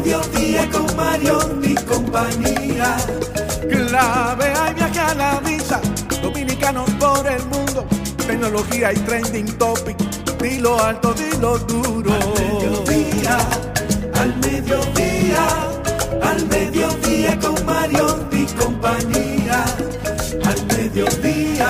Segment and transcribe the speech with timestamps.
[0.00, 2.96] mediodía con Mario y compañía.
[3.68, 5.80] Clave hay viaje a la vista,
[6.22, 7.86] dominicanos por el mundo
[8.26, 9.96] tecnología y trending topic.
[10.40, 12.12] Dilo alto, dilo duro.
[12.12, 13.38] Al mediodía,
[14.14, 15.44] al mediodía,
[16.22, 19.64] al mediodía con Mario y compañía.
[20.44, 21.68] Al mediodía,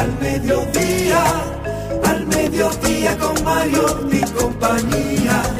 [0.00, 1.24] al mediodía,
[2.04, 5.53] al mediodía con Mario y compañía.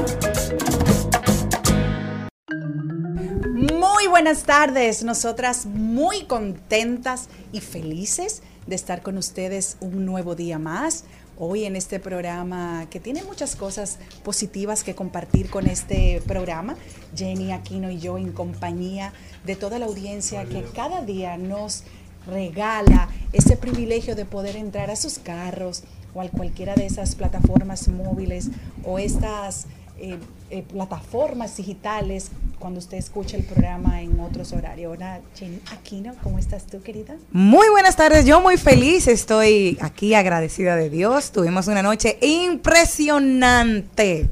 [4.04, 10.58] Muy buenas tardes, nosotras muy contentas y felices de estar con ustedes un nuevo día
[10.58, 11.04] más.
[11.38, 16.76] Hoy en este programa que tiene muchas cosas positivas que compartir con este programa,
[17.16, 19.14] Jenny Aquino y yo en compañía
[19.46, 21.84] de toda la audiencia que cada día nos
[22.26, 25.82] regala ese privilegio de poder entrar a sus carros
[26.14, 28.50] o a cualquiera de esas plataformas móviles
[28.84, 29.66] o estas
[29.98, 30.18] eh,
[30.50, 34.92] eh, plataformas digitales cuando usted escucha el programa en otros horarios.
[34.92, 37.14] Hola, Jenny Aquino, ¿cómo estás tú, querida?
[37.30, 41.30] Muy buenas tardes, yo muy feliz, estoy aquí agradecida de Dios.
[41.30, 44.28] Tuvimos una noche impresionante.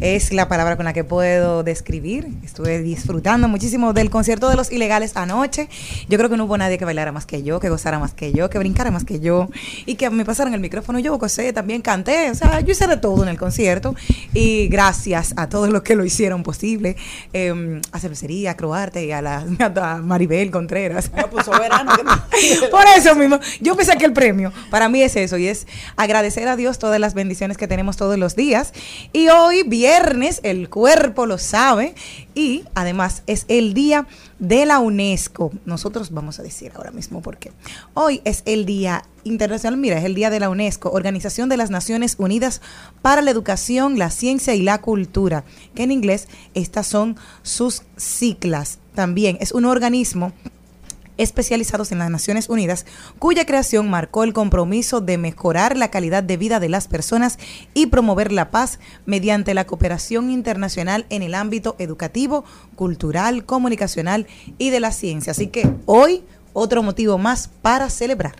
[0.00, 2.28] Es la palabra con la que puedo describir.
[2.44, 5.68] Estuve disfrutando muchísimo del concierto de los ilegales anoche.
[6.08, 8.32] Yo creo que no hubo nadie que bailara más que yo, que gozara más que
[8.32, 9.48] yo, que brincara más que yo
[9.86, 11.00] y que me pasaran el micrófono.
[11.00, 13.96] Yo gocé, también canté, o sea, yo hice de todo en el concierto
[14.32, 16.96] y gracias a todos los que lo hicieron posible.
[17.32, 19.44] Eh, a Cervecería, a Croarte y a, la,
[19.82, 21.10] a Maribel Contreras.
[21.30, 21.92] pues, soberano,
[22.70, 25.66] Por eso mismo, yo pensé que el premio para mí es eso y es
[25.96, 28.72] agradecer a Dios todas las bendiciones que tenemos todos los días.
[29.12, 31.94] Y hoy, viernes, el cuerpo lo sabe
[32.34, 34.06] y además es el día
[34.38, 35.50] de la UNESCO.
[35.64, 37.52] Nosotros vamos a decir ahora mismo por qué.
[37.94, 41.70] Hoy es el Día Internacional, mira, es el Día de la UNESCO, Organización de las
[41.70, 42.60] Naciones Unidas
[43.00, 45.44] para la Educación, la Ciencia y la Cultura,
[45.74, 48.80] que en inglés estas son sus siglas.
[48.94, 50.34] También es un organismo
[51.18, 52.86] especializados en las Naciones Unidas,
[53.18, 57.38] cuya creación marcó el compromiso de mejorar la calidad de vida de las personas
[57.74, 62.44] y promover la paz mediante la cooperación internacional en el ámbito educativo,
[62.76, 64.26] cultural, comunicacional
[64.56, 65.32] y de la ciencia.
[65.32, 68.36] Así que hoy otro motivo más para celebrar.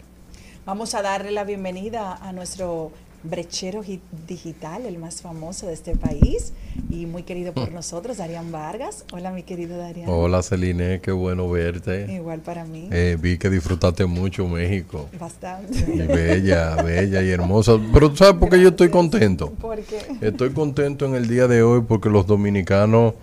[0.64, 2.92] Vamos a darle la bienvenida a nuestro
[3.22, 3.82] brechero
[4.26, 6.52] digital, el más famoso de este país
[6.90, 9.04] y muy querido por nosotros, Darían Vargas.
[9.12, 10.08] Hola, mi querido Darían.
[10.08, 12.12] Hola, Celine, qué bueno verte.
[12.12, 12.88] Igual para mí.
[12.92, 15.08] Eh, vi que disfrutaste mucho México.
[15.18, 15.78] Bastante.
[15.92, 17.78] Y bella, bella y hermosa.
[17.92, 19.50] Pero ¿sabes por qué yo estoy contento?
[19.50, 19.98] ¿Por qué?
[20.20, 23.14] Estoy contento en el día de hoy porque los dominicanos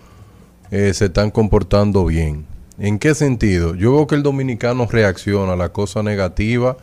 [0.70, 2.44] eh, se están comportando bien.
[2.78, 3.74] ¿En qué sentido?
[3.74, 6.76] Yo veo que el dominicano reacciona a la cosa negativa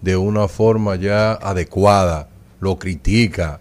[0.00, 2.28] de una forma ya adecuada,
[2.62, 3.58] lo critica,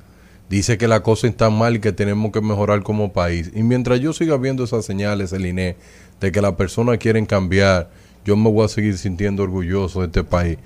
[0.48, 3.52] dice que la cosa está mal y que tenemos que mejorar como país.
[3.56, 5.76] Y mientras yo siga viendo esas señales, el INE,
[6.20, 7.90] de que las personas quieren cambiar,
[8.24, 10.60] yo me voy a seguir sintiendo orgulloso de este país.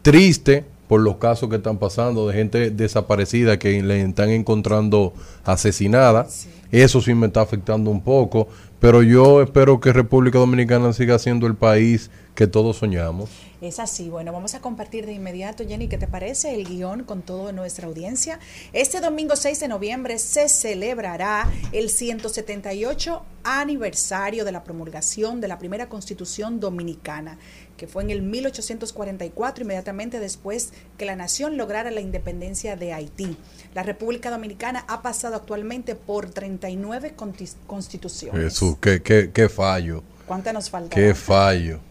[0.00, 5.12] Triste por los casos que están pasando de gente desaparecida que le están encontrando
[5.44, 6.26] asesinada.
[6.70, 8.48] Eso sí me está afectando un poco,
[8.80, 13.51] pero yo espero que República Dominicana siga siendo el país que todos soñamos.
[13.62, 17.22] Es así, bueno, vamos a compartir de inmediato, Jenny, ¿qué te parece el guion con
[17.22, 18.40] toda nuestra audiencia?
[18.72, 25.60] Este domingo 6 de noviembre se celebrará el 178 aniversario de la promulgación de la
[25.60, 27.38] primera constitución dominicana,
[27.76, 33.36] que fue en el 1844, inmediatamente después que la nación lograra la independencia de Haití.
[33.74, 38.42] La República Dominicana ha pasado actualmente por 39 contis- constituciones.
[38.42, 40.90] Jesús, qué, qué, qué fallo, ¿Cuántas nos faltan?
[40.90, 41.80] qué fallo.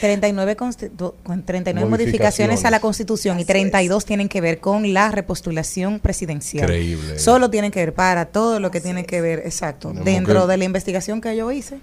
[0.00, 1.90] 39, constitu- con 39 Modificaciones.
[1.90, 6.64] modificaciones a la Constitución y Así 32 tienen que ver con la repostulación presidencial.
[6.64, 7.18] Increíble.
[7.18, 9.88] Solo tienen que ver para todo lo que tiene que ver, exacto.
[9.88, 11.76] Tenemos Dentro que- de la investigación que yo hice,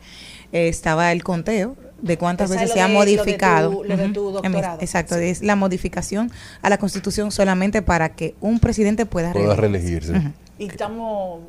[0.51, 3.83] eh, estaba el conteo de cuántas Esa veces se ha de- lo de tu- modificado.
[3.83, 4.41] de tu.
[4.81, 6.31] Exacto, es la modificación
[6.61, 10.11] a la Constitución solamente para que un presidente pueda, Pueda reelegirse.
[10.13, 10.37] reelegirse.
[10.57, 11.41] Y estamos,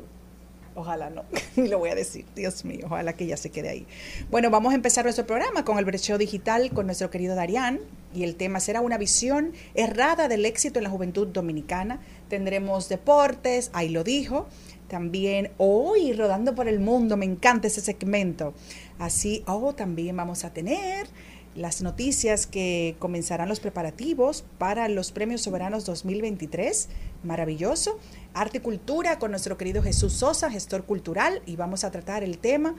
[0.75, 1.23] ojalá no,
[1.55, 3.87] ni lo voy a decir, Dios mío, ojalá que ya se quede ahí.
[4.29, 7.79] Bueno, vamos a empezar nuestro programa con el brecheo digital con nuestro querido Darián
[8.13, 11.99] y el tema será una visión errada del éxito en la juventud dominicana.
[12.29, 14.47] Tendremos deportes, ahí lo dijo.
[14.87, 18.53] También hoy rodando por el mundo, me encanta ese segmento.
[18.99, 21.07] Así, oh, también vamos a tener
[21.55, 26.89] las noticias que comenzarán los preparativos para los Premios Soberanos 2023.
[27.23, 27.99] Maravilloso.
[28.33, 32.39] Arte y Cultura con nuestro querido Jesús Sosa, gestor cultural, y vamos a tratar el
[32.39, 32.75] tema.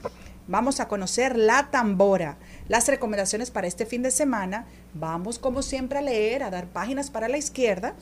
[0.47, 2.37] Vamos a conocer la tambora.
[2.67, 4.65] Las recomendaciones para este fin de semana.
[4.93, 7.95] Vamos, como siempre, a leer, a dar páginas para la izquierda.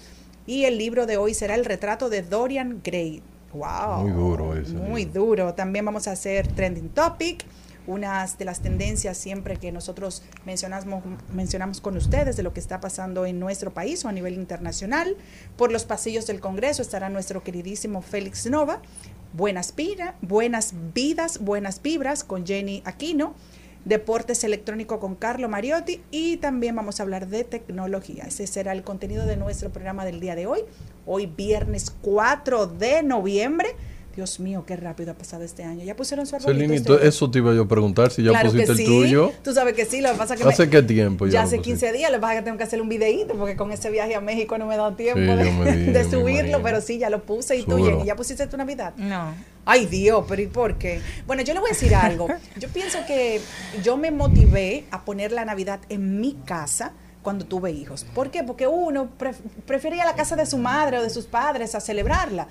[0.48, 3.22] Y el libro de hoy será El retrato de Dorian Gray.
[3.54, 4.02] ¡Wow!
[4.02, 5.26] Muy duro ese Muy libro.
[5.26, 5.54] duro.
[5.54, 7.46] También vamos a hacer Trending Topic
[7.88, 11.03] unas de las tendencias siempre que nosotros mencionamos,
[11.33, 15.15] mencionamos con ustedes de lo que está pasando en nuestro país o a nivel internacional.
[15.57, 18.81] Por los pasillos del Congreso estará nuestro queridísimo Félix Nova.
[19.33, 23.33] Buenas, pira, buenas vidas, buenas vibras con Jenny Aquino.
[23.85, 28.24] Deportes electrónico con Carlo Mariotti y también vamos a hablar de tecnología.
[28.24, 30.62] Ese será el contenido de nuestro programa del día de hoy.
[31.06, 33.75] Hoy viernes 4 de noviembre.
[34.15, 35.83] Dios mío, qué rápido ha pasado este año.
[35.83, 36.94] ¿Ya pusieron su arbolito?
[36.94, 37.15] Ustedes?
[37.15, 38.86] eso te iba yo a preguntar si ya Claro pusiste que el sí.
[38.86, 39.31] tuyo.
[39.44, 41.57] Tú sabes que sí, lo que pasa es que ¿Hace me- qué tiempo ya hace
[41.57, 41.88] pusiste?
[41.88, 43.89] 15 días, lo que pasa es que tengo que hacer un videíto porque con ese
[43.89, 46.62] viaje a México no me dado tiempo Sí, de, yo me di- de me subirlo,
[46.62, 47.56] pero sí, ya lo puse.
[47.57, 47.83] ¿Y tú.
[47.83, 48.94] Jenny, ya pusiste tu Navidad?
[48.98, 49.33] No.
[49.65, 51.01] Ay Dios, pero ¿y por qué?
[51.25, 52.27] Bueno, yo le voy a decir algo.
[52.59, 53.42] Yo pienso que
[53.81, 56.92] yo me motivé a poner la Navidad en mi casa
[57.24, 58.06] cuando tuve hijos.
[58.13, 58.44] ¿Por qué?
[58.44, 62.48] Porque uno pref- prefería la casa de su madre o de sus padres a celebrarla.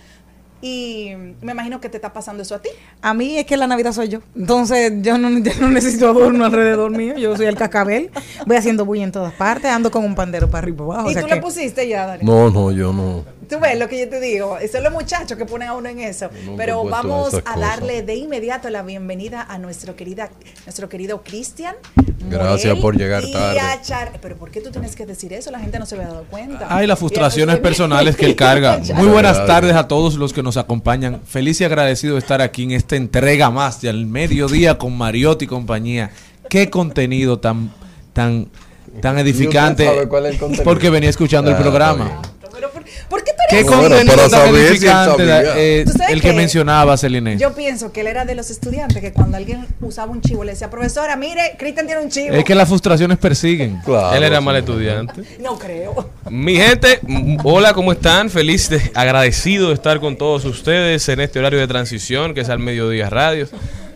[0.63, 1.11] Y
[1.43, 2.69] me imagino que te está pasando eso a ti.
[3.01, 4.21] A mí es que la Navidad soy yo.
[4.37, 7.17] Entonces yo no, yo no necesito adorno alrededor mío.
[7.19, 8.11] Yo soy el cascabel.
[8.47, 9.71] Voy haciendo bulla en todas partes.
[9.73, 11.09] Ando con un pandero para arriba y para abajo.
[11.09, 12.25] y o sea tú que- le pusiste ya, Dani.
[12.25, 13.25] No, no, yo no.
[13.49, 15.89] Tú ves lo que yo te digo, esos son los muchachos que ponen a uno
[15.89, 16.29] en eso.
[16.57, 17.61] Pero vamos a cosas.
[17.61, 20.31] darle de inmediato la bienvenida a nuestro querida,
[20.65, 21.75] nuestro querido Cristian.
[22.31, 23.61] Gracias por llegar y tarde.
[23.61, 25.51] a Char- Pero ¿por qué tú tienes que decir eso?
[25.51, 26.67] La gente no se había dado cuenta.
[26.71, 28.79] Ay, las frustraciones personales que él carga.
[28.95, 31.21] Muy buenas tardes a todos los que nos acompañan.
[31.27, 35.49] Feliz y agradecido de estar aquí en esta entrega más del mediodía con Mariotti y
[35.49, 36.11] compañía.
[36.49, 37.73] Qué contenido tan,
[38.13, 38.49] tan,
[39.01, 39.85] tan edificante.
[39.85, 40.61] ¿Y usted sabe cuál es?
[40.63, 42.23] Porque venía escuchando Ah, el está programa.
[43.09, 45.23] ¿Por, qué tú Qué eres Bueno, contenido para tan edificante.
[45.57, 46.35] eh, ¿Tú sabes el que qué?
[46.35, 47.37] mencionaba, Celine.
[47.39, 50.53] Yo pienso que él era de los estudiantes que cuando alguien usaba un chivo le
[50.53, 52.35] decía, profesora, mire, Cristian tiene un chivo.
[52.35, 53.81] Es que las frustraciones persiguen.
[53.85, 54.45] Claro, Él era sí.
[54.45, 55.23] mal estudiante.
[55.41, 56.11] No creo.
[56.31, 57.01] Mi gente,
[57.45, 58.31] hola, ¿cómo están?
[58.31, 62.49] Feliz, de- agradecido de estar con todos ustedes en este horario de transición que es
[62.49, 63.49] al Mediodía Radio.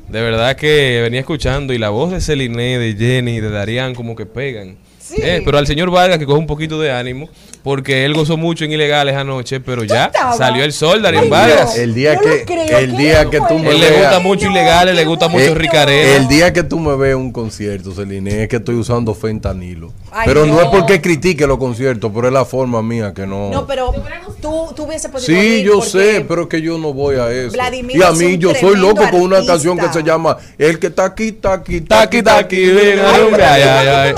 [0.09, 4.15] De verdad que venía escuchando y la voz de Celine, de Jenny, de Darían como
[4.15, 4.76] que pegan.
[5.07, 5.17] Sí.
[5.23, 7.29] Eh, pero al señor Vargas que coge un poquito de ánimo
[7.67, 11.77] porque él gozó mucho en ilegales anoche, pero ya salió el sol, Darían Ay, Vargas.
[11.77, 14.95] El día que, creo, el ¿qué día que tú me Él le gusta mucho ilegales,
[14.95, 16.17] le gusta mucho ricareo.
[16.17, 19.93] El día que tú me veas un concierto, Celine, es que estoy usando fentanilo.
[20.13, 20.55] Ay, pero no.
[20.55, 20.63] no.
[20.63, 23.51] es porque critique los conciertos, pero es la forma mía que no.
[23.51, 23.93] No, pero
[24.41, 27.33] tú, tú hubiese podido Sí, ir yo sé, pero es que yo no voy a
[27.33, 27.53] eso.
[27.53, 30.87] Vladimir y a mí yo soy loco con una canción que se llama El que
[30.87, 33.45] está aquí, está aquí, Taqui, taqui, ven, Ay, hombre,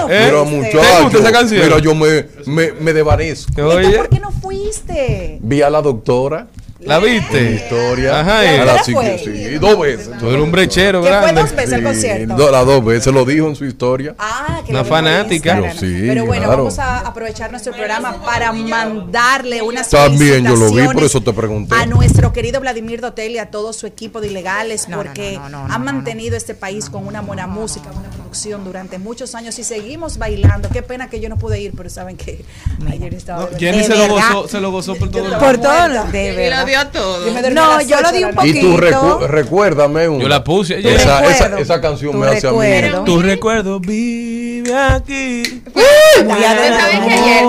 [0.06, 1.10] pero ay, ¿por ay, qué ay.
[1.10, 1.62] tú no ¿Eh?
[1.64, 3.50] Mira, yo me, me, me desvanezco.
[3.56, 3.96] Entonces, Oye.
[3.98, 5.38] ¿por qué no fuiste?
[5.42, 6.46] Vi a la doctora
[6.80, 7.54] ¿La viste?
[7.54, 8.20] Historia.
[8.20, 8.58] Ajá, eh.
[8.64, 9.18] la ¿Pero sí- fue?
[9.18, 10.10] sí, dos veces.
[10.20, 11.40] Tú eres un brechero Que fue grande.
[11.42, 12.34] dos veces el concierto.
[12.36, 14.14] do- las dos veces lo dijo en su historia.
[14.16, 15.58] Ah, que Una fanática.
[15.60, 16.58] Pero sí, Pero bueno, claro.
[16.62, 21.32] vamos a aprovechar nuestro programa para mandarle unas También yo lo vi, por eso te
[21.32, 21.74] pregunté.
[21.74, 25.32] A nuestro querido Vladimir Dotel y a todo su equipo de ilegales, No, no, porque
[25.36, 28.98] no, no, no, han no, mantenido este país con una buena música, buena producción durante
[28.98, 30.68] muchos años y seguimos bailando.
[30.68, 32.44] Qué pena que yo no pude ir, pero saben que
[32.90, 33.46] ayer estaba.
[33.46, 36.30] de Jenny se lo, gozó, se lo gozó por todo el Por todo, de Y
[36.32, 36.66] lo verdad.
[36.66, 37.26] dio todo.
[37.26, 38.48] Yo dormí a No, yo lo di un noche.
[38.48, 39.20] Y tú poquito.
[39.20, 40.22] recu- recuérdame una.
[40.22, 40.78] Yo la puse.
[40.78, 42.58] Esa, esa, recuerdo, esa canción tu me hace a mí.
[42.58, 43.04] recuerdo.
[43.04, 45.62] Tu recuerdo vive aquí.
[45.74, 45.82] Muy
[46.28, 46.80] ¿Ustedes adelante.
[46.80, 47.44] saben que ayer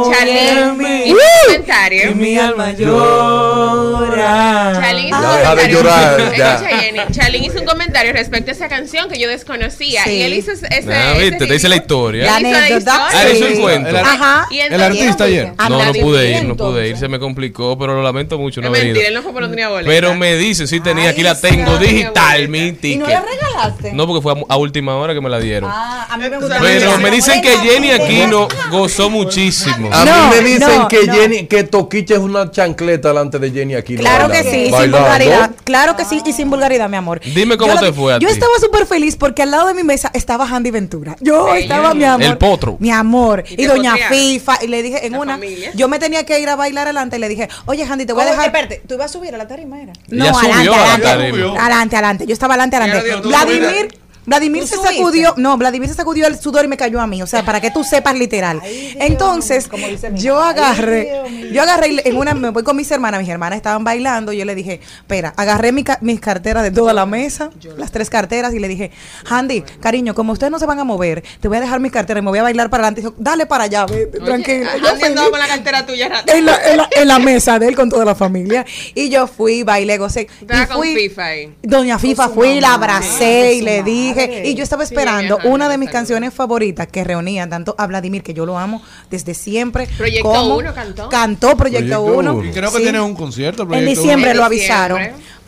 [0.75, 2.15] Muy hizo un comentario?
[2.15, 4.08] mi alma llora.
[4.19, 5.77] Charlene hizo un comentario.
[5.77, 6.55] llorar, ya.
[6.55, 6.99] Escucha, Jenny.
[7.11, 10.03] Charlene hizo un comentario respecto a esa canción que yo desconocía.
[10.03, 10.11] Sí.
[10.11, 10.67] Y él hizo ese.
[10.67, 12.25] Ah, ese viste, te dice la historia.
[12.25, 13.07] La anécdota.
[13.11, 13.97] Ah, hizo el cuento.
[13.97, 14.47] Ajá.
[14.51, 15.53] Y El artista ayer.
[15.69, 18.71] No, no pude ir, no pude ir, se me complicó, pero lo lamento mucho, no
[18.71, 19.89] mentira, él no fue porque no tenía boleta.
[19.89, 22.87] Pero me dice, sí tenía, aquí la tengo digital, mi bonita.
[22.87, 23.07] ¿Y no ticket.
[23.07, 23.93] la regalaste?
[23.93, 25.69] No, porque fue a, última hora que me la dieron.
[25.73, 26.57] Ah, a mí me gusta.
[26.59, 27.89] Pero me dicen que Jenny.
[27.89, 29.89] Aquino gozó muchísimo.
[29.91, 31.09] A mí me dicen que.
[31.09, 33.97] Jenny, que Toquicha es una chancleta delante de Jenny aquí.
[34.17, 35.51] Claro que sí, sin vulgaridad.
[35.63, 37.19] Claro que sí, y sin vulgaridad, mi amor.
[37.33, 38.33] Dime cómo Yo te fue a Yo ti.
[38.33, 41.15] estaba súper feliz porque al lado de mi mesa estaba Handy Ventura.
[41.19, 42.23] Yo estaba, mi amor.
[42.23, 42.77] El potro.
[42.79, 43.43] Mi amor.
[43.49, 43.95] Y doña.
[44.09, 44.63] FIFA.
[44.63, 45.33] Y le dije en La una.
[45.33, 45.71] familia.
[45.75, 48.23] Yo me tenía que ir a bailar adelante y le dije, oye, Handy, te voy
[48.23, 48.45] a dejar.
[48.47, 49.93] Espérate, tú ibas a subir a la tarima, era.
[50.09, 51.03] No, adelante, a la adelante.
[51.03, 51.61] tarima.
[51.65, 52.25] Adelante, adelante.
[52.27, 53.27] Yo estaba adelante, adelante.
[53.27, 53.99] Vladimir.
[54.25, 57.21] Vladimir ¿Tú se sacudió, no, Vladimir se sacudió el sudor y me cayó a mí,
[57.21, 58.59] o sea, para que tú sepas literal.
[58.63, 61.51] Ay, Dios, Entonces, como dice mi yo agarré, Ay, Dios mío.
[61.51, 64.45] yo agarré y en una, me voy con mis hermanas, mis hermanas estaban bailando, yo
[64.45, 68.59] le dije, espera, agarré mi mis carteras de toda la mesa, las tres carteras, y
[68.59, 68.91] le dije,
[69.29, 72.21] Handy, cariño, como ustedes no se van a mover, te voy a dejar mis carteras
[72.21, 73.01] y me voy a bailar para adelante.
[73.01, 74.65] Y dijo, dale para allá, vete, tranquilo.
[74.65, 76.09] Yo andaba feliz con la cartera tuya.
[76.09, 76.33] rato.
[76.33, 78.65] en la, en, la, en la mesa de él con toda la familia.
[78.93, 80.27] Y yo fui, bailé, gocé.
[80.41, 81.53] Estaba y con fui, FIFA ahí.
[81.63, 83.91] Doña FIFA fui, la abracé con y le madre.
[84.13, 84.47] Dije.
[84.47, 88.33] Y yo estaba esperando una de mis canciones favoritas que reunían tanto a Vladimir, que
[88.33, 89.87] yo lo amo desde siempre.
[89.97, 91.09] Proyecto como- Uno cantó.
[91.09, 92.33] Cantó Proyecto Proyecto 1.
[92.33, 92.43] Uno.
[92.45, 93.67] Y creo que tiene un concierto.
[93.73, 94.39] En diciembre Uno.
[94.41, 95.01] lo avisaron.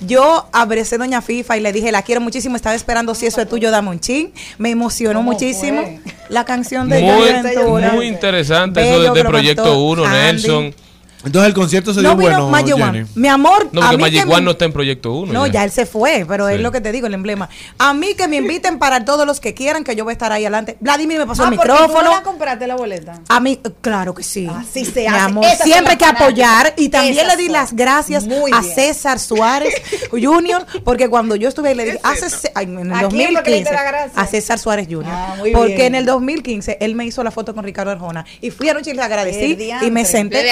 [0.03, 3.39] Yo abracé a Doña FIFA y le dije, la quiero muchísimo, estaba esperando si eso
[3.39, 4.33] es tuyo, dame un chin.
[4.57, 5.99] Me emocionó ¿Cómo muchísimo fue?
[6.29, 10.17] la canción de Muy, muy interesante Bello eso de, Proyecto cantó 1, Andy.
[10.17, 10.75] Nelson.
[11.23, 12.99] Entonces el concierto se dio vino bueno, Magic Jenny.
[12.99, 13.05] One.
[13.15, 15.31] Mi amor, No, a porque mí Magic que me- One no está en Proyecto 1.
[15.33, 16.55] No, ya él se fue, pero Sí.
[16.55, 17.49] es lo que te digo, el emblema.
[17.77, 20.31] A mí que me inviten para todos los que quieran, que yo voy a estar
[20.31, 20.77] ahí adelante.
[20.79, 22.03] Vladimir me pasó Ah, el porque tú micrófono.
[22.09, 23.19] no la compraste la boleta.
[23.29, 24.49] A mí, claro que sí.
[24.53, 25.17] Así se Mi hace.
[25.19, 26.73] amor, Esas siempre hay que apoyar.
[26.77, 27.53] Y también Esas le di son.
[27.53, 28.61] las gracias Muy a.
[28.63, 29.73] César Suárez
[30.11, 33.43] Jr., porque cuando yo estuve ahí le dije, hace, ay, en el ¿A quién fue
[33.43, 34.21] que le diste 2015, la gracia?
[34.21, 35.87] a César Suárez Jr., Ah, muy porque bien.
[35.87, 38.25] en el 2015 él me hizo la foto con Ricardo Arjona.
[38.41, 40.43] Y fui anoche y le agradecí y me Le senté.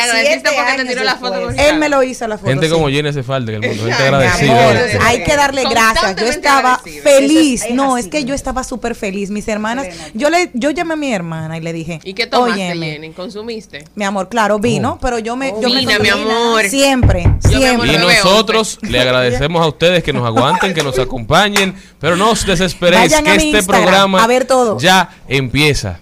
[0.77, 2.49] Te tiró la foto con Él me lo hizo la foto.
[2.49, 2.71] Gente sí.
[2.71, 5.05] como Jenny hace falta en el mundo, gente agradecida.
[5.05, 6.15] hay que darle gracias.
[6.15, 7.63] Yo estaba feliz.
[7.63, 9.29] Es- no, es que yo estaba súper feliz.
[9.29, 12.53] Mis hermanas, yo le, yo llamé a mi hermana y le dije, ¿Y qué tomaste,
[12.61, 13.11] "Óyeme, Jenny?
[13.11, 13.85] ¿Consumiste?
[13.95, 16.65] Mi amor, claro, vino, pero yo me, yo me Vina, mi amor.
[16.65, 17.91] Siempre, Y siempre.
[17.97, 22.45] veo, nosotros le agradecemos a ustedes que nos aguanten, que nos acompañen, pero no os
[22.45, 24.79] desesperéis Vayan que este Instagram programa a ver todo.
[24.79, 25.99] ya empieza.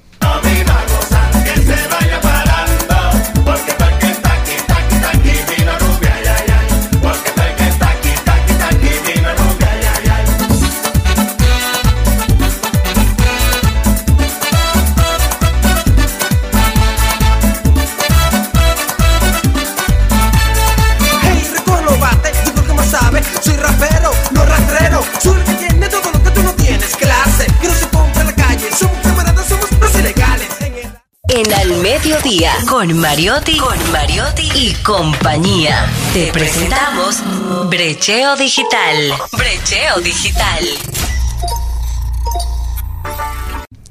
[32.68, 35.86] Con Mariotti, con Mariotti y compañía.
[36.12, 37.22] Te presentamos
[37.70, 39.14] Brecheo Digital.
[39.32, 40.66] Brecheo Digital.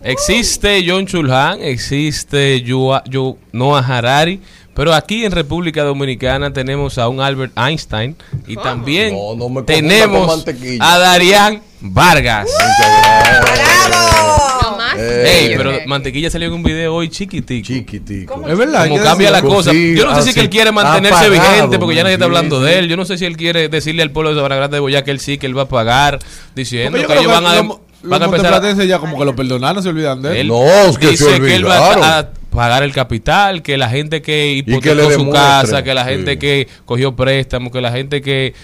[0.02, 4.42] Existe John Chulhan, existe Yua- Yu- Noah Harari,
[4.74, 8.16] pero aquí en República Dominicana tenemos a un Albert Einstein
[8.46, 10.44] y también No, no me confunda con tenemos
[10.80, 12.48] a Darían Vargas.
[12.50, 13.40] Eh,
[15.00, 17.66] Ey, bello pero que- Mantequilla salió en un video hoy chiquitico.
[17.66, 18.42] Chiquitico.
[18.48, 18.88] Es verdad.
[18.88, 19.72] Como cambia la cosa.
[19.72, 22.60] Yo no sé si así, que él quiere mantenerse vigente porque ya nadie está hablando
[22.60, 22.88] de él.
[22.88, 25.10] Yo no sé si él quiere decirle al pueblo de Sabana Grande de Boyá que
[25.10, 26.18] él sí, que él va a pagar,
[26.54, 29.88] diciendo que ellos van a, los- van a empezar ya como que lo perdonaron, se
[29.88, 30.36] olvidan de él.
[30.38, 33.76] Él No, es que se dice que él va a, a pagar el capital, que
[33.76, 36.38] la gente que hipotecó su casa, que la gente sí.
[36.38, 38.54] que cogió préstamos, que la gente que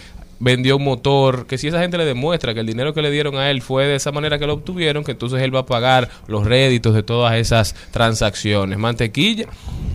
[0.44, 3.36] vendió un motor, que si esa gente le demuestra que el dinero que le dieron
[3.36, 6.08] a él fue de esa manera que lo obtuvieron, que entonces él va a pagar
[6.26, 8.76] los réditos de todas esas transacciones.
[8.76, 9.46] Mantequilla,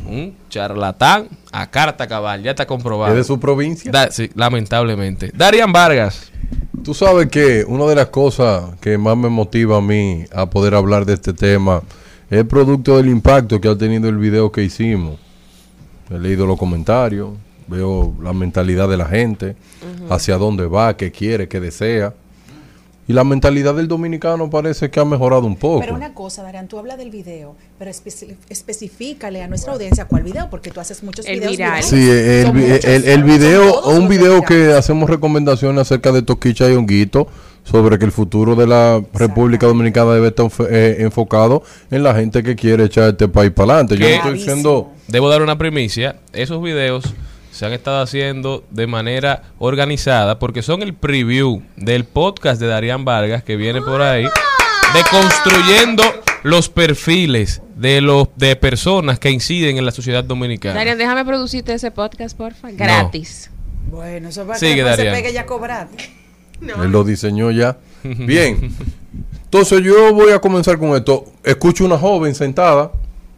[0.07, 3.11] un charlatán a carta cabal, ya está comprobado.
[3.11, 3.91] ¿Es de su provincia?
[3.91, 5.31] Da- sí, lamentablemente.
[5.33, 6.31] Darían Vargas.
[6.81, 10.75] Tú sabes que una de las cosas que más me motiva a mí a poder
[10.75, 11.81] hablar de este tema
[12.29, 15.19] es producto del impacto que ha tenido el video que hicimos.
[16.09, 17.31] He leído los comentarios,
[17.67, 19.55] veo la mentalidad de la gente,
[20.09, 22.13] hacia dónde va, qué quiere, qué desea.
[23.09, 25.79] Y la mentalidad del dominicano parece que ha mejorado un poco.
[25.79, 30.23] Pero una cosa, Darian, tú hablas del video, pero especi- específicale a nuestra audiencia cuál
[30.23, 31.51] video, porque tú haces muchos El videos.
[31.51, 31.83] viral.
[31.83, 36.73] Sí, el, muchos, el, el video, un video que hacemos recomendaciones acerca de Toquicha y
[36.73, 37.29] Honguito
[37.63, 42.43] sobre que el futuro de la República Dominicana debe estar eh, enfocado en la gente
[42.43, 43.97] que quiere echar este país para adelante.
[43.97, 44.91] Yo no estoy diciendo...
[45.07, 46.17] Debo dar una primicia.
[46.33, 47.05] Esos videos
[47.57, 53.03] se han estado haciendo de manera organizada porque son el preview del podcast de Darían
[53.03, 56.03] Vargas que viene por ahí de construyendo
[56.43, 60.75] los perfiles de los de personas que inciden en la sociedad dominicana.
[60.75, 62.69] Darian, déjame producirte ese podcast, porfa.
[62.71, 63.49] Gratis.
[63.89, 65.87] Bueno, eso va a Sigue, que se pegue ya cobrar.
[66.61, 67.77] Él lo diseñó ya.
[68.03, 68.71] Bien.
[69.45, 71.25] Entonces yo voy a comenzar con esto.
[71.43, 72.91] Escucho una joven sentada,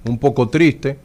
[0.04, 0.98] un poco triste,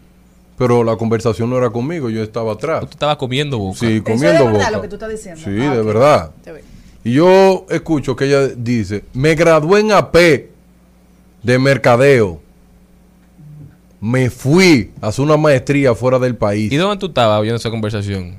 [0.56, 2.80] pero la conversación no era conmigo, yo estaba atrás.
[2.80, 3.78] Tú estabas comiendo boca.
[3.78, 4.70] Sí, Eso es comiendo de verdad boca.
[4.70, 5.40] lo que tú estás diciendo.
[5.44, 6.30] Sí, Ah, de verdad.
[7.04, 10.16] Y yo escucho que ella dice, me gradué en AP
[11.42, 12.40] de mercadeo.
[14.00, 16.70] Me fui a hacer una maestría fuera del país.
[16.72, 18.36] ¿Y dónde tú estabas oyendo esa conversación?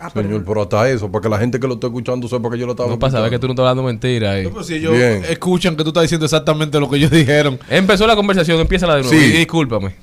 [0.00, 2.58] Ah, Señor, pero hasta eso, para que la gente que lo está escuchando sepa que
[2.58, 4.44] yo lo estaba No pasa, que tú no estás hablando mentira ahí.
[4.44, 5.22] No, pero si ellos Bien.
[5.28, 7.58] escuchan que tú estás diciendo exactamente lo que ellos dijeron.
[7.70, 9.16] Empezó la conversación, empieza la de nuevo.
[9.18, 9.24] Sí.
[9.24, 9.94] Y discúlpame.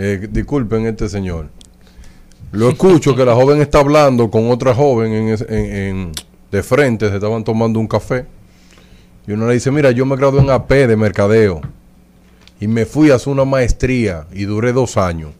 [0.00, 1.48] Eh, disculpen este señor.
[2.52, 6.12] Lo escucho que la joven está hablando con otra joven en,
[6.52, 8.24] de frente, se estaban tomando un café.
[9.26, 11.60] Y uno le dice, mira, yo me gradué en AP de mercadeo.
[12.60, 15.32] Y me fui a hacer una maestría y duré dos años.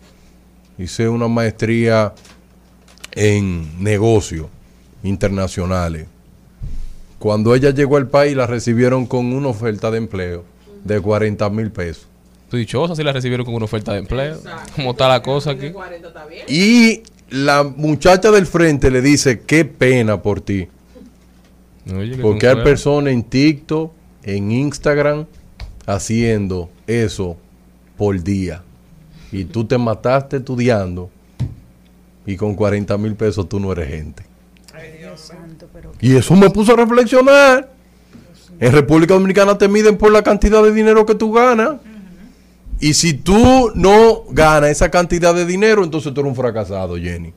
[0.76, 2.12] Hice una maestría
[3.12, 4.48] en negocios
[5.04, 6.08] internacionales.
[7.20, 10.44] Cuando ella llegó al país la recibieron con una oferta de empleo
[10.84, 12.07] de 40 mil pesos.
[12.50, 14.38] Tú dichosa si la recibieron con una oferta de empleo.
[14.76, 15.72] ¿Cómo está la cosa aquí?
[16.48, 20.68] Y la muchacha del frente le dice, qué pena por ti.
[21.94, 23.92] Oye, que Porque hay personas en TikTok,
[24.22, 25.26] en Instagram,
[25.86, 27.36] haciendo eso
[27.96, 28.62] por día.
[29.30, 31.10] Y tú te mataste estudiando
[32.24, 34.22] y con 40 mil pesos tú no eres gente.
[34.98, 37.70] Dios santo, pero Y eso me puso a reflexionar.
[38.60, 41.76] En República Dominicana te miden por la cantidad de dinero que tú ganas.
[42.80, 47.32] Y si tú no ganas esa cantidad de dinero, entonces tú eres un fracasado, Jenny.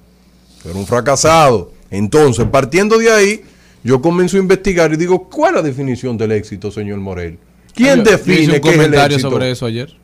[0.62, 1.72] Tú eres un fracasado.
[1.90, 3.42] Entonces, partiendo de ahí,
[3.84, 7.38] yo comienzo a investigar y digo, ¿cuál es la definición del éxito, señor Morel?
[7.74, 9.96] ¿Quién Yo- yo hice define un qué es el sobre eso ayer.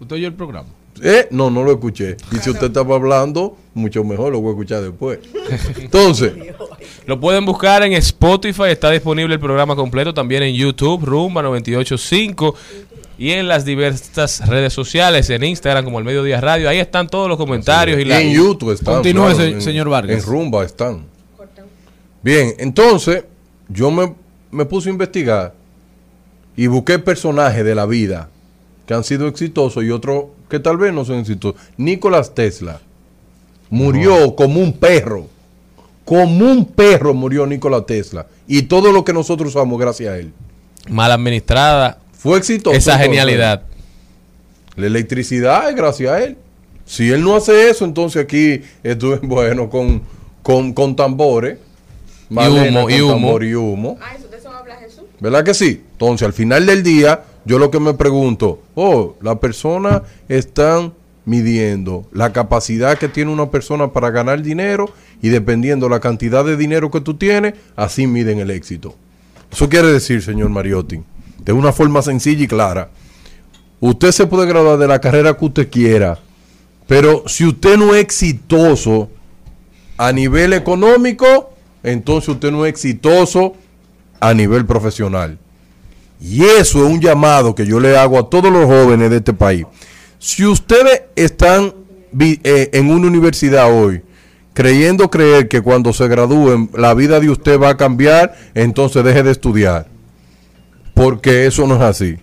[0.00, 0.68] ¿Usted oyó el programa?
[1.00, 1.28] ¿Eh?
[1.30, 2.16] No, no lo escuché.
[2.32, 5.20] Y si usted estaba hablando, mucho mejor lo voy a escuchar después.
[5.78, 6.32] Entonces,
[7.06, 12.54] Lo pueden buscar en Spotify, está disponible el programa completo, también en YouTube, Rumba 985
[13.18, 17.28] y en las diversas redes sociales, en Instagram como el Mediodía Radio, ahí están todos
[17.28, 18.94] los comentarios y Y la en YouTube están.
[18.94, 20.16] Continúe, se- señor Vargas.
[20.18, 21.04] En Rumba están.
[22.22, 23.24] Bien, entonces
[23.68, 24.14] yo me,
[24.50, 25.54] me puse a investigar
[26.56, 28.28] y busqué personajes de la vida
[28.86, 31.60] que han sido exitosos y otros que tal vez no son exitosos.
[31.76, 32.80] Nicolás Tesla
[33.70, 35.26] murió como un perro.
[36.04, 38.26] Como un perro murió Nicolás Tesla.
[38.46, 40.32] Y todo lo que nosotros usamos gracias a él.
[40.90, 42.76] mal administrada, Fue exitoso.
[42.76, 43.62] esa genialidad.
[44.76, 46.36] La electricidad es gracias a él.
[46.86, 50.02] Si él no hace eso, entonces aquí estuve bueno con,
[50.42, 51.58] con, con tambores.
[52.28, 53.12] Malena humo, y humo.
[53.12, 53.98] tambor y humo.
[54.00, 55.04] Ah, ¿de eso habla Jesús?
[55.20, 55.82] ¿Verdad que sí?
[55.92, 60.92] Entonces, al final del día, yo lo que me pregunto, oh, las personas están
[61.24, 66.56] midiendo la capacidad que tiene una persona para ganar dinero y dependiendo la cantidad de
[66.56, 68.94] dinero que tú tienes, así miden el éxito.
[69.52, 71.00] Eso quiere decir, señor Mariotti,
[71.44, 72.90] de una forma sencilla y clara,
[73.80, 76.18] usted se puede graduar de la carrera que usted quiera,
[76.86, 79.10] pero si usted no es exitoso
[79.96, 81.52] a nivel económico,
[81.82, 83.54] entonces usted no es exitoso
[84.20, 85.38] a nivel profesional.
[86.20, 89.32] Y eso es un llamado que yo le hago a todos los jóvenes de este
[89.32, 89.66] país.
[90.20, 91.74] Si ustedes están
[92.20, 94.02] eh, en una universidad hoy,
[94.54, 99.24] creyendo creer que cuando se gradúen la vida de usted va a cambiar, entonces deje
[99.24, 99.88] de estudiar.
[100.94, 102.16] Porque eso no es así.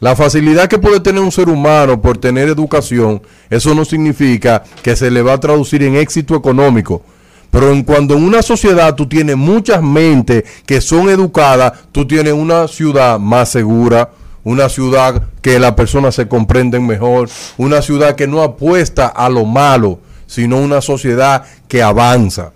[0.00, 4.96] La facilidad que puede tener un ser humano por tener educación, eso no significa que
[4.96, 7.02] se le va a traducir en éxito económico.
[7.50, 12.32] Pero en cuando en una sociedad tú tienes muchas mentes que son educadas, tú tienes
[12.32, 14.10] una ciudad más segura,
[14.42, 19.44] una ciudad que las personas se comprenden mejor, una ciudad que no apuesta a lo
[19.44, 22.52] malo, sino una sociedad que avanza.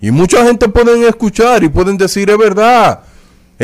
[0.00, 3.00] Y mucha gente pueden escuchar y pueden decir, es verdad,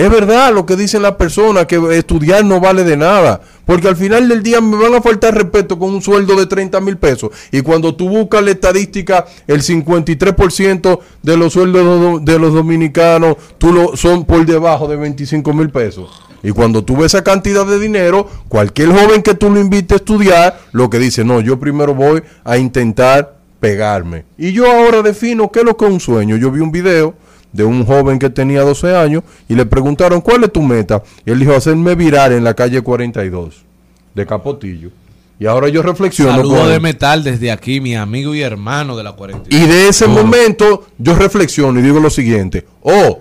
[0.05, 3.41] es verdad lo que dicen las personas, que estudiar no vale de nada.
[3.65, 6.81] Porque al final del día me van a faltar respeto con un sueldo de 30
[6.81, 7.31] mil pesos.
[7.53, 13.37] Y cuando tú buscas la estadística, el 53% de los sueldos do- de los dominicanos
[13.59, 16.23] tú lo, son por debajo de 25 mil pesos.
[16.43, 19.97] Y cuando tú ves esa cantidad de dinero, cualquier joven que tú lo invites a
[19.97, 24.25] estudiar, lo que dice, no, yo primero voy a intentar pegarme.
[24.39, 26.37] Y yo ahora defino qué es lo que es un sueño.
[26.37, 27.15] Yo vi un video
[27.53, 31.03] de un joven que tenía 12 años y le preguntaron, ¿cuál es tu meta?
[31.25, 33.65] Y él dijo, hacerme virar en la calle 42
[34.15, 34.91] de Capotillo.
[35.41, 36.33] Y ahora yo reflexiono.
[36.33, 36.81] Saludo con de él.
[36.81, 39.63] metal desde aquí, mi amigo y hermano de la 42.
[39.63, 40.09] Y de ese Oh.
[40.09, 43.21] momento yo reflexiono y digo lo siguiente, oh,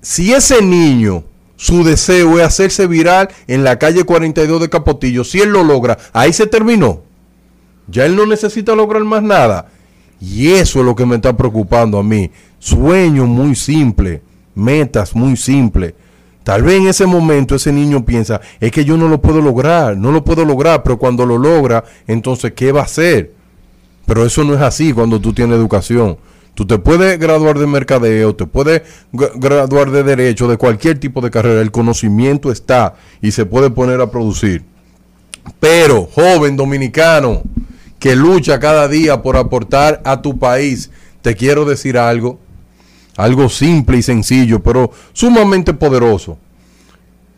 [0.00, 1.22] si ese niño,
[1.56, 5.96] su deseo es hacerse viral en la calle 42 de Capotillo, si él lo logra,
[6.12, 7.02] ahí se terminó.
[7.86, 9.68] Ya él no necesita lograr más nada.
[10.24, 12.30] Y eso es lo que me está preocupando a mí.
[12.60, 14.20] Sueños muy simples,
[14.54, 15.94] metas muy simples.
[16.44, 19.96] Tal vez en ese momento ese niño piensa, es que yo no lo puedo lograr,
[19.96, 23.32] no lo puedo lograr, pero cuando lo logra, entonces, ¿qué va a hacer?
[24.06, 26.16] Pero eso no es así cuando tú tienes educación.
[26.54, 28.82] Tú te puedes graduar de mercadeo, te puedes
[29.12, 31.60] gra- graduar de derecho, de cualquier tipo de carrera.
[31.62, 34.62] El conocimiento está y se puede poner a producir.
[35.58, 37.42] Pero, joven dominicano,
[38.02, 40.90] que lucha cada día por aportar a tu país,
[41.22, 42.40] te quiero decir algo,
[43.16, 46.36] algo simple y sencillo, pero sumamente poderoso.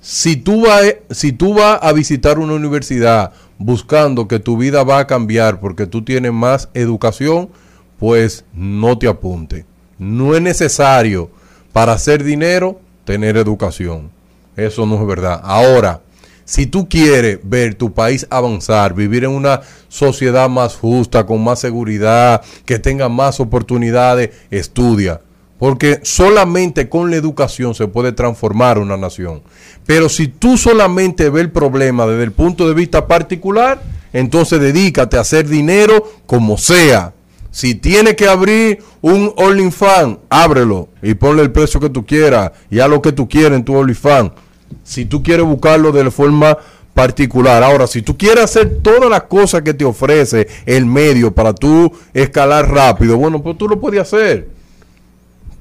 [0.00, 5.06] Si tú, vas, si tú a visitar una universidad buscando que tu vida va a
[5.06, 7.50] cambiar porque tú tienes más educación,
[7.98, 9.66] pues no te apunte.
[9.98, 11.30] No es necesario
[11.74, 14.10] para hacer dinero tener educación.
[14.56, 15.42] Eso no es verdad.
[15.44, 16.00] Ahora,
[16.44, 21.60] si tú quieres ver tu país avanzar, vivir en una sociedad más justa, con más
[21.60, 25.20] seguridad, que tenga más oportunidades, estudia.
[25.58, 29.42] Porque solamente con la educación se puede transformar una nación.
[29.86, 33.80] Pero si tú solamente ves el problema desde el punto de vista particular,
[34.12, 37.14] entonces dedícate a hacer dinero como sea.
[37.50, 42.80] Si tienes que abrir un OnlyFans, ábrelo y ponle el precio que tú quieras y
[42.80, 44.32] haz lo que tú quieras en tu OnlyFans.
[44.82, 46.58] Si tú quieres buscarlo de forma
[46.94, 47.62] particular.
[47.62, 51.92] Ahora, si tú quieres hacer todas las cosas que te ofrece el medio para tú
[52.14, 54.48] escalar rápido, bueno, pues tú lo puedes hacer.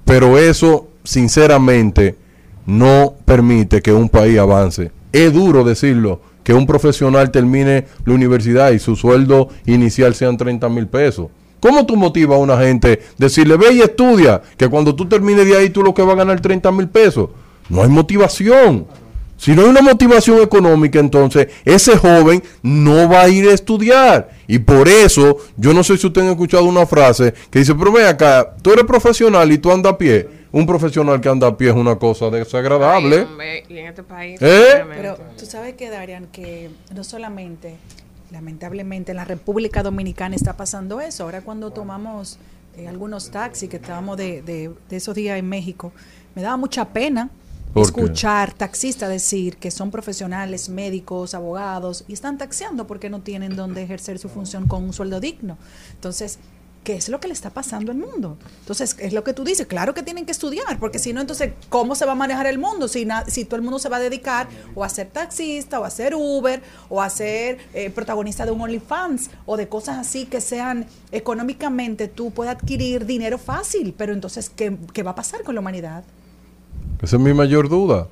[0.05, 2.15] Pero eso, sinceramente,
[2.65, 4.91] no permite que un país avance.
[5.11, 10.69] Es duro decirlo, que un profesional termine la universidad y su sueldo inicial sean 30
[10.69, 11.27] mil pesos.
[11.59, 15.55] ¿Cómo tú motivas a una gente decirle, ve y estudia, que cuando tú termines de
[15.55, 17.29] ahí tú lo que vas a ganar 30 mil pesos?
[17.69, 18.85] No hay motivación.
[19.43, 24.29] Si no hay una motivación económica, entonces ese joven no va a ir a estudiar.
[24.47, 27.91] Y por eso, yo no sé si ustedes han escuchado una frase que dice, pero
[27.91, 30.29] ven acá, tú eres profesional y tú andas a pie.
[30.53, 33.17] Un profesional que anda a pie es una cosa desagradable.
[33.17, 34.39] Ay, hombre, y en este país.
[34.41, 34.85] ¿Eh?
[34.95, 37.75] Pero tú sabes que, Darian, que no solamente,
[38.31, 41.23] lamentablemente, en la República Dominicana está pasando eso.
[41.23, 42.37] Ahora cuando tomamos
[42.77, 45.91] eh, algunos taxis que estábamos de, de- de esos días en México,
[46.33, 47.29] me daba mucha pena.
[47.81, 53.83] Escuchar taxistas decir que son profesionales, médicos, abogados, y están taxeando porque no tienen donde
[53.83, 55.57] ejercer su función con un sueldo digno.
[55.93, 56.37] Entonces,
[56.83, 58.37] ¿qué es lo que le está pasando al mundo?
[58.59, 61.53] Entonces, es lo que tú dices, claro que tienen que estudiar, porque si no, entonces,
[61.69, 62.87] ¿cómo se va a manejar el mundo?
[62.89, 65.85] Si, na- si todo el mundo se va a dedicar o a ser taxista, o
[65.85, 70.25] a ser Uber, o a ser eh, protagonista de un OnlyFans, o de cosas así
[70.25, 75.43] que sean económicamente, tú puedes adquirir dinero fácil, pero entonces, ¿qué, qué va a pasar
[75.43, 76.03] con la humanidad?
[77.03, 78.07] Esa es mi mayor duda.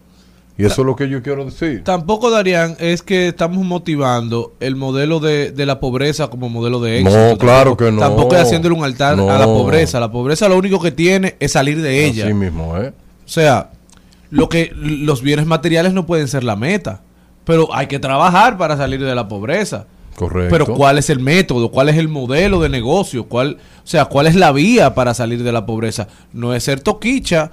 [0.58, 1.84] Y eso es lo que yo quiero decir.
[1.84, 7.02] Tampoco, Darían, es que estamos motivando el modelo de, de la pobreza como modelo de
[7.02, 7.38] No, éxito.
[7.40, 8.00] claro Tampoco- que no.
[8.02, 9.54] Tampoco es haciéndole un altar a la No.
[9.58, 10.00] pobreza.
[10.00, 12.26] La pobreza lo único que tiene es salir de ella.
[12.26, 12.90] Así mismo, ¿eh?
[13.26, 13.72] O sea,
[14.30, 17.02] lo que los bienes materiales no pueden ser la meta,
[17.44, 19.88] pero hay que trabajar para salir de la pobreza.
[20.16, 20.50] Correcto.
[20.52, 21.72] Pero ¿cuál es el método?
[21.72, 23.26] ¿Cuál es el modelo de negocio?
[23.26, 26.08] ¿Cuál, o sea, cuál es la vía para salir de la pobreza?
[26.34, 27.50] No es ser toquicha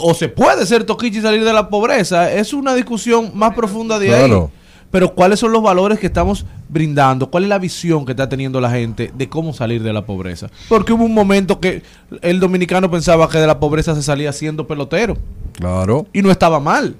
[0.00, 3.98] o se puede ser toquicha y salir de la pobreza, es una discusión más profunda
[3.98, 4.50] de Claro.
[4.52, 4.58] ahí.
[4.90, 7.30] Pero ¿cuáles son los valores que estamos brindando?
[7.30, 10.50] ¿Cuál es la visión que está teniendo la gente de cómo salir de la pobreza?
[10.68, 11.82] Porque hubo un momento que
[12.20, 15.16] el dominicano pensaba que de la pobreza se salía siendo pelotero
[15.54, 16.06] Claro.
[16.12, 16.94] y no estaba mal.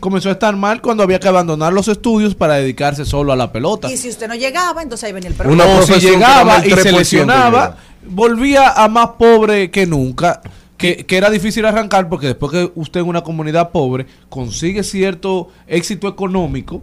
[0.00, 3.52] Comenzó a estar mal cuando había que abandonar los estudios para dedicarse solo a la
[3.52, 3.92] pelota.
[3.92, 5.62] Y si usted no llegaba, entonces ahí venía el problema.
[5.66, 7.76] Una o si llegaba y se 3% lesionaba,
[8.08, 10.40] volvía a más pobre que nunca.
[10.80, 15.48] Que, que era difícil arrancar porque después que usted en una comunidad pobre consigue cierto
[15.66, 16.82] éxito económico,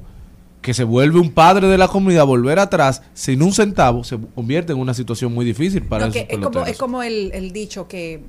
[0.62, 4.74] que se vuelve un padre de la comunidad, volver atrás sin un centavo, se convierte
[4.74, 7.52] en una situación muy difícil para No, esos que es como, es como el, el
[7.52, 8.22] dicho que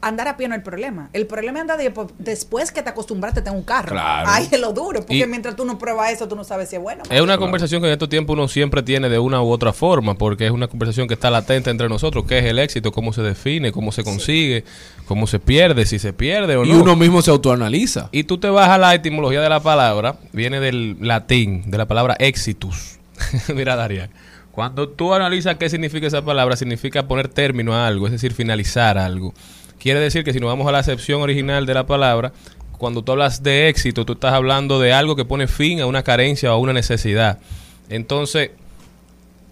[0.00, 1.10] andar a pie no es el problema.
[1.12, 3.90] El problema es andar de- después que te acostumbraste a tener un carro.
[3.92, 4.28] Claro.
[4.28, 6.76] Ahí es lo duro, porque Y- mientras tú no pruebas eso, tú no sabes si
[6.76, 7.02] es bueno.
[7.10, 10.14] Es una conversación que en estos tiempos uno siempre tiene de una u otra forma,
[10.16, 13.22] porque es una conversación que está latente entre nosotros, qué es el éxito, cómo se
[13.22, 14.64] define, cómo se consigue,
[15.06, 16.82] cómo se pierde, si se pierde o Y no.
[16.82, 18.08] uno mismo se autoanaliza.
[18.12, 21.86] Y tú te vas a la etimología de la palabra, viene del latín, de la
[21.86, 22.98] palabra exitus.
[23.54, 24.10] Mira, Daria,
[24.52, 28.98] cuando tú analizas qué significa esa palabra, significa poner término a algo, es decir, finalizar
[28.98, 29.32] algo.
[29.80, 32.32] Quiere decir que si nos vamos a la acepción original de la palabra,
[32.78, 36.02] cuando tú hablas de éxito, tú estás hablando de algo que pone fin a una
[36.04, 37.38] carencia o a una necesidad.
[37.88, 38.50] Entonces,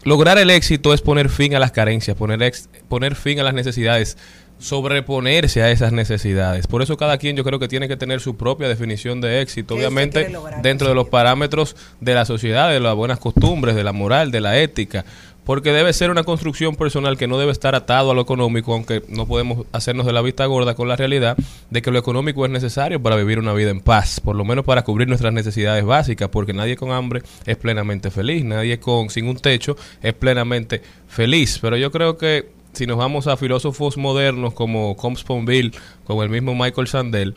[0.05, 3.53] lograr el éxito es poner fin a las carencias, poner, ex- poner fin a las
[3.55, 4.17] necesidades,
[4.59, 6.67] sobreponerse a esas necesidades.
[6.67, 9.75] Por eso cada quien yo creo que tiene que tener su propia definición de éxito,
[9.75, 13.85] ¿Qué usted obviamente dentro de los parámetros de la sociedad, de las buenas costumbres, de
[13.85, 15.05] la moral, de la ética.
[15.49, 19.03] Porque debe ser una construcción personal que no debe estar atado a lo económico, aunque
[19.09, 21.39] no podemos hacernos de la vista gorda con la realidad
[21.71, 24.67] de que lo económico es necesario para vivir una vida en paz, por lo menos
[24.67, 29.27] para cubrir nuestras necesidades básicas, porque nadie con hambre es plenamente feliz, nadie con sin
[29.27, 31.59] un techo es plenamente feliz.
[31.63, 35.73] Pero yo creo que si nos vamos a filósofos modernos como Combs Ponville,
[36.05, 37.35] como el mismo Michael Sandel,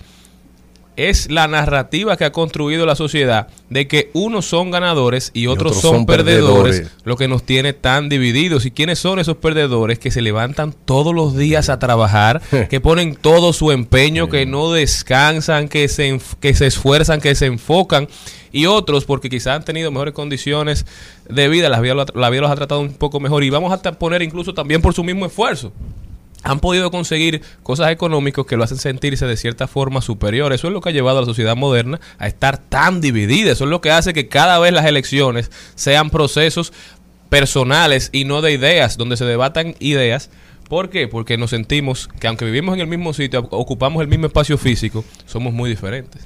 [0.96, 5.72] es la narrativa que ha construido la sociedad de que unos son ganadores y otros,
[5.72, 7.06] otros son, son perdedores, perdedores.
[7.06, 8.66] lo que nos tiene tan divididos.
[8.66, 13.16] ¿Y quiénes son esos perdedores que se levantan todos los días a trabajar, que ponen
[13.16, 18.08] todo su empeño, que no descansan, que se, que se esfuerzan, que se enfocan?
[18.52, 20.86] Y otros porque quizás han tenido mejores condiciones
[21.30, 23.82] de vida, la vida, la vida los ha tratado un poco mejor y vamos a
[23.94, 25.72] poner incluso también por su mismo esfuerzo
[26.44, 30.54] han podido conseguir cosas económicas que lo hacen sentirse de cierta forma superior.
[30.54, 33.52] Eso es lo que ha llevado a la sociedad moderna a estar tan dividida.
[33.52, 36.74] Eso es lo que hace que cada vez las elecciones sean procesos
[37.30, 40.30] personales y no de ideas, donde se debatan ideas.
[40.68, 41.08] ¿Por qué?
[41.08, 45.04] Porque nos sentimos que aunque vivimos en el mismo sitio, ocupamos el mismo espacio físico,
[45.26, 46.26] somos muy diferentes.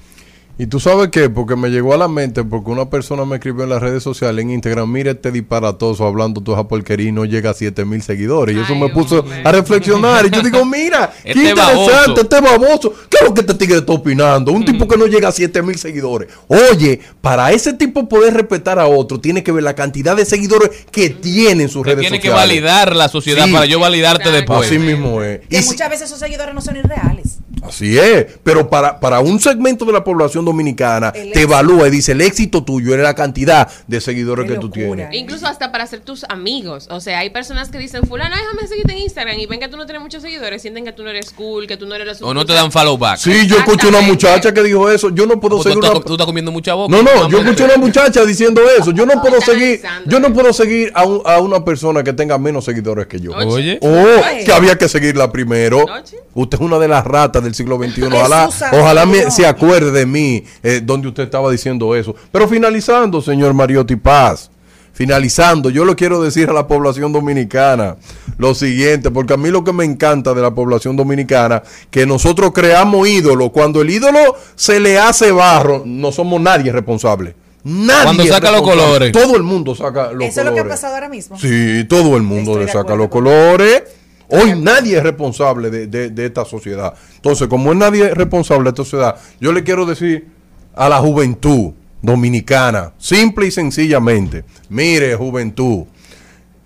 [0.58, 3.66] Y tú sabes qué, porque me llegó a la mente, porque una persona me escribió
[3.66, 7.26] en las redes sociales, en Instagram, mira este disparatoso hablando toda esa porquería y no
[7.26, 8.56] llega a 7 mil seguidores.
[8.56, 9.42] Y eso Ay, me puso hombre.
[9.44, 10.26] a reflexionar.
[10.26, 12.22] Y yo digo, mira, qué Este interesante, baboso.
[12.22, 12.94] este baboso.
[13.10, 14.54] ¿Qué es lo que este tigre está opinando?
[14.54, 16.30] Un tipo que no llega a 7 mil seguidores.
[16.48, 20.70] Oye, para ese tipo poder respetar a otro, tiene que ver la cantidad de seguidores
[20.90, 22.62] que tiene en sus redes tiene que sociales.
[22.62, 23.52] validar la sociedad Sí.
[23.52, 24.54] para yo validarte Exacto.
[24.54, 24.70] después.
[24.70, 25.42] Así mismo es.
[25.50, 27.40] Y si- muchas veces esos seguidores no son irreales.
[27.68, 31.92] Así es, pero para, para un segmento de la población dominicana El te evalúa y
[31.92, 34.84] dice el éxito tuyo es la cantidad de seguidores Qué que tú locura.
[35.10, 35.16] tienes.
[35.16, 36.88] Incluso hasta para ser tus amigos.
[36.92, 39.78] O sea, hay personas que dicen, fulano, déjame seguirte en Instagram y ven que tú
[39.78, 42.22] no tienes muchos seguidores, sienten que tú no eres cool, que tú no eres...
[42.22, 43.18] O no te dan follow back.
[43.18, 45.10] Sí, yo escuché una muchacha que dijo eso.
[45.10, 45.88] Yo no puedo seguir tú, una...
[45.90, 46.96] estás, tú estás comiendo mucha boca.
[46.96, 48.92] No, no, yo escuché una muchacha diciendo eso.
[48.92, 52.38] Yo no puedo seguir, yo no puedo seguir a, un- a una persona que tenga
[52.38, 53.32] menos seguidores que yo.
[53.36, 53.80] Oye.
[53.82, 54.06] Oh,
[54.46, 55.86] que había que seguirla primero.
[56.34, 58.04] Usted es una de las ratas del siglo XXI.
[58.04, 62.16] Ojalá, ojalá me- se acuerde de mí eh, donde usted estaba diciendo eso.
[62.32, 64.52] Pero finalizando, señor Mariotti Paz.
[64.94, 67.98] Finalizando, yo le quiero decir a la población dominicana
[68.38, 72.52] lo siguiente, porque a mí lo que me encanta de la población dominicana, que nosotros
[72.54, 73.50] creamos ídolos.
[73.52, 74.20] Cuando el ídolo
[74.56, 77.36] se le hace barro, no somos nadie responsable.
[77.66, 78.04] Nadie.
[78.04, 79.12] Cuando saca los colores.
[79.12, 80.70] Todo el mundo saca los Eso es lo que ha colores.
[80.70, 81.38] pasado ahora mismo.
[81.40, 83.84] Sí, todo el mundo le saca los colores.
[84.30, 86.94] Hoy nadie es responsable de, de- esta sociedad.
[87.16, 90.28] Entonces, como nadie es responsable de esta sociedad, yo le quiero decir
[90.76, 95.86] a la juventud dominicana, simple y sencillamente, mire juventud,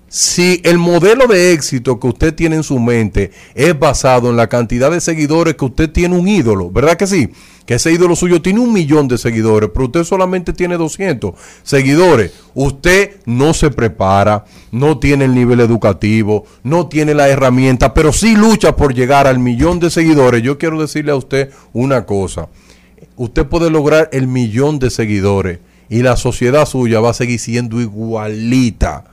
[0.08, 4.48] si el modelo de éxito que usted tiene en su mente es basado en la
[4.48, 7.30] cantidad de seguidores que usted tiene un ídolo, ¿verdad que sí?
[7.70, 12.32] Que ese ídolo suyo tiene un millón de seguidores, pero usted solamente tiene 200 seguidores.
[12.56, 18.36] Usted no se prepara, no tiene el nivel educativo, no tiene la herramienta, pero sí
[18.36, 20.42] lucha por llegar al millón de seguidores.
[20.42, 22.50] Yo quiero decirle a usted una cosa.
[23.18, 27.80] Usted puede lograr el millón de seguidores y la sociedad suya va a seguir siendo
[27.80, 29.04] igualita.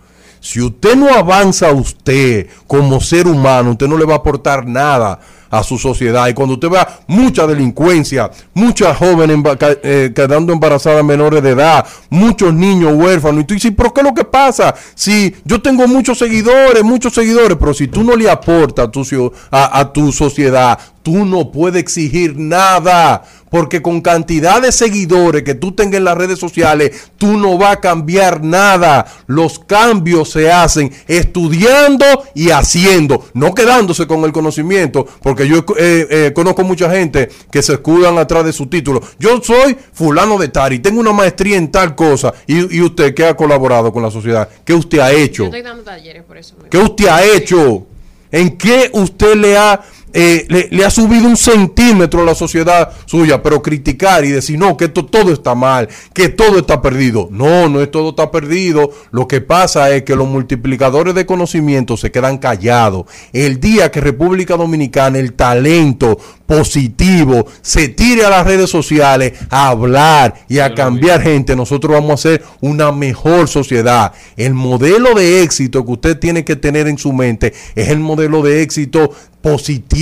[0.40, 5.20] Si usted no avanza usted como ser humano, usted no le va a aportar nada
[5.50, 6.28] a su sociedad.
[6.28, 9.38] Y cuando usted vea mucha delincuencia, muchas jóvenes
[9.82, 14.06] eh, quedando embarazadas menores de edad, muchos niños huérfanos, y tú dices, ¿pero qué es
[14.06, 14.74] lo que pasa?
[14.94, 19.32] Si yo tengo muchos seguidores, muchos seguidores, pero si tú no le aportas a tu,
[19.50, 23.22] a tu sociedad, tú no puedes exigir nada.
[23.56, 27.76] Porque con cantidad de seguidores que tú tengas en las redes sociales, tú no vas
[27.76, 29.06] a cambiar nada.
[29.26, 35.06] Los cambios se hacen estudiando y haciendo, no quedándose con el conocimiento.
[35.22, 39.00] Porque yo eh, eh, conozco mucha gente que se escudan atrás de su título.
[39.18, 42.34] Yo soy fulano de Tari, tengo una maestría en tal cosa.
[42.46, 45.44] Y, y usted que ha colaborado con la sociedad, ¿qué usted ha Yo hecho?
[45.44, 46.56] estoy dando talleres por eso.
[46.68, 47.86] ¿Qué usted ha hecho?
[48.30, 49.80] ¿En qué usted le ha,
[50.12, 53.42] eh, le, le ha subido un centímetro a la sociedad suya?
[53.42, 57.28] Pero criticar y decir, no, que esto todo está mal, que todo está perdido.
[57.30, 58.90] No, no es todo está perdido.
[59.10, 63.06] Lo que pasa es que los multiplicadores de conocimiento se quedan callados.
[63.32, 69.68] El día que República Dominicana, el talento positivo, se tire a las redes sociales a
[69.68, 74.12] hablar y a cambiar gente, nosotros vamos a hacer una mejor sociedad.
[74.36, 78.42] El modelo de éxito que usted tiene que tener en su mente es el modelo
[78.42, 79.95] de éxito positivo.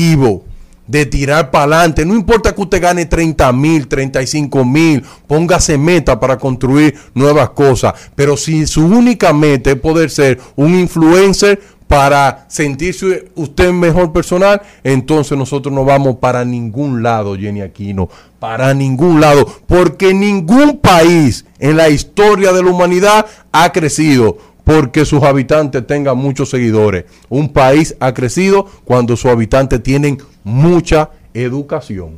[0.87, 6.21] De tirar para adelante, no importa que usted gane 30 mil, 35 mil, póngase meta
[6.21, 7.95] para construir nuevas cosas.
[8.15, 14.61] Pero si su única meta es poder ser un influencer para sentirse usted mejor personal,
[14.83, 21.47] entonces nosotros no vamos para ningún lado, Jenny Aquino, para ningún lado, porque ningún país
[21.59, 27.05] en la historia de la humanidad ha crecido porque sus habitantes tengan muchos seguidores.
[27.29, 32.13] Un país ha crecido cuando sus habitantes tienen mucha educación.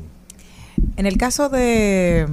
[0.97, 2.27] En el caso de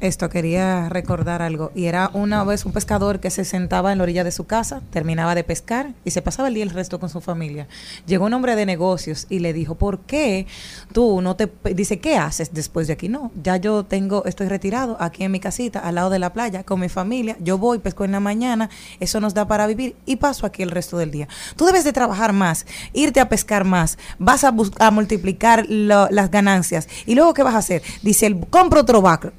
[0.00, 1.72] esto, quería recordar algo.
[1.74, 4.82] Y era una vez un pescador que se sentaba en la orilla de su casa,
[4.90, 7.66] terminaba de pescar y se pasaba el día el resto con su familia.
[8.06, 10.46] Llegó un hombre de negocios y le dijo, ¿por qué
[10.92, 11.50] tú no te...
[11.74, 13.08] Dice, ¿qué haces después de aquí?
[13.08, 16.64] No, ya yo tengo, estoy retirado aquí en mi casita, al lado de la playa,
[16.64, 17.36] con mi familia.
[17.40, 20.70] Yo voy, pesco en la mañana, eso nos da para vivir y paso aquí el
[20.70, 21.28] resto del día.
[21.56, 24.52] Tú debes de trabajar más, irte a pescar más, vas a,
[24.90, 26.88] multiplicar las ganancias.
[27.06, 27.82] ¿Y luego qué vas a hacer?
[28.02, 29.32] Dice, él, compra otro barco,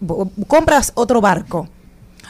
[0.48, 1.70] compras otro barco.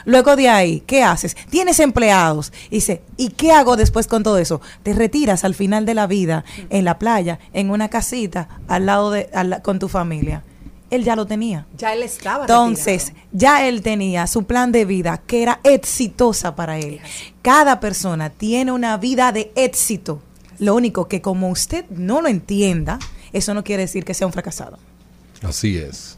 [0.04, 1.36] Luego de ahí, ¿qué haces?
[1.50, 2.52] Tienes empleados.
[2.70, 4.60] Y dice, ¿y qué hago después con todo eso?
[4.82, 9.10] Te retiras al final de la vida en la playa, en una casita, al lado
[9.10, 10.44] de, al con tu familia.
[10.90, 11.66] Él ya lo tenía.
[11.76, 16.78] Ya él estaba Entonces, ya él tenía su plan de vida que era exitosa para
[16.78, 17.00] él.
[17.42, 20.22] Cada persona tiene una vida de éxito.
[20.58, 22.98] Lo único que como usted no lo entienda,
[23.32, 24.78] eso no quiere decir que sea un fracasado.
[25.42, 26.17] Así es.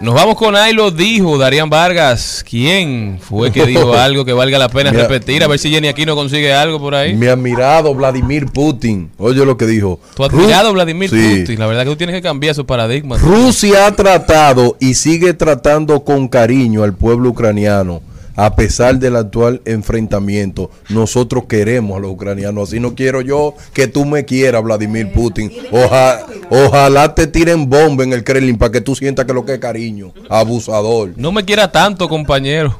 [0.00, 2.42] Nos vamos con ahí lo dijo Darían Vargas.
[2.48, 5.44] ¿Quién fue que dijo algo que valga la pena repetir?
[5.44, 7.14] A ver si Jenny aquí no consigue algo por ahí.
[7.14, 9.10] Mi admirado Vladimir Putin.
[9.18, 10.00] Oye lo que dijo.
[10.16, 11.40] Tu admirado Ru- Vladimir Sí.
[11.40, 11.58] Putin.
[11.58, 13.20] La verdad que tú tienes que cambiar esos paradigmas.
[13.20, 18.00] Rusia ha tratado y sigue tratando con cariño al pueblo ucraniano.
[18.36, 22.70] A pesar del actual enfrentamiento, nosotros queremos a los ucranianos.
[22.70, 25.52] Así no quiero yo que tú me quieras, Vladimir Putin.
[25.70, 29.54] Oja- ojalá te tiren bomba en el Kremlin para que tú sientas que lo que
[29.54, 30.12] es cariño.
[30.28, 31.12] Abusador.
[31.16, 32.78] No me quiera tanto, compañero.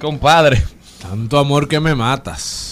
[0.00, 0.62] Compadre.
[1.00, 2.68] Tanto amor que me matas.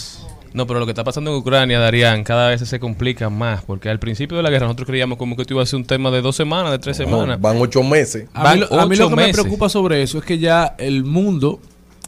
[0.52, 3.62] No, pero lo que está pasando en Ucrania, Darían, cada vez se complica más.
[3.64, 5.84] Porque al principio de la guerra nosotros creíamos como que esto iba a ser un
[5.84, 7.40] tema de dos semanas, de tres No, semanas.
[7.40, 8.26] van ocho meses.
[8.32, 10.74] A mí, lo, a mí lo ocho que me preocupa sobre eso es que ya
[10.78, 11.60] el mundo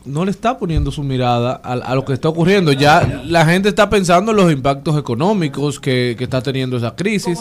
[0.06, 2.72] no le está poniendo su mirada a, a lo que está ocurriendo.
[2.72, 7.38] Ya la gente está pensando en los impactos económicos que, que está teniendo esa crisis.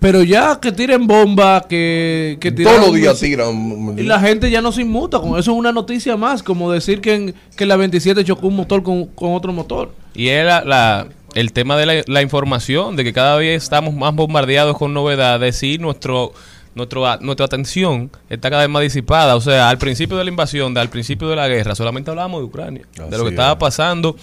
[0.00, 3.98] Pero ya que tiren bomba, que, que tiren Todos los días tiran.
[3.98, 5.38] Y la gente ya no se inmuta con eso.
[5.52, 9.04] Es una noticia más, como decir que, en- que la 27 chocó un motor con,
[9.06, 9.92] con otro motor.
[10.14, 14.14] Y era la, el tema de la, la información, de que cada vez estamos más
[14.14, 16.32] bombardeados con novedades y nuestro,
[16.74, 19.36] nuestro, nuestra atención está cada vez más disipada.
[19.36, 22.40] O sea, al principio de la invasión, de, al principio de la guerra, solamente hablábamos
[22.40, 23.58] de Ucrania, de lo que estaba es.
[23.58, 24.16] pasando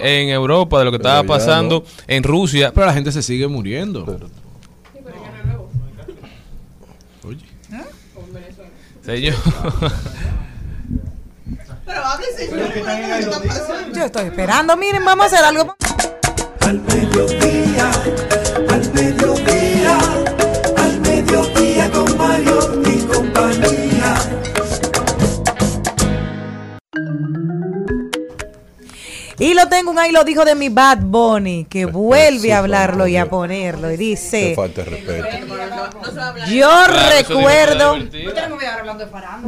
[0.00, 2.70] en Europa, de lo que Pero estaba pasando en Rusia.
[2.72, 4.06] Pero la gente se sigue muriendo.
[9.04, 9.34] Señor.
[13.94, 15.76] Yo estoy esperando, miren, vamos a hacer algo.
[16.60, 17.90] Al mediodía,
[18.70, 19.98] al mediodía,
[20.78, 23.83] al mediodía con Mario y compañía.
[29.44, 32.60] Y lo tengo un ahí lo dijo de mi Bad Bunny, que vuelve sí, a
[32.60, 33.90] hablarlo y a ponerlo.
[33.92, 35.26] Y dice, falta de respeto.
[36.48, 37.96] yo Claro, recuerdo...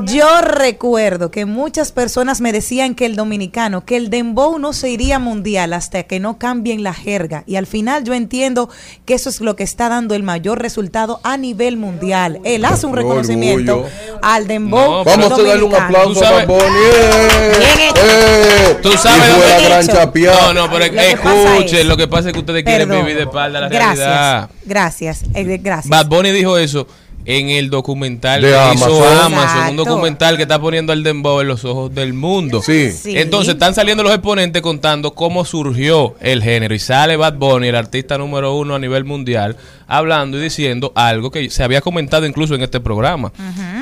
[0.05, 4.91] Yo recuerdo que muchas personas me decían que el dominicano, que el dembow no se
[4.91, 7.43] iría mundial hasta que no cambien la jerga.
[7.47, 8.69] Y al final yo entiendo
[9.07, 12.41] que eso es lo que está dando el mayor resultado a nivel mundial.
[12.45, 14.19] Él hace un reconocimiento orgullo.
[14.21, 16.61] al dembow No, Vamos a darle un aplauso a Bad Bunny.
[16.61, 17.53] ¡Eh!
[17.59, 18.03] Bien hecho.
[18.05, 18.79] ¡Eh!
[18.83, 20.53] Tú sabes Chapeada.
[20.53, 23.23] No, no, pero Lo escuchen, es- lo que pasa es que ustedes quieren vivir de
[23.23, 24.51] espalda a la gracias, realidad.
[24.65, 25.89] gracias, eh, gracias.
[25.89, 26.87] Bad Bunny dijo eso
[27.29, 28.89] en el documental De que Amazon.
[28.93, 29.71] hizo Amazon, Exacto.
[29.73, 32.63] un documental que está poniendo al dembow en los ojos del mundo.
[32.63, 32.93] Sí.
[32.93, 33.19] Sí.
[33.19, 37.75] Entonces están saliendo los exponentes contando cómo surgió el género y sale Bad Bunny, el
[37.75, 39.57] artista número uno a nivel mundial,
[39.89, 43.33] hablando y diciendo algo que se había comentado incluso en este programa,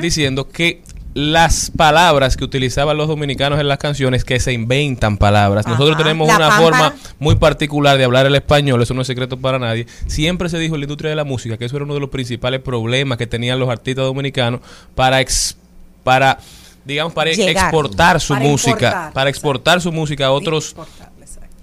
[0.00, 0.80] diciendo que
[1.14, 5.64] las palabras que utilizaban los dominicanos en las canciones que se inventan palabras.
[5.66, 9.36] Nosotros tenemos La una forma muy particular de hablar el español, eso no es secreto
[9.38, 9.86] para nadie.
[10.08, 12.10] Siempre se dijo en la industria de la música que eso era uno de los
[12.10, 14.60] principales problemas que tenían los artistas dominicanos
[14.96, 15.56] para ex-
[16.02, 16.38] para
[16.84, 17.64] digamos para Llegar.
[17.64, 20.74] exportar su Para música, importar, para exportar su música a otros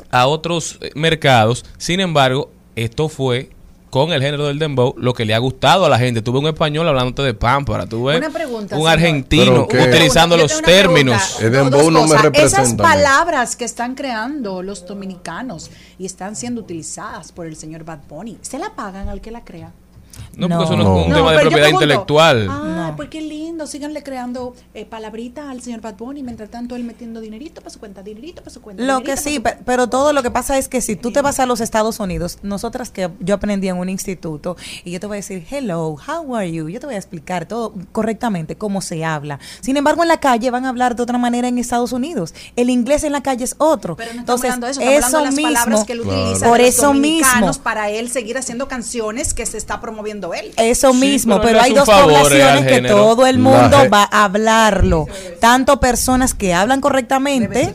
[0.09, 1.65] a otros eh, mercados.
[1.77, 3.49] Sin embargo, esto fue
[3.91, 6.23] con el género del dembow lo que le ha gustado a la gente.
[6.23, 8.89] Tuve un español hablándote de pámpara, tuve Una pregunta, un señor.
[8.93, 11.39] argentino utilizando los términos.
[11.39, 15.69] El dembow no me representa Esas palabras que están creando los dominicanos
[15.99, 19.43] y están siendo utilizadas por el señor Bad Bunny, ¿se la pagan al que la
[19.43, 19.71] crea?
[20.35, 20.99] No, porque eso no, No.
[20.99, 22.47] es un No, tema de propiedad intelectual.
[22.49, 26.83] Ay, pues qué lindo, síganle creando eh, palabritas al señor Bad Bunny, mientras tanto él
[26.83, 28.83] metiendo dinerito para su cuenta, dinerito para su cuenta.
[28.83, 31.45] Lo que sí, pero todo lo que pasa es que si tú te vas a
[31.45, 35.19] los Estados Unidos, nosotras que yo aprendí en un instituto y yo te voy a
[35.19, 36.69] decir, hello, how are you?
[36.69, 39.39] Yo te voy a explicar todo correctamente cómo se habla.
[39.61, 42.33] Sin embargo, en la calle van a hablar de otra manera en Estados Unidos.
[42.55, 43.95] El inglés en la calle es otro.
[43.95, 46.21] Pero no Entonces, hablando de eso, estamos hablando de las mismo, palabras que él Claro.
[46.23, 47.51] utiliza Por de los eso mismo.
[47.63, 50.00] para él seguir haciendo canciones que se está promoviendo
[50.33, 50.51] él.
[50.57, 52.95] Eso Sí, mismo, pero hay dos eh, poblaciones al que género.
[52.95, 55.07] todo el mundo va a hablarlo.
[55.39, 57.73] Tanto personas que hablan correctamente,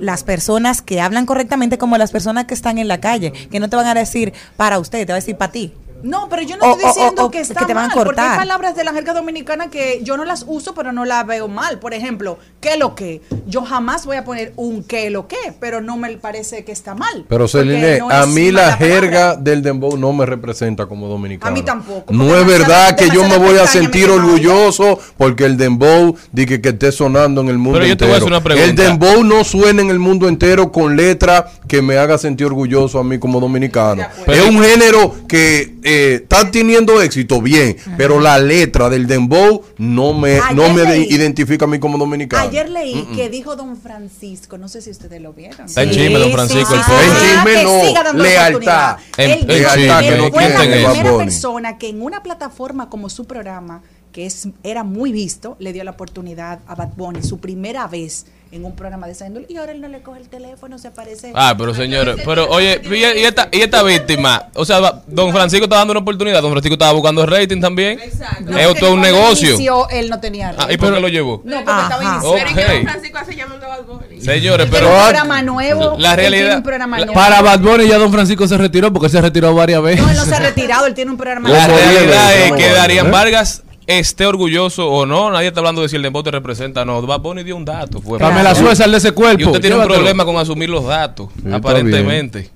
[0.00, 3.68] las personas que hablan correctamente como las personas que están en la calle, que no
[3.68, 5.72] te van a decir para usted, te va a decir para ti.
[6.02, 8.04] No, pero yo no O- estoy diciendo o- que que está te van a mal,
[8.04, 8.36] porque hay cortar.
[8.38, 11.78] palabras de la jerga dominicana que yo no las uso, pero no las veo mal.
[11.78, 13.20] Por ejemplo, ¿qué lo que?
[13.46, 16.94] Yo jamás voy a poner un qué lo que, pero no me parece que está
[16.94, 17.24] mal.
[17.28, 19.36] Pero Celine, no a mí la jerga palabra.
[19.42, 21.50] del dembow no me representa como dominicano.
[21.50, 25.56] A mí tampoco, No es verdad que yo me voy a sentir orgulloso porque el
[25.56, 28.26] dembow dice que esté sonando en el mundo Pero yo te voy a entero.
[28.26, 28.68] hacer una pregunta.
[28.70, 32.98] El dembow no suena en el mundo entero con letra que me haga sentir orgulloso
[32.98, 34.02] a mí como dominicano.
[34.26, 40.12] Es un género que eh, está teniendo éxito, bien, pero la letra del dembow no
[40.12, 42.42] me, no me leí- identifica a mí como dominicano.
[42.48, 45.66] Ayer leí que dijo don Francisco, no sé si ustedes lo vieron.
[45.66, 47.06] Está en chisme, don Francisco, el Ah, pobre.
[47.06, 48.96] En chisme no, lealtad.
[49.16, 53.24] Él chisme, que no fue la tiene primera persona que en una plataforma como su
[53.24, 57.86] programa, que es era muy visto, le dio la oportunidad a Bad Bunny, su primera
[57.88, 60.78] vez en un programa de esa índole, y ahora él no le coge el teléfono,
[60.78, 61.32] se aparece.
[61.34, 65.64] Ah, pero señores, pero oye, y, y esta, y esta víctima, o sea, don Francisco
[65.64, 67.98] está dando una oportunidad, don Francisco estaba buscando rating también.
[67.98, 68.44] Exacto.
[68.52, 69.48] No, es todo un negocio.
[69.54, 71.40] inició, él no tenía Ah, ¿Y por qué lo llevó?
[71.44, 71.82] No, porque Ajá.
[71.84, 72.32] estaba iniciando.
[72.34, 72.72] Pero es que Ok.
[72.76, 74.20] don Francisco hace llamando a Bad Bunny.
[74.20, 75.96] Señores, Tiene pero un programa nuevo.
[75.98, 77.20] la realidad- un programa la- nuevo.
[77.20, 80.02] Para Bad Bunny ya Don Francisco se retiró porque él se retiró varias veces.
[80.02, 81.88] No, él no se ha retirado, él tiene un programa la ¿Cómo nuevo.
[81.90, 82.06] viene?
[82.06, 82.68] realidad es ¿Cómo que?
[82.70, 83.10] Darían ¿Eh?
[83.10, 83.62] Vargas
[83.98, 87.02] esté orgulloso o no, nadie está hablando de si el dembow te representa o no.
[87.02, 88.00] Bad Bunny dio un dato.
[88.00, 89.40] Fue, Pamela Suez, sal de ese cuerpo.
[89.40, 92.50] Y usted tiene un problema con asumir los datos, está aparentemente.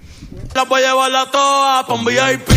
[0.54, 2.48] La voy a llevar la toa pa' un VIP,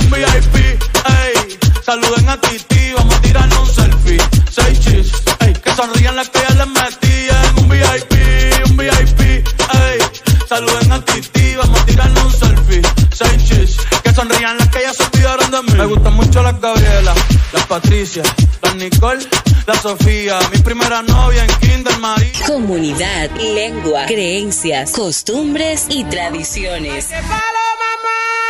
[0.00, 1.58] un VIP, ey.
[1.84, 4.18] Saluden a Titi, vamos a tirarnos un selfie.
[4.50, 5.52] Seis chis, ey.
[5.52, 7.58] Que sonrían las que ya les metían.
[7.58, 8.12] Un VIP,
[8.70, 9.98] un VIP, ey.
[10.52, 12.82] Saluden a Titi, vamos a tirarnos un selfie.
[13.10, 15.78] Seis chis, que sonrían las que ya se olvidaron de mí.
[15.78, 17.14] Me gustan mucho las Gabriela,
[17.54, 18.22] las Patricia,
[18.60, 19.26] las Nicole,
[19.66, 20.38] la Sofía.
[20.54, 22.46] Mi primera novia en Kinder María.
[22.46, 27.08] Comunidad, lengua, creencias, costumbres y tradiciones.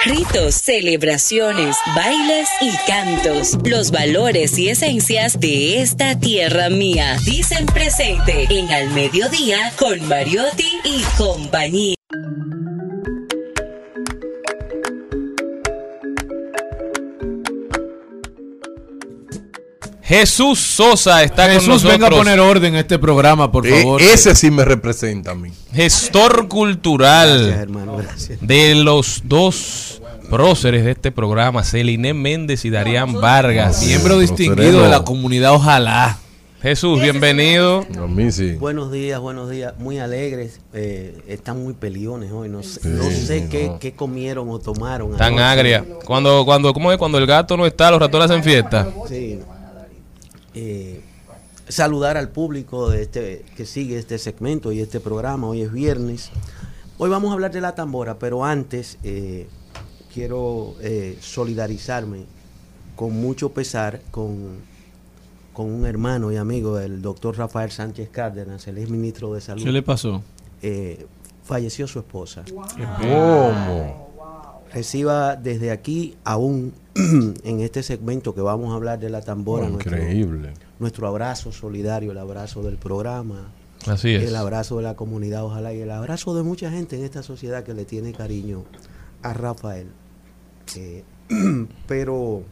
[0.05, 3.57] Ritos, celebraciones, bailes y cantos.
[3.64, 7.16] Los valores y esencias de esta tierra mía.
[7.24, 11.94] Dicen presente en Al Mediodía con Mariotti y compañía.
[20.12, 21.92] Jesús Sosa está con Jesús, nosotros.
[21.92, 24.02] venga a poner orden en este programa, por Eh, favor.
[24.02, 25.50] ese sí me representa a mí.
[25.72, 28.38] gestor cultural Gracias, hermano, gracias.
[28.42, 33.82] de los dos próceres de este programa, Celine Méndez y Darían Vargas.
[33.86, 36.18] Miembro distinguido de la comunidad, ojalá.
[36.60, 37.84] Jesús, bienvenido.
[37.96, 38.52] A mí sí.
[38.52, 39.72] Buenos días, buenos días.
[39.78, 40.60] Muy alegres.
[40.74, 42.48] eh, están muy peliones hoy.
[42.50, 43.78] No sé, Sí, no sé qué, no.
[43.80, 45.16] qué comieron o tomaron.
[45.16, 45.84] Tan agria.
[46.04, 46.98] Cuando, cuando, ¿cómo es?
[46.98, 48.86] Cuando el gato no está, los ratones hacen fiesta.
[49.08, 49.40] Sí.
[50.55, 51.03] Eh,
[51.68, 55.46] saludar al público de este que sigue este segmento y este programa.
[55.48, 56.30] Hoy es viernes.
[56.98, 59.48] Hoy vamos a hablar de la tambora, pero antes eh,
[60.12, 62.24] quiero eh, solidarizarme
[62.96, 64.59] con mucho pesar con,
[65.53, 69.64] con un hermano y amigo del doctor Rafael Sánchez Cárdenas, el ex ministro de Salud.
[69.64, 70.22] ¿Qué le pasó?
[70.61, 71.07] Eh,
[71.42, 72.44] falleció su esposa.
[73.00, 74.11] ¿Cómo?
[74.72, 79.97] Reciba desde aquí aún en este segmento que vamos a hablar de la tambora nuestro,
[79.97, 80.53] Increíble.
[80.78, 83.53] nuestro abrazo solidario, el abrazo del programa,
[83.86, 84.24] Así es.
[84.24, 87.64] el abrazo de la comunidad, ojalá, y el abrazo de mucha gente en esta sociedad
[87.64, 88.64] que le tiene cariño
[89.22, 89.88] a Rafael.
[90.76, 91.05] Eh,
[91.86, 92.43] pero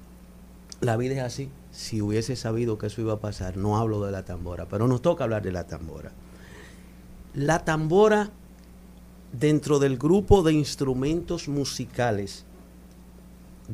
[0.80, 1.50] la vida es así.
[1.70, 5.02] Si hubiese sabido que eso iba a pasar, no hablo de la tambora, pero nos
[5.02, 6.12] toca hablar de la tambora.
[7.34, 8.30] La tambora,
[9.32, 12.44] dentro del grupo de instrumentos musicales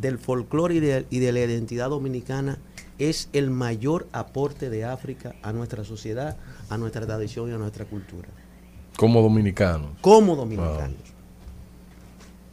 [0.01, 2.59] del folclore y de, y de la identidad dominicana,
[2.99, 6.37] es el mayor aporte de África a nuestra sociedad,
[6.71, 8.29] a nuestra tradición y a nuestra cultura.
[8.97, 9.97] Como dominicano.
[10.01, 10.97] Como dominicanos.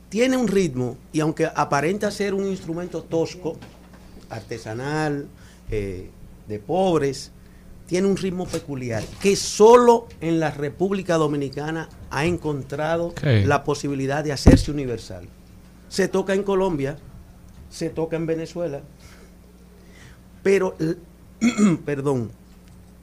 [0.09, 3.57] Tiene un ritmo y aunque aparenta ser un instrumento tosco,
[4.29, 5.27] artesanal,
[5.69, 6.09] eh,
[6.47, 7.31] de pobres,
[7.87, 14.31] tiene un ritmo peculiar que solo en la República Dominicana ha encontrado la posibilidad de
[14.31, 15.27] hacerse universal.
[15.89, 16.97] Se toca en Colombia,
[17.73, 18.81] se toca en Venezuela,
[20.43, 20.75] pero,
[21.85, 22.29] perdón,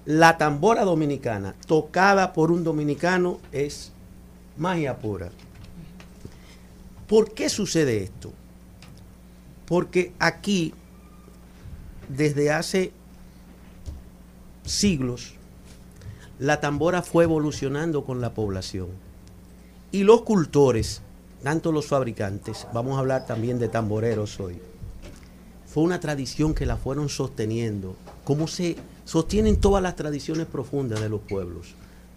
[0.04, 3.92] la tambora dominicana tocada por un dominicano es
[4.56, 5.30] magia pura.
[7.08, 8.32] ¿Por qué sucede esto?
[9.66, 10.72] Porque aquí,
[12.08, 12.92] desde hace
[14.64, 15.34] siglos,
[16.38, 18.88] la tambora fue evolucionando con la población.
[19.90, 21.02] Y los cultores,
[21.42, 24.58] tanto los fabricantes, vamos a hablar también de tamboreros hoy,
[25.72, 31.08] fue una tradición que la fueron sosteniendo, como se sostienen todas las tradiciones profundas de
[31.08, 31.74] los pueblos,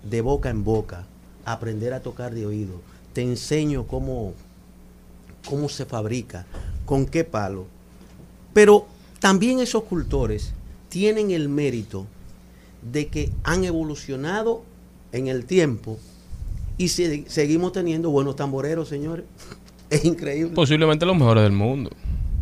[0.09, 1.05] de boca en boca,
[1.45, 2.81] aprender a tocar de oído.
[3.13, 4.33] Te enseño cómo,
[5.47, 6.47] cómo se fabrica,
[6.85, 7.67] con qué palo.
[8.53, 8.87] Pero
[9.19, 10.51] también esos cultores
[10.89, 12.07] tienen el mérito
[12.81, 14.63] de que han evolucionado
[15.11, 15.99] en el tiempo
[16.77, 19.25] y se- seguimos teniendo buenos tamboreros, señores.
[19.89, 20.53] Es increíble.
[20.55, 21.91] Posiblemente los mejores del mundo.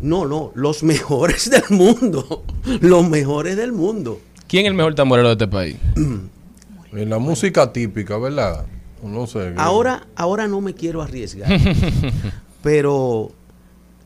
[0.00, 2.44] No, no, los mejores del mundo.
[2.80, 4.20] Los mejores del mundo.
[4.48, 5.76] ¿Quién es el mejor tamborero de este país?
[6.94, 8.66] En la música típica, ¿verdad?
[9.02, 9.54] No sé.
[9.56, 11.48] Ahora, ahora no me quiero arriesgar.
[12.62, 13.32] pero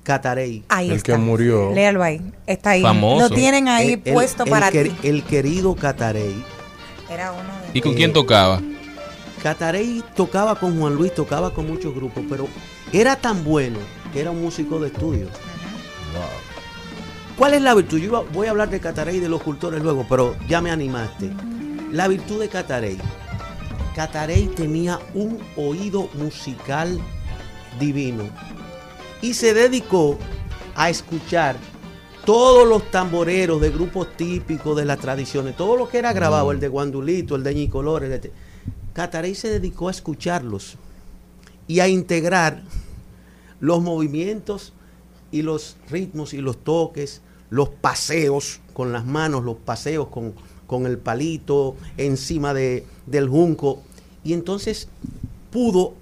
[0.03, 0.63] Catarey.
[0.69, 1.13] Ahí El está.
[1.13, 1.73] que murió.
[1.75, 2.21] Léalo ahí.
[2.47, 2.83] Está ahí.
[2.83, 3.29] Famoso.
[3.29, 4.93] Lo tienen ahí El- puesto el para ti.
[5.03, 6.43] El querido Catarey.
[7.11, 8.61] Era uno de ¿Y con Eh, quién tocaba?
[9.43, 12.49] Catarey tocaba con Juan Luis, tocaba con muchos grupos, pero
[12.93, 13.79] era tan bueno
[14.13, 15.29] que era un músico de estudio.
[17.37, 17.99] ¿Cuál es la virtud?
[17.99, 21.31] Yo voy a hablar de Catarey y de los cultores luego, pero ya me animaste.
[21.93, 22.99] La virtud de Catarey.
[23.95, 26.99] Catarey tenía un oído musical
[27.79, 28.25] divino
[29.23, 30.19] y se dedicó
[30.75, 31.57] a escuchar
[32.25, 36.61] todos los tamboreros de grupos típicos de las tradiciones, todo lo que era grabado, el
[36.61, 38.33] de Guandulito, el de Ñicolor, el de...
[38.97, 40.77] Catarey se dedicó a escucharlos
[41.69, 42.63] y a integrar
[43.61, 44.73] los movimientos
[45.31, 47.21] y los ritmos y los toques,
[47.51, 50.33] los paseos con las manos, los paseos con,
[50.67, 53.83] con el palito encima de, del junco.
[54.25, 54.89] Y entonces
[55.51, 55.93] pudo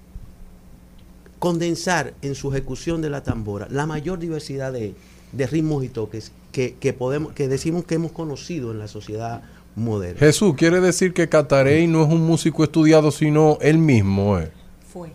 [1.37, 4.95] condensar en su ejecución de la tambora la mayor diversidad de,
[5.33, 9.43] de ritmos y toques que, que podemos, que decimos que hemos conocido en la sociedad
[9.75, 10.19] moderna.
[10.19, 14.51] Jesús, quiere decir que Catarey no es un músico estudiado, sino él mismo, ¿eh?
[14.91, 15.09] Fue.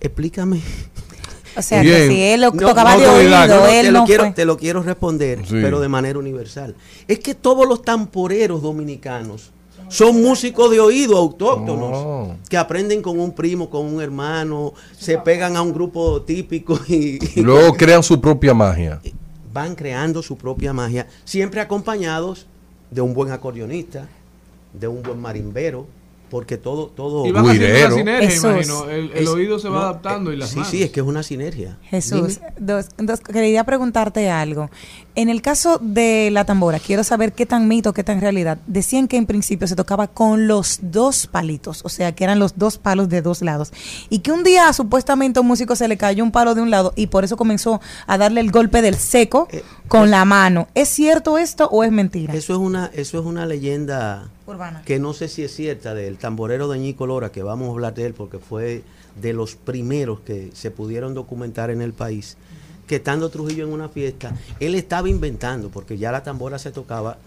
[0.00, 0.60] Explícame.
[1.56, 1.96] O sea, Bien.
[1.96, 4.04] que si él lo No, tocaba no, de no, oído, no, él te, lo no
[4.06, 4.32] quiero, fue.
[4.32, 5.56] te lo quiero responder, Sí.
[5.62, 6.74] pero de manera universal.
[7.08, 9.52] Es que todos los tamporeros dominicanos
[9.88, 12.34] son músicos de oído autóctonos Oh.
[12.50, 17.18] que aprenden con un primo, con un hermano, se pegan a un grupo típico y,
[17.36, 19.00] Y luego crean su propia magia.
[19.56, 22.46] Van creando su propia magia, siempre acompañados
[22.90, 24.06] de un buen acordeonista,
[24.72, 25.86] de un buen marimbero,
[26.30, 27.24] porque todo, todo.
[27.26, 28.44] Y van haciendo una sinergia, Jesús.
[28.44, 28.90] imagino.
[28.90, 30.70] El, el es- oído se va no, adaptando y las Sí, manos.
[30.70, 31.78] sí, es que es una sinergia.
[31.84, 32.86] Jesús, dos,
[33.32, 34.68] quería preguntarte algo.
[35.16, 38.58] En el caso de la tambora, quiero saber qué tan mito, qué tan realidad.
[38.66, 42.58] Decían que en principio se tocaba con los dos palitos, o sea, que eran los
[42.58, 43.72] dos palos de dos lados.
[44.10, 46.70] Y que un día supuestamente a un músico se le cayó un palo de un
[46.70, 50.68] lado y por eso comenzó a darle el golpe del seco Eh, con la mano.
[50.74, 52.34] ¿Es cierto esto o es mentira?
[52.34, 54.82] Eso es una, eso es una leyenda Urbana.
[54.84, 57.94] que no sé si es cierta del tamborero de Ñico Lora, que vamos a hablar
[57.94, 58.82] de él porque fue
[59.20, 62.36] de los primeros que se pudieron documentar en el país,
[62.86, 67.18] que estando Trujillo en una fiesta, él estaba inventando, porque ya la tambora se tocaba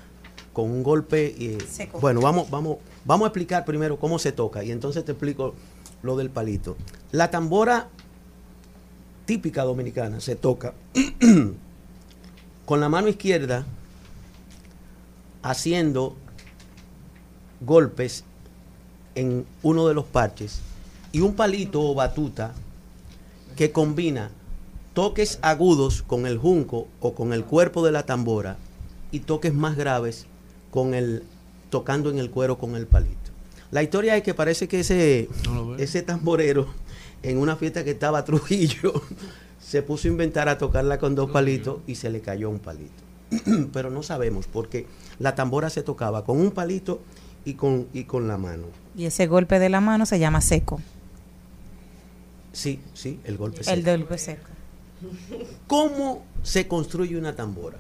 [0.54, 1.36] con un golpe.
[1.38, 2.00] eh, Seco.
[2.00, 5.54] bueno, vamos, vamos, vamos a explicar primero cómo se toca y entonces te explico
[6.02, 6.78] lo del palito.
[7.12, 7.90] La tambora
[9.26, 10.74] típica dominicana se toca
[12.66, 13.66] con la mano izquierda
[15.42, 16.16] haciendo
[17.62, 18.24] golpes
[19.16, 20.62] en uno de los parches
[21.12, 22.54] y un palito o batuta
[23.56, 24.32] que combina
[24.94, 28.58] toques agudos con el junco o con el cuerpo de la tambora
[29.12, 30.26] y toques más graves
[30.72, 31.24] con el
[31.70, 33.16] tocando en el cuero con el palito.
[33.72, 35.30] La historia es que parece que ese,
[35.78, 36.68] ese tamborero
[37.22, 38.94] en una fiesta que estaba Trujillo
[39.62, 42.92] se puso a inventar a tocarla con dos palitos y se le cayó un palito.
[43.74, 44.88] Pero no sabemos porque
[45.20, 47.02] la tambora se tocaba con un palito
[47.46, 48.64] y con, y con la mano.
[48.96, 50.82] Y ese golpe de la mano se llama seco.
[52.52, 53.92] Sí, sí, el golpe El seco.
[53.92, 54.48] golpe seco.
[55.68, 57.78] ¿Cómo se construye una tambora?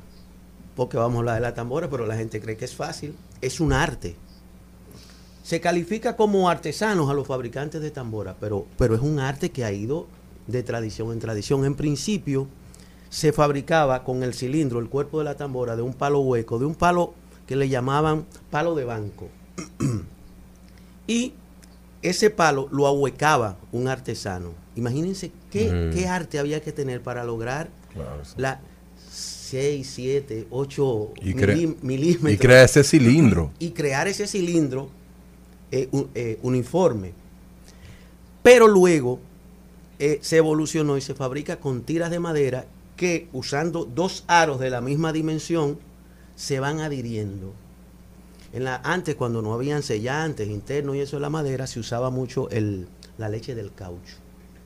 [0.76, 3.15] Porque vamos a hablar de la tambora, pero la gente cree que es fácil.
[3.41, 4.15] Es un arte.
[5.43, 9.65] Se califica como artesanos a los fabricantes de tambora, pero, pero es un arte que
[9.65, 10.07] ha ido
[10.47, 11.65] de tradición en tradición.
[11.65, 12.47] En principio,
[13.09, 16.65] se fabricaba con el cilindro, el cuerpo de la tambora, de un palo hueco, de
[16.65, 17.13] un palo
[17.47, 19.28] que le llamaban palo de banco.
[21.07, 21.34] y
[22.01, 24.51] ese palo lo ahuecaba un artesano.
[24.80, 25.93] Imagínense qué, Mm.
[25.93, 28.34] qué arte había que tener para lograr Claro, sí.
[28.38, 28.59] la
[29.11, 33.51] 6, 7, 8 Y, cre- milí- milímetros y crea ese cilindro.
[33.59, 34.89] y crear ese cilindro
[35.71, 37.13] eh, un- eh, uniforme.
[38.43, 39.19] Pero luego
[39.99, 42.65] eh, se evolucionó y se fabrica con tiras de madera
[42.95, 45.77] que usando dos aros de la misma dimensión
[46.36, 47.53] se van adhiriendo.
[48.53, 52.09] En la, antes, cuando no habían sellantes internos y eso de la madera, se usaba
[52.09, 54.15] mucho el, la leche del caucho,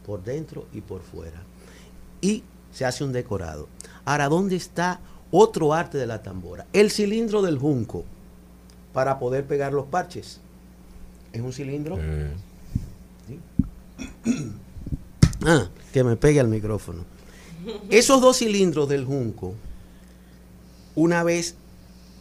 [0.05, 1.41] por dentro y por fuera.
[2.21, 3.67] Y se hace un decorado.
[4.05, 4.99] Ahora, ¿dónde está
[5.31, 6.65] otro arte de la tambora?
[6.73, 8.03] El cilindro del junco
[8.93, 10.39] para poder pegar los parches.
[11.31, 11.97] Es un cilindro.
[15.45, 17.03] Ah, que me pegue al micrófono.
[17.89, 19.55] Esos dos cilindros del junco,
[20.95, 21.55] una vez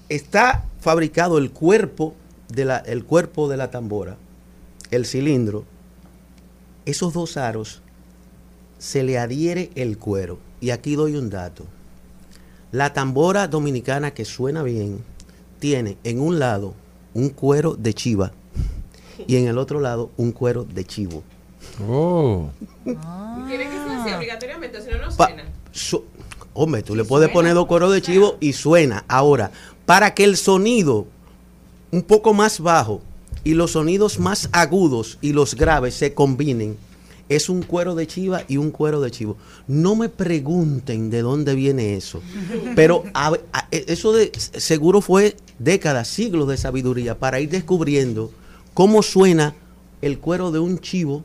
[0.09, 2.15] está fabricado el cuerpo
[2.49, 4.17] de la, el cuerpo de la tambora,
[4.91, 5.65] el cilindro,
[6.87, 7.81] esos dos aros
[8.79, 10.39] se le adhiere el cuero.
[10.61, 11.65] Y aquí doy un dato.
[12.71, 15.03] La tambora dominicana que suena bien
[15.59, 16.75] tiene en un lado
[17.15, 18.33] un cuero de chiva
[19.27, 21.23] y en el otro lado un cuero de chivo.
[21.89, 22.51] Oh.
[22.85, 25.45] Tiene que ser así obligatoriamente, si no, no Pa- suena.
[25.71, 26.05] su-
[26.55, 29.05] hombre, tú le puedes poner dos cueros de chivo y suena.
[29.09, 29.51] Ahora,
[29.87, 31.07] para que el sonido
[31.93, 33.01] un poco más bajo
[33.45, 36.77] y los sonidos más agudos y los graves se combinen,
[37.29, 39.37] es un cuero de chiva y un cuero de chivo.
[39.67, 42.21] No me pregunten de dónde viene eso,
[42.77, 48.31] pero a- a- eso de, seguro fue décadas, siglos de sabiduría para ir descubriendo
[48.75, 49.55] cómo suena
[50.03, 51.25] el cuero de un chivo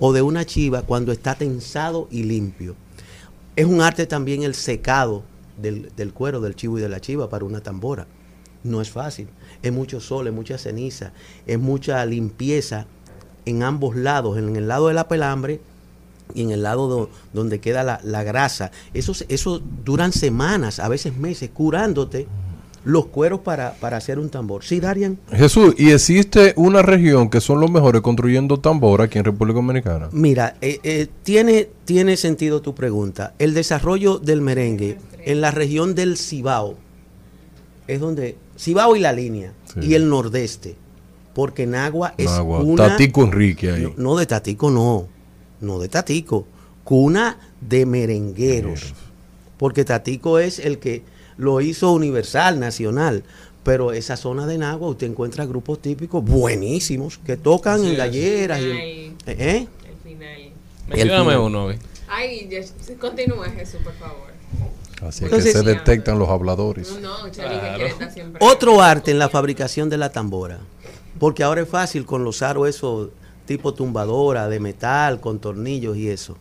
[0.00, 2.74] o de una chiva cuando está tensado y limpio.
[3.56, 5.22] Es un arte también el secado
[5.62, 8.06] del, del cuero del chivo y de la chiva para una tambora.
[8.64, 9.28] No es fácil.
[9.62, 11.12] Es mucho sol, es mucha ceniza,
[11.46, 12.86] es mucha limpieza
[13.46, 15.60] en ambos lados, en el lado del apelambre
[16.34, 18.70] y en el lado do- donde queda la, la grasa.
[18.94, 22.26] Eso duran semanas, a veces meses, curándote
[22.86, 24.62] los cueros para, para hacer un tambor.
[24.64, 25.18] Sí, Darian.
[25.30, 30.08] Jesús, ¿y existe una región que son los mejores construyendo tambor aquí en República Dominicana?
[30.12, 33.32] Mira, eh, eh, tiene, tiene sentido tu pregunta.
[33.38, 36.76] El desarrollo del merengue en la región del Cibao
[37.86, 39.80] es donde Cibao y la línea Sí.
[39.82, 40.76] y el nordeste,
[41.34, 42.60] porque Nagua es Nagua.
[42.60, 43.82] una Tatico Enrique ahí.
[43.82, 45.08] no, no de Tatico no,
[45.60, 46.46] no de Tatico,
[46.84, 48.94] cuna de merengueros,
[49.58, 51.02] porque Tatico es el que
[51.36, 53.24] lo hizo universal, nacional.
[53.64, 58.60] Pero esa zona de Nagua usted encuentra grupos típicos buenísimos que tocan en galleras.
[58.60, 59.66] y en- Ay, ¿eh?
[59.88, 60.40] el final.
[60.86, 61.38] Mencióname final.
[61.40, 61.68] uno.
[62.06, 64.23] Ay, ya- continúa Jesús, por favor.
[65.02, 66.98] Así Entonces- que se detectan los habladores.
[67.00, 67.14] No.
[68.40, 70.58] Otro arte en la fabricación de la tambora.
[71.18, 73.10] Porque ahora es fácil con los aros esos
[73.46, 76.36] tipo tumbadora, de metal, con tornillos y eso.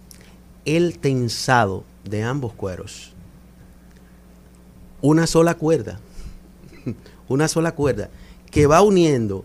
[0.65, 3.11] El tensado de ambos cueros.
[5.01, 5.99] una sola cuerda,
[7.27, 8.09] una sola cuerda,
[8.49, 9.43] que va uniendo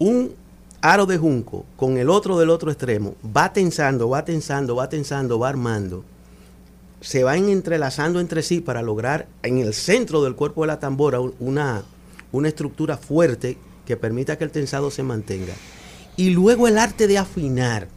[0.00, 0.34] un
[0.80, 5.38] aro de junco con el otro del otro extremo, va tensando, va tensando, va tensando,
[5.38, 6.04] va armando,
[7.04, 11.20] se van entrelazando entre sí para lograr en el centro del cuerpo de la tambora
[11.20, 11.82] un- una,
[12.32, 15.52] una estructura fuerte que permita que el tensado se mantenga.
[16.16, 17.88] Y luego el arte de afinar,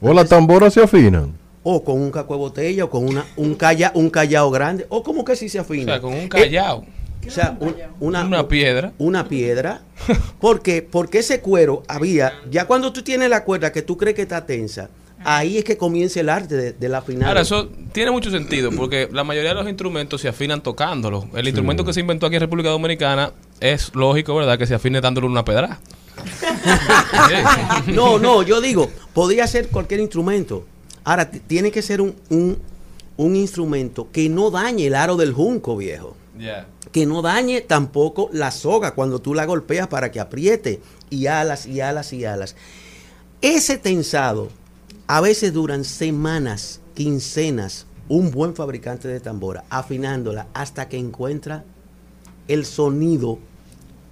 [0.00, 1.32] O las tamboras se afinan.
[1.64, 5.02] o con un caco de botella, o con una, un, calla, un callao grande, o
[5.02, 5.94] como que si se O afina.
[5.94, 6.84] sea, con un Eh, callao.
[7.26, 8.92] o sea, un- una, Una piedra.
[8.98, 9.82] Una piedra.
[10.40, 10.82] ¿Por qué?
[10.82, 14.46] Porque ese cuero había, ya cuando tú tienes la cuerda que tú crees que está
[14.46, 14.88] tensa,
[15.24, 17.28] ahí es que comienza el arte de, de la afinada.
[17.28, 21.24] Ahora, eso tiene mucho sentido porque la mayoría de los instrumentos se afinan tocándolos.
[21.34, 24.58] El instrumento que se inventó aquí en República Dominicana es lógico, ¿verdad?
[24.58, 25.80] Que se afine dándole una pedra.
[27.88, 30.64] No, no, yo digo, podría ser cualquier instrumento.
[31.04, 32.58] Ahora, tiene que ser un, un,
[33.16, 36.16] un instrumento que no dañe el aro del junco, viejo.
[36.38, 36.66] Ya.
[36.92, 41.66] Que no dañe tampoco la soga cuando tú la golpeas para que apriete y alas
[41.66, 42.56] y alas y alas.
[43.40, 44.48] Ese tensado
[45.06, 51.64] a veces duran semanas, quincenas, un buen fabricante de tambora, afinándola hasta que encuentra
[52.48, 53.38] el sonido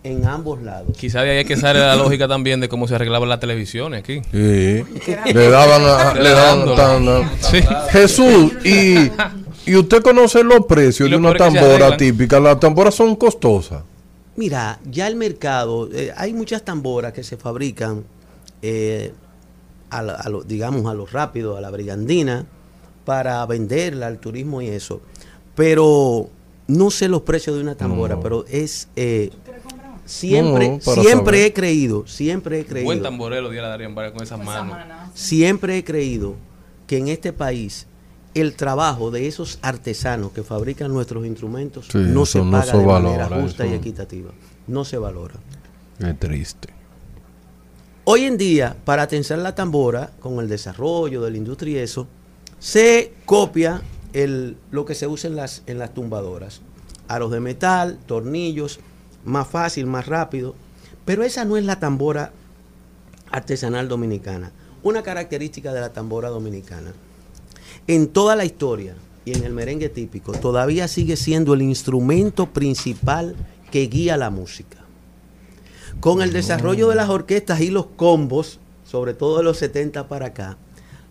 [0.04, 0.96] en ambos lados.
[0.96, 4.00] Quizá de ahí es que sale la lógica también de cómo se arreglaban las televisiones
[4.00, 4.20] aquí.
[4.32, 4.84] Sí.
[5.32, 7.60] Le daban, a- le daban tan- Sí.
[7.90, 9.10] Jesús, y,
[9.70, 12.40] y usted conoce los precios de una tambora típica.
[12.40, 13.84] Las tamboras son costosas.
[14.34, 18.02] Mira, ya el mercado, eh, hay muchas tamboras que se fabrican,
[18.62, 19.12] eh,
[19.98, 22.46] a, la- a lo- digamos, a lo rápido, a la brigandina,
[23.04, 25.00] para venderla al turismo y eso.
[25.54, 26.30] Pero
[26.68, 28.88] no sé los precios de una tambora, pero es...
[28.96, 29.30] eh,
[30.06, 31.46] siempre, No, siempre saber.
[31.46, 32.86] he creído, siempre he creído.
[32.86, 34.76] Buen tamborero Darían Vargas con esas manos.
[35.14, 36.34] Siempre he creído
[36.86, 37.86] que en este país
[38.34, 42.78] el trabajo de esos artesanos que fabrican nuestros instrumentos Sí, no se no paga se
[42.78, 44.30] de valora, manera justa y equitativa.
[44.66, 45.34] No se valora.
[45.98, 46.68] Qué triste.
[48.04, 52.08] Hoy en día, para tensar la tambora, con el desarrollo de la industria y eso,
[52.58, 53.80] se copia
[54.72, 56.62] lo que se usa en las, en las tumbadoras.
[57.06, 58.80] Aros de metal, tornillos,
[59.24, 60.56] más fácil, más rápido.
[61.04, 62.32] Pero esa no es la tambora
[63.30, 64.50] artesanal dominicana.
[64.82, 66.92] Una característica de la tambora dominicana.
[67.86, 73.36] En toda la historia y en el merengue típico, todavía sigue siendo el instrumento principal
[73.70, 74.81] que guía la música.
[76.02, 80.26] Con el desarrollo de las orquestas y los combos, sobre todo de los 70 para
[80.26, 80.56] acá,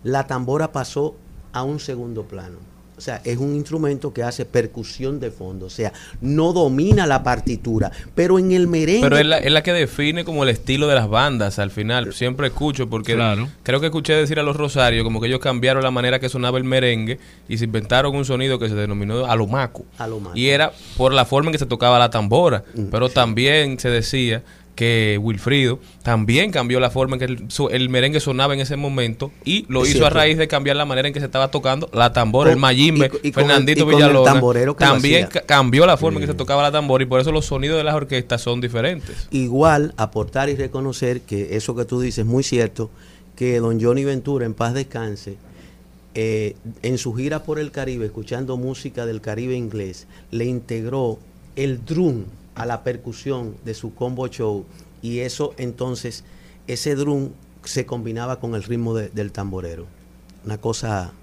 [0.04, 1.16] la tambora pasó
[1.54, 2.58] a un segundo plano.
[2.98, 7.24] O sea, es un instrumento que hace percusión de fondo, o sea, no domina la
[7.24, 9.02] partitura, pero en el merengue...
[9.02, 12.14] Pero es la, es la que define como el estilo de las bandas al final.
[12.14, 13.48] Siempre escucho porque Claro.
[13.64, 16.60] creo que escuché decir a los Rosarios como que ellos cambiaron la manera que sonaba
[16.60, 17.18] el merengue
[17.50, 19.84] y se inventaron un sonido que se denominó alomaco.
[19.98, 20.38] Alomaco.
[20.38, 22.64] Y era por la forma en que se tocaba la tambora.
[22.92, 24.44] Pero también se decía
[24.82, 28.78] que Wilfrido también cambió la forma en que el, su- el merengue sonaba en ese
[28.78, 31.52] momento y lo Es hizo a raíz de cambiar la manera en que se estaba
[31.52, 34.00] tocando la tambora, Con- el mayimbe, y- y con el- Fernandito con el
[34.76, 37.46] también ca- cambió la forma en que se tocaba la tambora y por eso los
[37.46, 39.28] sonidos de las orquestas son diferentes.
[39.30, 42.90] Igual aportar y reconocer que eso que tú dices es muy cierto,
[43.36, 45.38] que don Johnny Ventura, en paz descanse,
[46.16, 51.20] eh, en su gira por el Caribe, escuchando música del Caribe inglés, le integró
[51.56, 52.24] el drum
[52.56, 54.66] a la percusión de su combo show
[55.02, 56.24] y eso entonces,
[56.68, 57.30] ese drum
[57.64, 59.86] se combinaba con el ritmo de- del tamborero.
[60.46, 61.14] Una cosa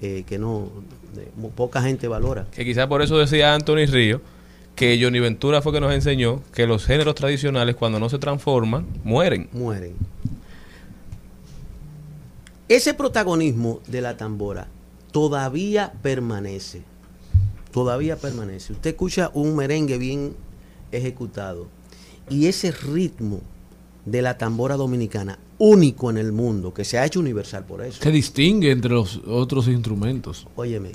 [0.00, 0.68] eh, que no
[1.14, 2.46] de- poca gente valora.
[2.50, 4.20] Que quizás por eso decía Anthony Río
[4.74, 8.86] que Johnny Ventura fue que nos enseñó que los géneros tradicionales cuando no se transforman
[9.04, 9.48] mueren.
[9.52, 9.94] mueren.
[12.68, 14.66] Ese protagonismo de la tambora
[15.12, 16.82] todavía permanece.
[17.72, 18.72] Todavía permanece.
[18.72, 20.34] Usted escucha un merengue bien
[20.96, 21.68] ejecutado
[22.28, 23.40] y ese ritmo
[24.04, 28.02] de la tambora dominicana, único en el mundo, que se ha hecho universal por eso.
[28.02, 30.46] Se distingue entre los otros instrumentos.
[30.56, 30.92] Óyeme,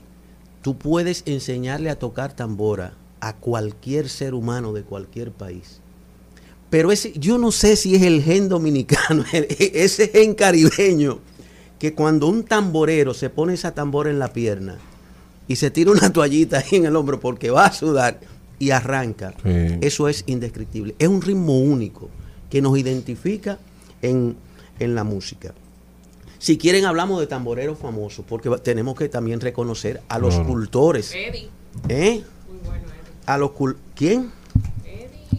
[0.62, 5.82] tú puedes enseñarle a tocar tambora a cualquier ser humano de cualquier país.
[6.70, 11.20] Pero ese, yo no sé si es el gen dominicano, ese gen caribeño,
[11.80, 14.78] que cuando un tamborero se pone esa tambora en la pierna
[15.48, 18.20] y se tira una toallita ahí en el hombro porque va a sudar
[18.60, 19.78] y arranca, Sí.
[19.82, 20.94] eso es indescriptible.
[21.00, 22.10] Es un ritmo único
[22.50, 23.58] que nos identifica
[24.02, 24.36] en,
[24.80, 25.54] en la música.
[26.38, 31.14] Si quieren hablamos de tamboreros famosos, porque tenemos que también reconocer a los cultores.
[31.14, 31.50] Eddie.
[31.90, 32.24] ¿Eh?
[33.26, 34.32] A los cul ¿Quién?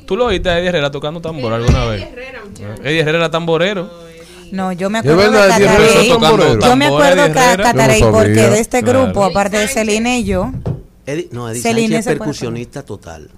[0.07, 2.03] ¿Tú lo oíste a Eddie Herrera tocando tambor alguna vez?
[2.83, 3.89] Eddie Herrera era tamborero.
[4.53, 6.59] No, yo me acuerdo de Eddie Herrera Catarey.
[6.61, 7.63] Yo me acuerdo Eddie de Herrera.
[7.65, 9.05] Catarey porque de este Claro.
[9.05, 10.51] grupo, aparte de Celine y yo,
[11.13, 13.31] Eddie, no, Eddie Celine Sánchez es percusionista total.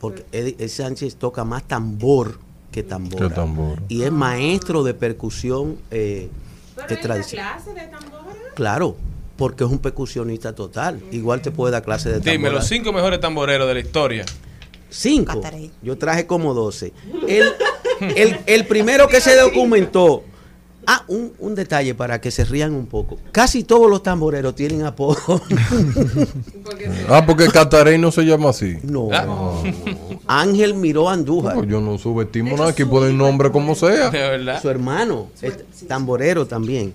[0.00, 2.38] Porque Eddie, Eddie Sánchez toca más tambor
[2.70, 3.28] que tambora.
[3.34, 3.82] Tambor.
[3.88, 6.28] Y es maestro de percusión eh,
[6.74, 7.42] Pero de tradición.
[7.42, 8.34] clase de tambora.
[8.54, 8.96] Claro,
[9.36, 11.00] porque es un percusionista total.
[11.10, 12.32] Igual te puede dar clase de tambora.
[12.32, 14.24] Dime, los cinco mejores tamboreros de la historia.
[14.88, 15.40] Cinco.
[15.82, 16.92] Yo traje como 12.
[17.28, 17.44] El,
[18.16, 20.22] el, el primero que se documentó.
[20.88, 23.18] Ah, un, un detalle para que se rían un poco.
[23.32, 25.16] Casi todos los tamboreros tienen apodo.
[27.08, 28.78] Ah, porque Catarey no se llama así.
[28.82, 29.08] No.
[30.26, 31.56] Ángel Miró Andújar.
[31.56, 34.10] No, yo no subestimo nada, aquí ponen nombre como sea.
[34.10, 34.60] De verdad.
[34.60, 35.54] Su hermano, es
[35.86, 36.92] tamborero también.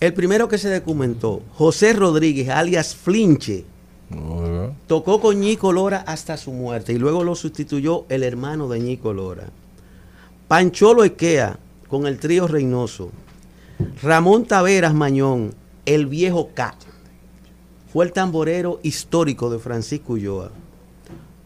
[0.00, 3.64] El primero que se documentó, José Rodríguez, alias Flinche,
[4.08, 4.72] No, de verdad.
[4.86, 9.12] tocó con Ñico Lora hasta su muerte y luego lo sustituyó el hermano de Ñico
[9.12, 9.48] Lora.
[10.48, 13.10] Pancholo Ikea con el trío Reynoso.
[14.02, 15.54] Ramón Taveras Mañón,
[15.86, 16.74] el viejo K.
[17.92, 20.50] Fue el tamborero histórico de Francisco Ulloa.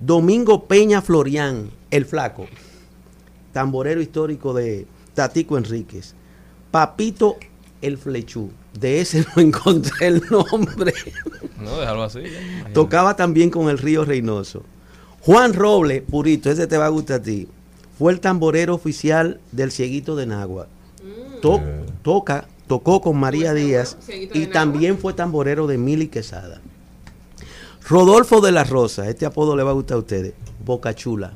[0.00, 2.46] Domingo Peña Florián, el flaco.
[3.52, 6.14] Tamborero histórico de Tatico Enríquez.
[6.70, 7.36] Papito
[7.80, 8.50] el Flechú.
[8.78, 10.92] De ese no encontré el nombre.
[11.60, 12.20] No, déjalo así.
[12.22, 12.72] ya.
[12.72, 14.62] Tocaba también con el Río Reynoso.
[15.20, 17.48] Juan Roble, Purito, ese te va a gustar a ti.
[17.98, 20.66] Fue el tamborero oficial del Cieguito de Nagua.
[21.44, 21.60] To-
[22.02, 23.96] toca, tocó con María Díaz
[24.32, 26.60] y también fue tamborero de Mili Quesada.
[27.88, 30.32] Rodolfo de la Rosa, este apodo le va a gustar a ustedes.
[30.64, 31.34] Boca Chula.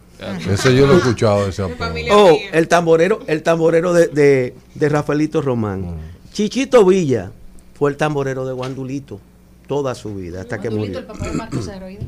[0.51, 1.91] Ese yo lo he escuchado, ese apodo.
[2.13, 5.97] Oh, el tamborero, el tamborero de, de, de Rafaelito Román.
[6.33, 7.31] Chichito Villa
[7.75, 9.21] fue el tamborero de Guandulito
[9.67, 10.99] toda su vida, hasta que murió.
[11.01, 12.07] El papá de Marcos Heroide.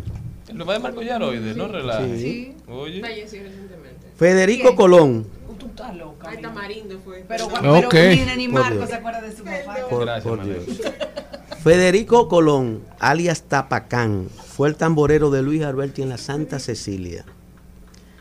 [0.49, 2.21] El papá de Marco Yaroide, no relajes.
[2.21, 2.55] Sí.
[2.67, 3.01] Oye.
[3.03, 4.07] Falleció recientemente.
[4.17, 5.27] Federico Colón.
[5.81, 6.29] Tú estás loca.
[6.31, 7.25] Ay, Tamarindo fue.
[7.27, 7.85] Pero, Perdón.
[7.91, 8.89] pero ni, ni Por Marco Dios.
[8.91, 9.77] se acuerda de su papá.
[9.89, 10.45] Por, Gracias, por.
[10.45, 10.65] Dios.
[11.63, 17.25] Federico Colón, alias Tapacán, fue el tamborero de Luis Alberti en la Santa Cecilia.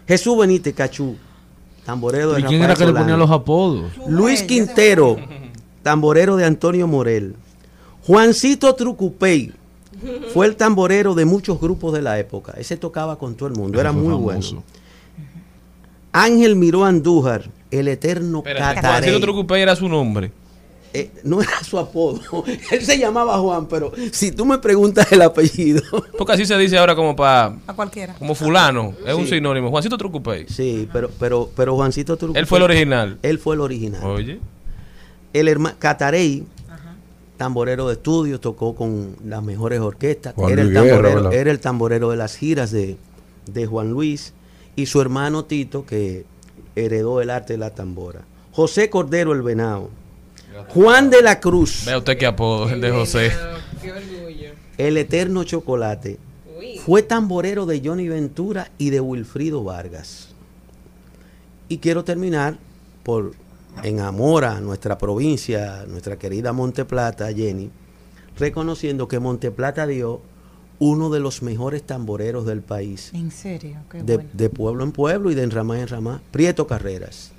[0.07, 1.15] Jesús Benítez Cachú,
[1.85, 3.91] tamborero de ¿Y quién Rafael era que le ponía los apodos?
[4.07, 5.17] Luis Quintero,
[5.83, 7.35] tamborero de Antonio Morel.
[8.05, 9.53] Juancito Trucupey
[10.33, 12.53] fue el tamborero de muchos grupos de la época.
[12.57, 14.55] Ese tocaba con todo el mundo, era muy famoso.
[14.55, 14.63] bueno.
[16.11, 18.81] Ángel Miró Andújar, el eterno Catarey.
[18.81, 20.31] Juancito Trucupey era su nombre.
[20.91, 22.43] Eh, no era su apodo.
[22.71, 25.83] Él se llamaba Juan, pero si tú me preguntas el apellido.
[26.17, 27.57] Porque así se dice ahora como para.
[27.67, 28.15] A cualquiera.
[28.15, 28.93] Como fulano.
[29.05, 29.69] Es un sinónimo.
[29.69, 30.47] Juancito Trucupey.
[30.47, 32.39] Sí, pero, pero, pero Juancito Trucupey.
[32.39, 33.19] Él fue el original.
[33.21, 34.03] Él fue el original.
[34.03, 34.39] Oye.
[35.31, 36.43] El hermano Catarey,
[37.37, 40.33] tamborero de estudio, tocó con las mejores orquestas.
[40.33, 42.97] Juan Era el, Luis tamborero, era el tamborero de las giras de,
[43.45, 44.33] de Juan Luis
[44.79, 46.25] y su hermano Tito, que
[46.73, 48.21] heredó el arte de la tambora.
[48.53, 49.89] José Cordero el Venado.
[50.69, 53.31] Juan de la Cruz, Vea usted qué apodo, el de José.
[53.81, 54.51] Qué orgullo.
[54.77, 56.17] el eterno chocolate.
[56.85, 60.29] Fue tamborero de Johnny Ventura y de Wilfrido Vargas.
[61.67, 62.57] Y quiero terminar
[63.03, 63.33] por,
[63.83, 67.69] en amor a nuestra provincia, nuestra querida Monteplata, Jenny,
[68.37, 70.21] reconociendo que Monteplata dio
[70.79, 74.29] uno de los mejores tamboreros del país, En serio, qué de, bueno.
[74.33, 77.31] de pueblo en pueblo y de enramá en enramá, Prieto Carreras.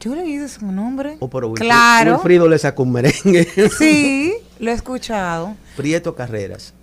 [0.00, 1.16] Yo le hice su nombre.
[1.20, 2.12] O por Wilfrido, Claro.
[2.14, 3.46] Wilfrido le sacó un merengue.
[3.78, 5.54] Sí, lo he escuchado.
[5.76, 6.74] Prieto Carreras.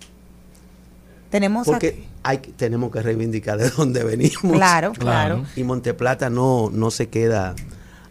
[1.30, 4.52] Tenemos Porque aquí- hay, que- tenemos que reivindicar de dónde venimos.
[4.56, 5.44] Claro, claro.
[5.56, 7.54] Y Monteplata no, no se queda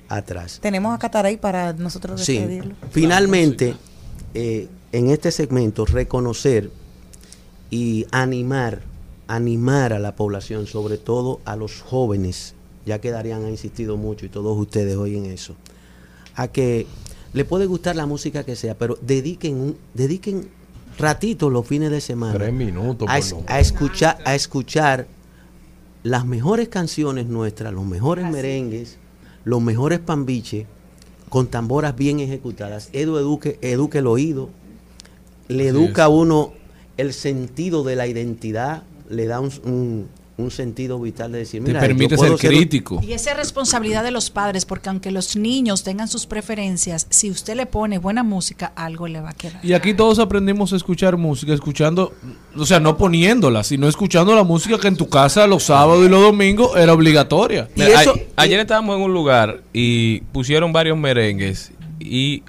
[0.07, 0.59] atrás.
[0.61, 2.37] Tenemos a Cataray para nosotros Sí.
[2.37, 2.75] despedirlo.
[2.91, 3.75] Finalmente,
[4.33, 6.69] eh, en este segmento, reconocer
[7.69, 8.81] y animar,
[9.27, 12.53] animar a la población, sobre todo a los jóvenes,
[12.85, 15.55] ya que Darían ha insistido mucho y todos ustedes hoy en eso,
[16.35, 16.85] a que
[17.33, 20.47] le puede gustar la música que sea, pero dediquen, un- dediquen
[20.97, 23.51] ratito los fines de semana Tres minutos, a, por es- lo menos.
[23.51, 25.07] a escuchar, a escuchar
[26.03, 28.97] las mejores canciones nuestras, los mejores merengues,
[29.43, 30.67] los mejores pambiches,
[31.29, 32.89] con tamboras bien ejecutadas.
[32.93, 34.49] Edu eduque, eduque el oído,
[35.47, 36.53] le Así educa a uno
[36.97, 41.67] el sentido de la identidad, le da un, un- un sentido vital de decir, Te
[41.69, 42.99] mira, yo permite puedo ser crítico.
[43.01, 47.31] Y esa es responsabilidad de los padres, porque aunque los niños tengan sus preferencias, si
[47.31, 49.61] usted le pone buena música, algo le va a quedar.
[49.63, 52.11] Y aquí todos aprendimos a escuchar música, escuchando,
[52.53, 56.09] o sea, no poniéndola, sino escuchando la música que en tu casa los sábados y
[56.09, 57.69] los domingos era obligatoria.
[57.73, 62.43] Mira, a- ayer estábamos en un lugar y pusieron varios merengues y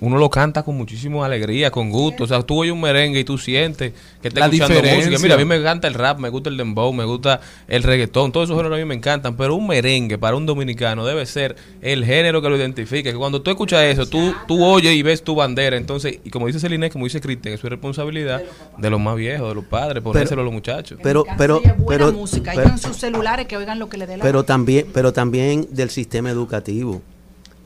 [0.00, 2.24] uno lo canta con muchísima alegría, con gusto.
[2.24, 5.10] O sea, tú oyes un merengue y tú sientes que estás escuchando diferencia.
[5.10, 5.22] música.
[5.22, 8.32] Mira, a mí me encanta el rap, me gusta el dembow, me gusta el reggaetón,
[8.32, 11.56] todos esos géneros a mí me encantan, pero un merengue para un dominicano debe ser
[11.80, 13.12] el género que lo identifique.
[13.12, 15.76] Que cuando tú escuchas eso, tú, tú oyes y ves tu bandera.
[15.76, 18.42] Entonces, y como dice Celine, como dice Cristian, es su responsabilidad
[18.76, 20.98] de los más viejos, de los padres, ponérselo a los muchachos.
[21.02, 22.52] Pero, pero, buena pero, música.
[22.52, 25.68] pero- Oigan sus celulares que oigan lo que le dé la pero también, pero también
[25.70, 27.00] del sistema educativo,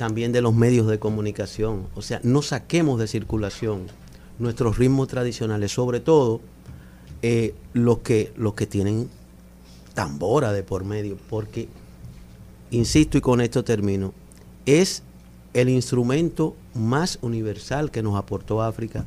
[0.02, 1.86] también de los medios de comunicación.
[1.94, 3.86] O sea, no saquemos de circulación
[4.40, 6.40] nuestros ritmos tradicionales, sobre todo
[7.22, 9.08] eh, los que los que tienen
[9.94, 11.68] tambora de por medio, porque
[12.72, 14.12] insisto y con esto termino,
[14.66, 15.04] es
[15.54, 19.06] el instrumento más universal que nos aportó África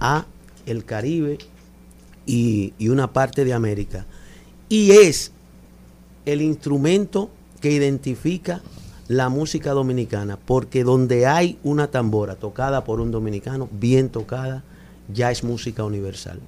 [0.00, 0.26] a
[0.66, 1.38] el Caribe
[2.26, 4.06] y, y una parte de América.
[4.68, 5.30] Y es
[6.24, 8.60] el instrumento que identifica
[9.08, 14.64] la música dominicana, porque donde hay una tambora tocada por un dominicano, bien tocada,
[15.12, 16.40] ya es música universal.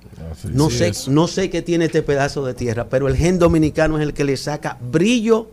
[0.52, 1.08] no, sí sé, es.
[1.08, 4.24] no sé qué tiene este pedazo de tierra, pero el gen dominicano es el que
[4.24, 5.50] le saca brillo,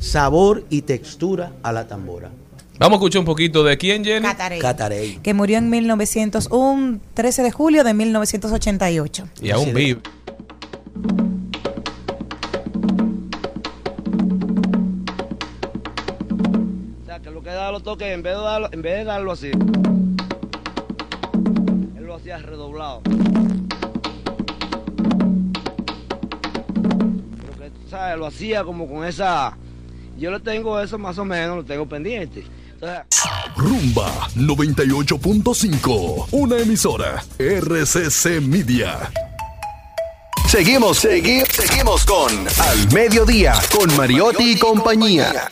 [0.00, 2.30] sabor y textura a la tambora.
[2.78, 4.26] Vamos a escuchar un poquito de quién, Jenny.
[4.26, 4.58] Catarey.
[4.58, 5.18] Catarey.
[5.22, 9.28] que murió en 1900, un 13 de julio de 1988.
[9.42, 10.00] Y aún vive.
[17.70, 19.32] Sea, que lo que da los toques, en vez de darlo, en vez de darlo
[19.32, 19.50] así,
[21.96, 23.02] él lo hacía redoblado.
[27.42, 28.18] Pero que, ¿sabes?
[28.18, 29.56] Lo hacía como con esa...
[30.18, 32.44] Yo lo tengo eso más o menos, lo tengo pendiente.
[32.72, 33.00] Entonces,
[33.56, 36.26] Rumba 98.5.
[36.32, 37.24] Una emisora.
[37.38, 39.10] RCC Media.
[40.46, 45.48] Seguimos, seguimos, seguimos con Al Mediodía, con Mariotti y compañía.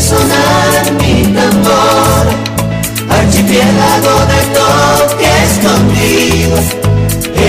[0.00, 2.26] Sonar mi tambor,
[3.10, 6.56] archipiélago de toque escondido.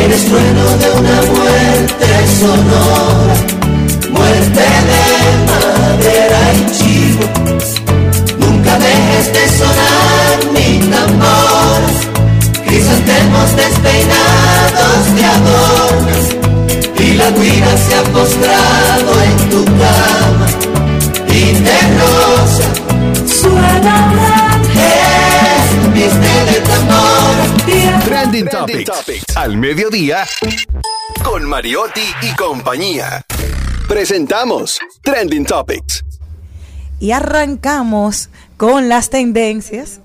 [0.04, 3.36] Eres trueno de una muerte sonora,
[4.12, 5.06] muerte de
[5.52, 7.26] madera y chivo.
[8.40, 11.82] Nunca dejes de sonar mi tambor,
[12.66, 16.26] crisantemos despeinados de adornos,
[17.00, 20.48] y la guira se ha postrado en tu cama
[21.30, 21.80] y de
[22.48, 22.74] rosa
[23.26, 28.04] suena ángel, viste de tambor.
[28.06, 29.24] Trending Topics.
[29.36, 30.26] Al mediodía,
[31.24, 33.26] con Mariotti y compañía.
[33.88, 36.04] Presentamos Trending Topics.
[37.00, 40.02] Y arrancamos con las tendencias.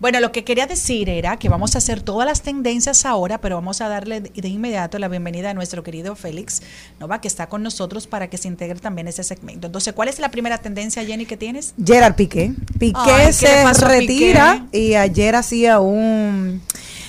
[0.00, 3.56] Bueno, lo que quería decir era que vamos a hacer todas las tendencias ahora, pero
[3.56, 6.62] vamos a darle de inmediato la bienvenida a nuestro querido Félix
[7.00, 9.66] Nova, que está con nosotros para que se integre también ese segmento.
[9.66, 11.74] Entonces, ¿cuál es la primera tendencia, Jenny, que tienes?
[11.84, 12.52] Gerard Piqué.
[12.78, 14.78] Piqué Ay, ¿qué le se retira Piqué?
[14.78, 16.62] y ayer hacía un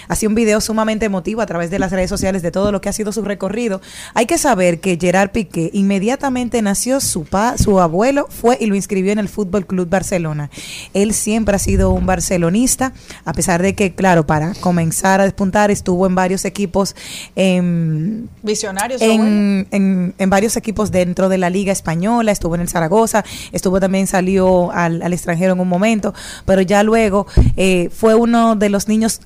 [0.10, 2.90] hacía un video sumamente emotivo a través de las redes sociales de todo lo que
[2.90, 3.80] ha sido su recorrido.
[4.14, 8.76] Hay que saber que Gerard Piqué inmediatamente nació su pa, su abuelo fue y lo
[8.76, 10.50] inscribió en el Fútbol Club Barcelona.
[10.94, 12.92] Él siempre ha sido un barcelonista,
[13.24, 16.96] a pesar de que claro, para comenzar a despuntar estuvo en varios equipos
[17.36, 19.02] en Visionarios.
[19.02, 24.08] en, en varios equipos dentro de la Liga Española, estuvo en el Zaragoza, estuvo también,
[24.08, 26.14] salió al, al extranjero en un momento,
[26.46, 29.22] pero ya luego eh, fue uno de los niños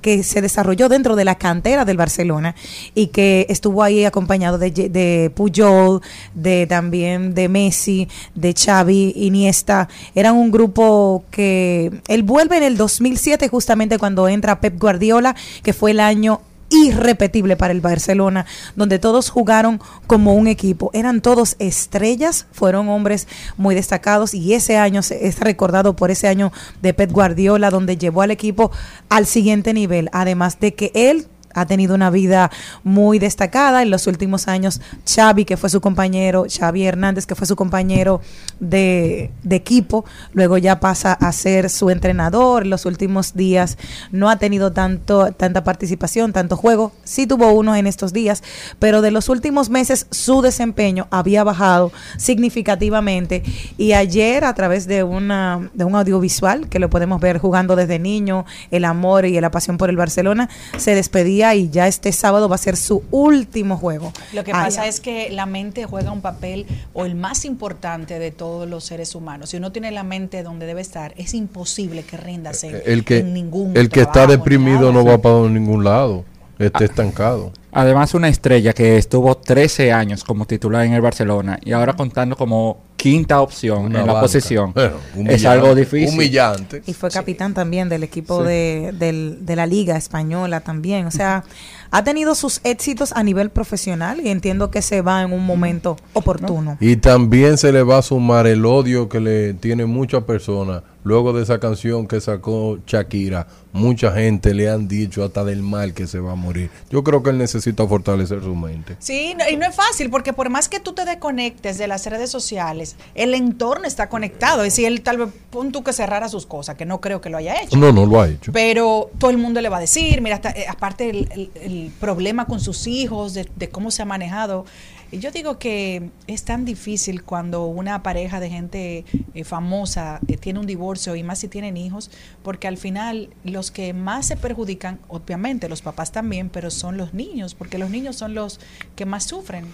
[0.00, 2.54] que se desarrolló dentro de la cantera del Barcelona
[2.94, 6.00] y que estuvo ahí acompañado de, de Puyol,
[6.34, 9.88] de también de Messi, de Xavi, Iniesta.
[10.14, 15.72] Eran un grupo que él vuelve en el 2007 justamente cuando entra Pep Guardiola, que
[15.72, 16.40] fue el año
[16.70, 18.46] irrepetible para el Barcelona,
[18.76, 20.90] donde todos jugaron como un equipo.
[20.92, 26.52] Eran todos estrellas, fueron hombres muy destacados y ese año es recordado por ese año
[26.82, 28.70] de Pep Guardiola, donde llevó al equipo
[29.08, 31.26] al siguiente nivel, además de que él
[31.60, 32.50] ha tenido una vida
[32.84, 34.80] muy destacada en los últimos años.
[35.06, 38.20] Xavi, que fue su compañero, Xavi Hernández, que fue su compañero
[38.60, 42.62] de, equipo, luego ya pasa a ser su entrenador.
[42.64, 43.76] En los últimos días
[44.12, 46.92] no ha tenido tanto, tanta participación, tanto juego.
[47.04, 48.42] Sí tuvo uno en estos días,
[48.78, 53.42] pero de los últimos meses su desempeño había bajado significativamente.
[53.76, 57.98] Y ayer, a través de, una, de un audiovisual que lo podemos ver jugando desde
[57.98, 62.12] niño, el amor y la pasión por el Barcelona, se despedía día y ya este
[62.12, 64.12] sábado va a ser su último juego.
[64.32, 68.30] Lo que pasa es que la mente juega un papel o el más importante de
[68.30, 69.50] todos los seres humanos.
[69.50, 73.18] Si uno tiene la mente donde debe estar, es imposible que rindas en, El que,
[73.18, 74.92] en ningún el que está trabajo, deprimido nada.
[74.92, 76.24] no va para ningún lado.
[76.58, 77.52] Está estancado.
[77.70, 82.34] Además, una estrella que estuvo 13 años como titular en el Barcelona y ahora contando
[82.34, 84.72] como quinta opción Una en la posición.
[84.72, 84.96] Bueno,
[85.30, 86.08] es algo difícil.
[86.14, 86.82] Humillante.
[86.86, 88.48] Y fue capitán también del equipo Sí.
[88.48, 91.06] de, del- de la liga española también.
[91.06, 91.44] O sea,
[91.92, 95.96] ha tenido sus éxitos a nivel profesional y entiendo que se va en un momento
[96.14, 96.76] oportuno.
[96.80, 100.82] Y también se le va a sumar el odio que le tiene muchas personas.
[101.08, 105.94] Luego de esa canción que sacó Shakira, mucha gente le han dicho hasta del mal
[105.94, 106.68] que se va a morir.
[106.90, 108.94] Yo creo que él necesita fortalecer su mente.
[108.98, 112.04] Sí, no- y no es fácil, porque por más que tú te desconectes de las
[112.04, 114.58] redes sociales, el entorno está conectado.
[114.64, 117.30] Es decir, él tal vez, pon tú que cerrara sus cosas, que no creo que
[117.30, 117.78] lo haya hecho.
[117.78, 118.52] No, no lo ha hecho.
[118.52, 121.90] Pero todo el mundo le va a decir, mira, hasta, eh, aparte el, el- el
[121.98, 124.66] problema con sus hijos, de, de cómo se ha manejado.
[125.10, 130.58] Yo digo que es tan difícil cuando una pareja de gente eh, famosa eh, tiene
[130.58, 132.10] un divorcio y más si tienen hijos,
[132.42, 137.14] porque al final los que más se perjudican, obviamente los papás también, pero son los
[137.14, 138.60] niños, porque los niños son los
[138.96, 139.64] que más sufren.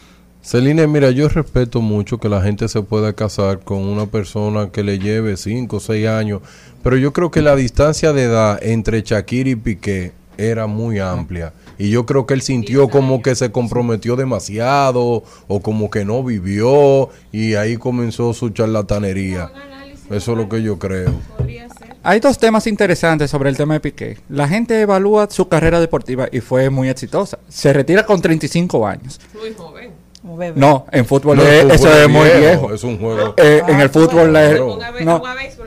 [0.40, 4.84] Celine, mira, yo respeto mucho que la gente se pueda casar con una persona que
[4.84, 6.42] le lleve 5 o 6 años,
[6.84, 11.52] pero yo creo que la distancia de edad entre Shakira y Piqué era muy amplia.
[11.78, 16.22] Y yo creo que él sintió como que se comprometió demasiado o como que no
[16.22, 19.50] vivió y ahí comenzó su charlatanería.
[20.10, 21.10] Eso es lo que yo creo.
[22.02, 24.18] Hay dos temas interesantes sobre el tema de Piqué.
[24.28, 27.38] La gente evalúa su carrera deportiva y fue muy exitosa.
[27.48, 29.18] Se retira con 35 años.
[29.32, 29.90] Muy joven.
[30.26, 30.54] Bebé.
[30.58, 32.74] No, en fútbol No, es- fútbol eso es es muy viejo, viejo.
[32.74, 33.34] es un juego.
[33.36, 34.78] Eh, en Ah, el fútbol la, claro.
[35.04, 35.22] no,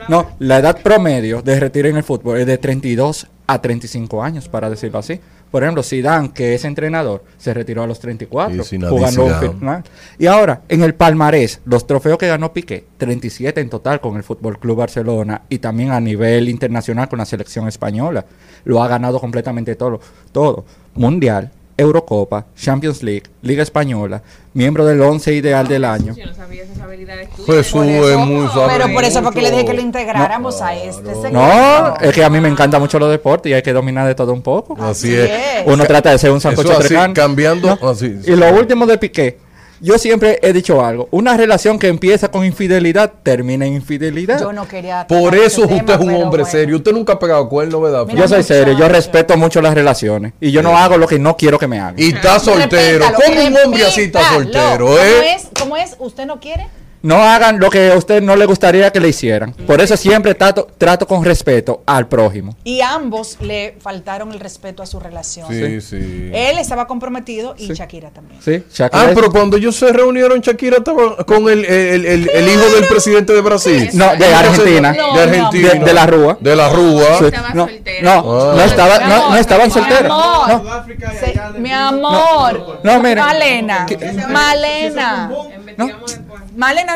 [0.08, 4.48] no, la edad promedio de retiro en el fútbol es de 32 a 35 años,
[4.48, 5.20] para decirlo así.
[5.50, 9.84] Por ejemplo, Zidane, que es entrenador, se retiró a los 34 Sí, jugando final.
[10.18, 14.22] Y ahora, en el palmarés, los trofeos que ganó Piqué, 37 en total con el
[14.22, 18.24] Fútbol Club Barcelona y también a nivel internacional con la selección española.
[18.64, 20.00] Lo ha ganado completamente todo,
[20.32, 20.64] todo.
[20.94, 24.20] Mundial, Eurocopa, Champions League, Liga Española,
[24.52, 26.12] miembro del 11 ideal del año.
[26.16, 27.46] Yo no sabía esas habilidades tuyas.
[27.46, 31.14] Jesús es muy sabe Pero por eso porque le dije que lo integráramos a este
[31.14, 31.30] segmento.
[31.38, 34.16] No, es que a mí me encanta mucho los deportes y hay que dominar de
[34.16, 34.76] todo un poco.
[34.82, 35.30] Así es.
[35.66, 37.88] Uno trata de ser un sancocho así, cambiando No.
[37.90, 38.18] así.
[38.26, 39.38] Y lo último de Piqué.
[39.80, 41.08] Yo siempre he dicho algo.
[41.10, 44.40] Una relación que empieza con infidelidad termina en infidelidad.
[44.40, 45.06] Yo no quería.
[45.06, 46.46] Por eso usted tema, es un hombre bueno.
[46.46, 46.76] serio.
[46.76, 48.04] Usted nunca ha pegado cuerno, ¿verdad?
[48.06, 50.32] Mira, yo soy serio, yo respeto mucho las relaciones.
[50.40, 51.94] Y yo no hago lo que no quiero que me hagan.
[51.96, 53.04] Y está soltero.
[53.14, 55.34] ¿Cómo un hombre así está soltero, ¿Cómo eh?
[55.34, 55.48] es?
[55.58, 55.96] ¿Cómo es?
[55.98, 56.66] ¿Usted no quiere?
[57.02, 59.52] No hagan lo que a usted no le gustaría que le hicieran.
[59.52, 62.56] Por eso siempre trato, trato con respeto al prójimo.
[62.64, 65.46] Y ambos le faltaron el respeto a su relación.
[65.48, 66.30] Sí, sí.
[66.34, 68.40] Él estaba comprometido y Shakira también.
[68.42, 68.64] ¿Sí?
[68.72, 72.48] Shakira Ah, es- pero cuando ellos se reunieron, Shakira estaba con el, el, el- el
[72.48, 73.90] hijo del presidente de Brasil.
[73.92, 74.92] No, de Argentina.
[74.92, 75.68] No, De Argentina.
[75.74, 76.36] De- de la Rúa.
[76.40, 77.18] De la Rúa.
[77.18, 77.24] Sí.
[77.26, 78.02] Estaba no, soltera.
[78.02, 78.54] no, Ah.
[78.56, 80.10] no estaba, Mi no, no amor, estaban mi solteros.
[80.12, 80.62] amor.
[80.64, 80.84] No,
[81.20, 82.80] Se- mi amor.
[82.82, 83.24] No, mira.
[83.24, 83.86] Malena.
[83.88, 84.28] Malena.
[84.28, 85.30] Malena,
[85.76, 85.86] no,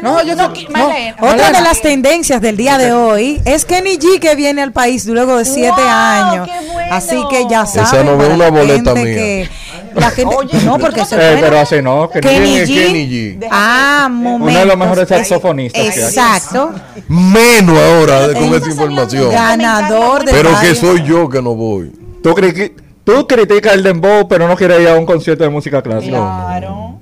[0.02, 0.54] No, yo no, no-.
[0.70, 1.16] Malena.
[1.18, 1.52] Otra Malena.
[1.58, 5.36] de las tendencias del día de hoy es Kenny G que viene al país luego
[5.36, 5.88] de siete ¡Wow!
[5.88, 6.48] años.
[6.48, 6.94] ¡Qué bueno!
[6.94, 8.06] Así que ya Esa saben.
[8.06, 9.04] no ve una boleta mía.
[9.04, 9.48] que-
[9.94, 12.08] la gente, no, porque se Eh, pero así no.
[12.08, 12.74] que Kenny ¿Quién es G.
[12.86, 13.06] Kenny
[13.40, 13.48] G?
[13.50, 14.64] Ah, Uno de momento.
[14.64, 15.82] los mejores saxofonistas.
[15.82, 15.98] que hay.
[16.06, 16.72] Exacto.
[17.08, 19.30] Menos ahora de- con esa información.
[19.30, 21.92] Ganador de Pero que soy yo que no voy.
[22.22, 22.72] Tú, cri-
[23.04, 26.16] tú criticas el dembow, pero no quieres ir a un concierto de música clásica.
[26.16, 27.00] Claro.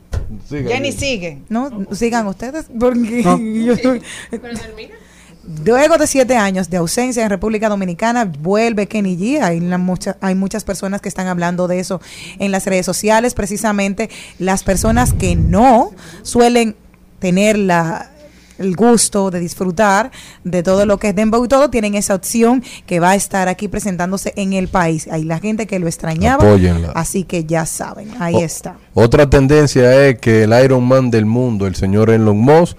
[0.50, 1.00] Siga, Jenny siga.
[1.00, 1.38] sigue.
[1.48, 3.38] No, sigan ustedes, porque No.
[3.64, 4.94] yo estoy- Pero termina.
[5.64, 9.42] Luego de siete años de ausencia en República Dominicana, vuelve Kenny G.
[9.42, 12.00] Hay, la mucha- hay muchas personas que están hablando de eso
[12.38, 13.32] en las redes sociales.
[13.34, 15.92] Precisamente las personas que no
[16.22, 16.76] suelen
[17.20, 18.10] tener la,
[18.60, 20.12] el gusto de disfrutar
[20.44, 23.48] de todo lo que es Dembow y todo, tienen esa opción que va a estar
[23.48, 25.08] aquí presentándose en el país.
[25.10, 26.44] Hay la gente que lo extrañaba.
[26.44, 26.92] Apóyenla.
[26.94, 28.76] Así que ya saben, ahí O- está.
[28.94, 32.76] Otra tendencia es que el Iron Man del mundo, el señor Elon Musk,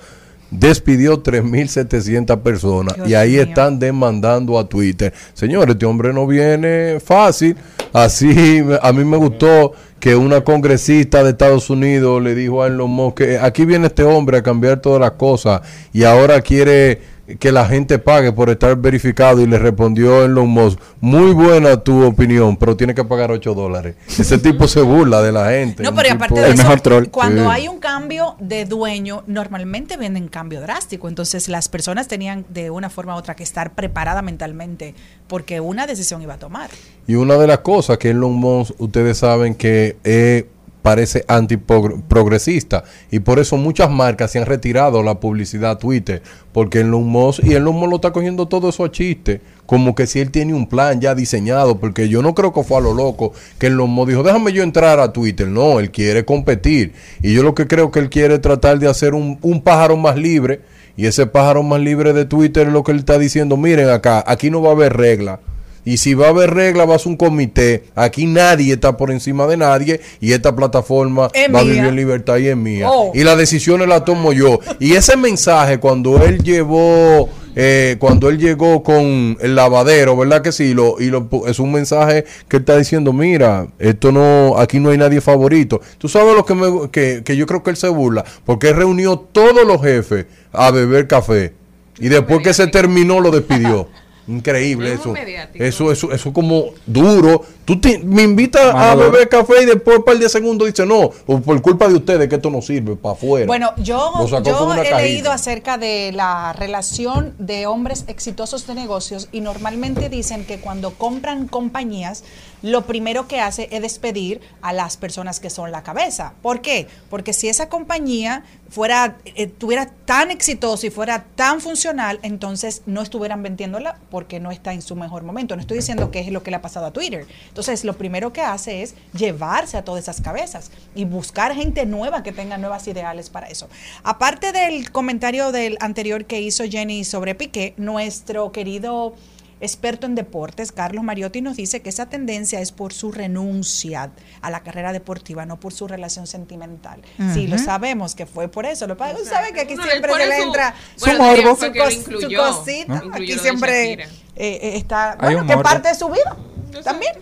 [0.52, 3.44] despidió 3.700 personas Dios y ahí mío.
[3.44, 5.14] están demandando a Twitter.
[5.34, 7.56] Señor, este hombre no viene fácil.
[7.94, 12.90] Así, a mí me gustó que una congresista de Estados Unidos le dijo a Elon
[12.90, 15.62] Musk que aquí viene este hombre a cambiar todas las cosas
[15.94, 17.00] y ahora quiere
[17.40, 22.04] que la gente pague por estar verificado y le respondió Elon Musk, muy buena tu
[22.06, 23.96] opinión, pero tiene que pagar 8 dólares.
[24.08, 25.84] Ese tipo se burla de la gente.
[25.84, 27.48] No, un pero aparte de eso, cuando Sí.
[27.52, 31.08] hay un cambio de dueño, normalmente vienen cambio drástico.
[31.08, 34.96] Entonces las personas tenían de una forma u otra que estar preparada mentalmente
[35.28, 36.70] porque una decisión iba a tomar.
[37.08, 40.48] Y una de las cosas que Elon Musk, ustedes saben que eh,
[40.82, 42.84] parece antiprogresista.
[43.12, 46.22] Y por eso muchas marcas se han retirado la publicidad a Twitter
[46.52, 50.06] porque Elon Musk y Elon Musk lo está cogiendo todo eso a chiste como que
[50.06, 52.94] si él tiene un plan ya diseñado porque yo no creo que fue a lo
[52.94, 56.94] loco que Elon Musk dijo déjame yo entrar a Twitter no él quiere competir.
[57.22, 60.18] Y yo lo que creo que él quiere tratar de hacer un, un pájaro más
[60.18, 60.62] libre
[60.98, 64.24] y ese pájaro más libre de Twitter es lo que él está diciendo miren acá
[64.28, 65.40] aquí no va a haber regla
[65.84, 67.86] y si va a haber regla, va a ser un comité.
[67.96, 70.02] Aquí nadie está por encima de nadie.
[70.20, 72.88] Y esta plataforma Es va a vivir en libertad y es mía.
[72.90, 73.12] Oh.
[73.16, 74.60] Y las decisiones las tomo yo.
[74.80, 80.52] Y ese mensaje, cuando él llevó, eh, cuando él llegó con el lavadero, ¿verdad que
[80.52, 80.76] sí?
[80.76, 84.92] Lo, y lo, es un mensaje que él está diciendo: Mira, esto no, aquí no
[84.92, 85.82] hay nadie favorito.
[85.98, 88.24] Tú sabes lo que, me, que, que yo creo que él se burla.
[88.46, 91.54] Porque él reunió todos los jefes a beber café.
[92.00, 93.88] Y después que se terminó, lo despidió.
[94.32, 95.14] Increíble Es eso.
[95.54, 97.44] Eso, eso, eso como duro.
[97.66, 101.12] Tú te- me invitas a beber café y después un par de segundos dice no,
[101.26, 103.46] o por culpa de ustedes que esto no sirve para afuera.
[103.46, 104.98] Bueno, yo, he cajita.
[105.02, 110.92] leído acerca de la relación de hombres exitosos de negocios y normalmente dicen que cuando
[110.96, 112.24] compran compañías,
[112.62, 116.34] lo primero que hace es despedir a las personas que son la cabeza.
[116.42, 116.88] ¿Por qué?
[117.10, 123.02] Porque si esa compañía fuera, eh, tuviera tan exitosa y fuera tan funcional, entonces no
[123.02, 125.56] estuvieran vendiéndola porque no está en su mejor momento.
[125.56, 127.26] No estoy diciendo que es lo que le ha pasado a Twitter.
[127.48, 132.24] Entonces, lo primero que hace es llevarse a todas esas cabezas y buscar gente nueva
[132.24, 133.68] que tenga nuevas ideales para eso.
[134.04, 139.16] Aparte del comentario del anterior que hizo Jenny sobre Piqué, nuestro querido
[139.62, 144.12] experto en deportes, Carlos Mariotti, nos dice que esa tendencia es por su renuncia
[144.42, 147.02] a la carrera deportiva, no por su relación sentimental.
[147.34, 148.88] Sí, lo sabemos que fue por eso.
[148.88, 151.66] Lo pa- sabe que aquí No, siempre se le su- entra bueno, su, morbo, su,
[151.72, 153.04] cos- su cosita.
[153.14, 155.64] Aquí siempre eh, eh, está, Hay bueno, que morbo.
[155.64, 156.36] parte de su vida
[156.84, 157.14] también.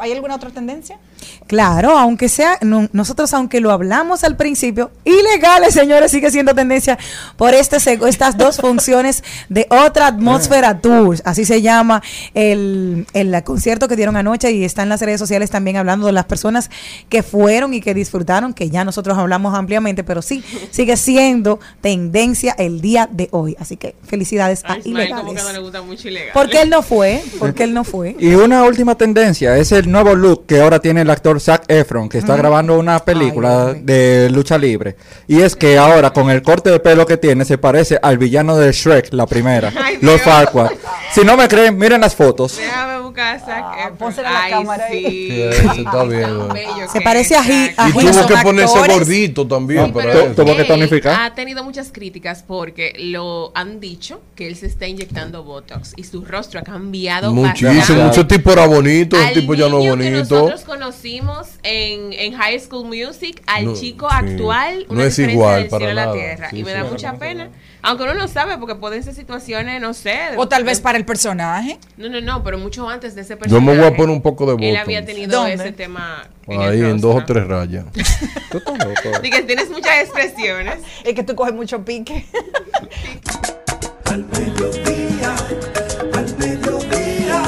[0.00, 0.98] ¿Hay alguna otra tendencia?
[1.46, 6.98] Claro, aunque sea, no- nosotros aunque lo hablamos al principio, ilegales, señores, sigue siendo tendencia
[7.36, 7.76] por este
[8.08, 12.02] estas dos funciones de otra atmósfera tours, así se llama
[12.34, 16.12] el, el concierto que dieron anoche y está en las redes sociales también hablando de
[16.12, 16.70] las personas
[17.08, 22.54] que fueron y que disfrutaron, que ya nosotros hablamos ampliamente, pero sí, sigue siendo tendencia
[22.58, 23.56] el día de hoy.
[23.58, 25.52] Así que felicidades a A Ismael como que no ilegales.
[25.54, 26.30] le gusta mucho ilegal.
[26.34, 28.16] Porque él no fue, porque él no fue.
[28.18, 32.08] Y una última tendencia es el nuevo look que ahora tiene el actor Zac Efron,
[32.08, 34.96] que está grabando una película de lucha libre.
[35.26, 38.56] Y es que ahora, con el corte de pelo que tiene, se parece al villano
[38.56, 40.20] de Shrek, la primera, Ay, los.
[40.22, 40.70] Farquaad.
[41.14, 42.56] Si no me creen, miren las fotos.
[42.56, 43.96] Déjame buscar a Zac Efron.
[43.98, 45.02] pónsela la Ay, cámara ahí.
[45.04, 45.28] sí.
[45.30, 46.48] Sí, se está tan bello
[46.92, 48.96] Se parece a es, a y tuvo que ponerse actores.
[48.98, 50.34] gordito también Sí, para pero.
[50.34, 51.20] Tuvo que tonificar.
[51.20, 56.02] Ha tenido muchas críticas porque lo han dicho que él se está inyectando Botox y
[56.04, 59.94] su rostro ha cambiado Muchísimo, mucho tipo era bonito, el tipo ya no es niño
[59.96, 60.34] que bonito.
[60.34, 64.16] nosotros conocimos en, en High School Music, al No, chico sí.
[64.18, 66.14] actual, No una es diferencia igual para la nada.
[66.16, 66.50] tierra.
[66.50, 66.76] Sí, y me sí.
[66.78, 67.50] da mucha pena.
[67.86, 70.18] Aunque uno no sabe, porque pueden ser situaciones, no sé.
[70.36, 71.78] O tal vez para el personaje.
[71.98, 73.66] No, no, no, pero mucho antes de ese Yo personaje.
[73.66, 74.80] me voy a poner un poco de Él Botox.
[74.80, 75.54] había tenido ¿Dónde?
[75.54, 77.84] ese tema en Ahí en dos o tres rayas.
[78.50, 79.18] Tú estás loco.
[79.22, 80.78] Y que tienes muchas expresiones.
[81.04, 82.24] Es que tú coges mucho pique.
[84.06, 85.34] Al mediodía,
[86.14, 87.42] al mediodía,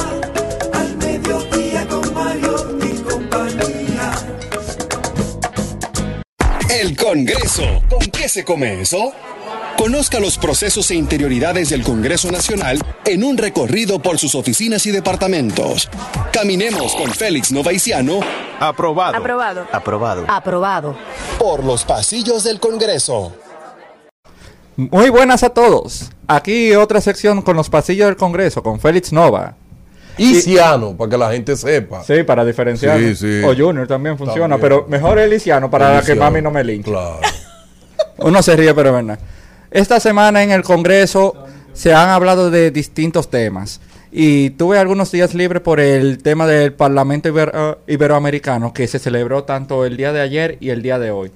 [0.74, 4.12] al mediodía con Mario y compañía.
[6.68, 7.82] El Congreso.
[7.88, 9.12] ¿Con qué se come eso?
[9.78, 14.90] Conozca los procesos e interioridades del Congreso Nacional en un recorrido por sus oficinas y
[14.90, 15.89] departamentos.
[16.32, 18.20] Caminemos con Félix Novaiciano.
[18.59, 19.16] Aprobado.
[19.16, 19.66] Aprobado.
[19.70, 20.24] Aprobado.
[20.28, 20.97] Aprobado.
[21.39, 23.32] Por los pasillos del Congreso.
[24.77, 26.10] Muy buenas a todos.
[26.27, 29.56] Aquí otra sección con los pasillos del Congreso, con Félix Nova.
[30.18, 32.02] Y Ciano, para que la gente sepa.
[32.02, 32.98] Sí, para diferenciar.
[32.98, 33.43] Sí, sí.
[33.44, 34.60] O Junior también funciona, También.
[34.60, 36.90] pero mejor el Liciano para que mami no me linche.
[36.90, 37.20] Claro.
[38.18, 39.18] Uno se ríe, pero es verdad.
[39.70, 41.34] Esta semana en el Congreso
[41.72, 43.80] se han hablado de distintos temas.
[44.10, 49.44] Y tuve algunos días libres por el tema del Parlamento eh, Iberoamericano que se celebró
[49.44, 51.30] tanto el día de ayer y el día de hoy.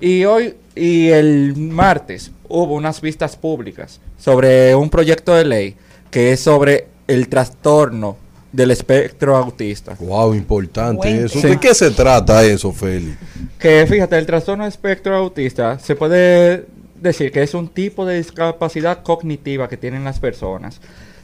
[0.00, 5.76] Y hoy y el martes hubo unas vistas públicas sobre un proyecto de ley
[6.10, 8.16] que es sobre el trastorno
[8.54, 9.96] del espectro autista.
[9.98, 11.24] Wow, importante Cuente.
[11.26, 11.40] eso.
[11.40, 11.48] Sí.
[11.48, 13.16] ¿De qué se trata eso, Félix?
[13.58, 16.66] Que fíjate, el trastorno de espectro autista se puede
[17.00, 20.80] decir que es un tipo de discapacidad cognitiva que tienen las personas.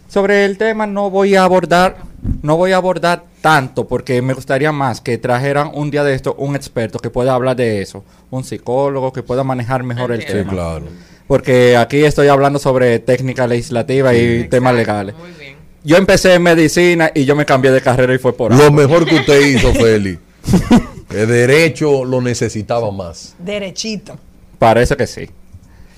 [0.09, 1.98] Sobre el tema no voy a abordar,
[2.43, 6.35] no voy a abordar tanto porque me gustaría más que trajeran un día de esto
[6.36, 10.27] un experto que pueda hablar de eso, un psicólogo que pueda manejar mejor el Sí,
[10.27, 10.51] tema.
[10.52, 10.86] claro.
[11.28, 15.15] Porque aquí estoy hablando sobre técnica legislativa y temas legales.
[15.82, 18.73] Yo empecé en medicina y yo me cambié de carrera y fue por Lo algo.
[18.77, 20.19] mejor que usted hizo, Feli.
[21.11, 23.35] El derecho lo necesitaba más.
[23.39, 24.19] Derechito.
[24.59, 25.28] Parece que sí.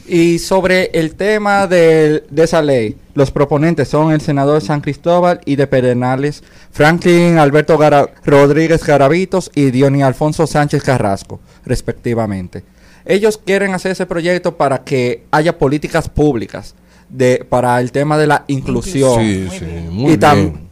[0.07, 5.57] Y sobre el tema de, esa ley, los proponentes son el senador San Cristóbal y
[5.57, 6.43] de Pedernales,
[6.73, 12.65] Franklin Alberto Gara- Rodríguez Garavitos y Diony Alfonso Sánchez Carrasco, respectivamente.
[13.05, 16.75] Ellos quieren hacer ese proyecto para que haya políticas públicas
[17.13, 19.21] de, para el tema de la inclusión.
[19.21, 20.69] Sí, sí, muy y tam- bien.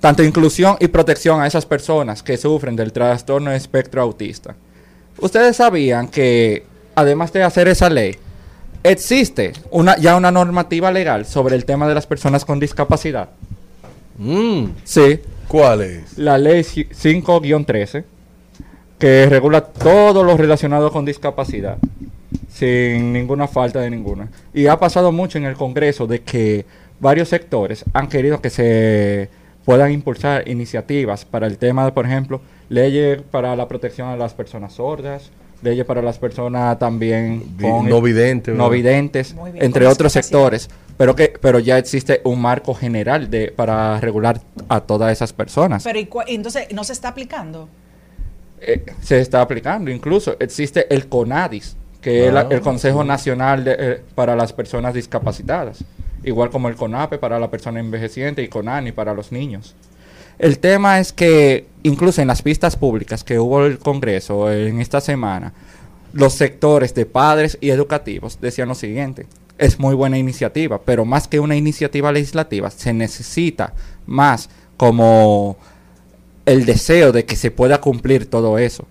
[0.00, 4.54] tanto inclusión y protección a esas personas que sufren del trastorno de espectro autista.
[5.20, 6.64] Ustedes sabían que,
[6.94, 8.16] además de hacer esa ley,
[8.82, 13.30] existe una, ya una normativa legal sobre el tema de las personas con discapacidad.
[14.84, 15.20] Sí.
[15.46, 16.18] ¿Cuál es?
[16.18, 18.04] La ley ci- 5-13,
[18.98, 21.78] que regula todo lo relacionado con discapacidad,
[22.48, 24.28] sin ninguna falta de ninguna.
[24.54, 26.64] Y ha pasado mucho en el Congreso de que
[27.00, 29.28] varios sectores han querido que se
[29.64, 34.32] puedan impulsar iniciativas para el tema de, por ejemplo, leyes para la protección a las
[34.34, 35.30] personas sordas,
[35.62, 38.76] leyes para las personas también Vi- no videntes, no ¿verdad?
[38.76, 43.28] videntes, Muy bien, entre con otros sectores, pero que pero ya existe un marco general
[43.30, 45.84] de para regular a todas esas personas.
[45.84, 47.68] Pero ¿y cua- entonces no se está aplicando.
[48.60, 49.90] Eh, se está aplicando.
[49.90, 54.94] Incluso existe el CONADIS, que es la- el Consejo Nacional de, eh, para las Personas
[54.94, 55.84] Discapacitadas,
[56.22, 59.74] igual como el CONAPE para la persona envejeciente y CONANI para los niños.
[60.38, 65.00] El tema es que incluso en las pistas públicas que hubo el Congreso en esta
[65.00, 65.52] semana,
[66.12, 69.26] los sectores de padres y educativos decían lo siguiente.
[69.58, 73.74] Es muy buena iniciativa, pero más que una iniciativa legislativa, se necesita
[74.06, 75.56] más como
[76.46, 78.86] el deseo de que se pueda cumplir todo eso,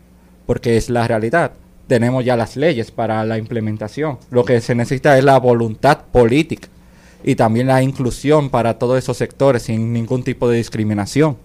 [0.45, 1.53] porque es la realidad.
[1.88, 4.18] Tenemos ya las leyes para la implementación.
[4.30, 6.68] Lo que se necesita es la voluntad política
[7.23, 11.38] y también la inclusión para todos esos sectores sin ningún tipo de discriminación.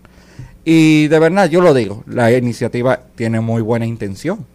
[0.64, 4.46] Y de verdad, yo lo digo, la iniciativa tiene muy buena intención,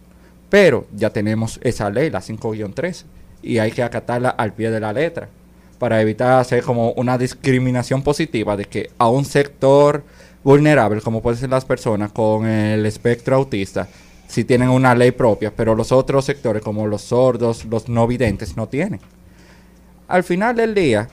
[0.48, 3.04] pero ya tenemos esa ley, la 5-13,
[3.42, 5.28] y hay que acatarla al pie de la letra
[5.78, 10.02] para evitar hacer como una discriminación positiva de que a un sector
[10.42, 13.88] vulnerable, como pueden ser las personas con el espectro autista,
[14.28, 18.56] si tienen una ley propia, pero los otros sectores como los sordos, los no videntes,
[18.56, 19.00] no tienen.
[20.06, 21.08] Al final del día,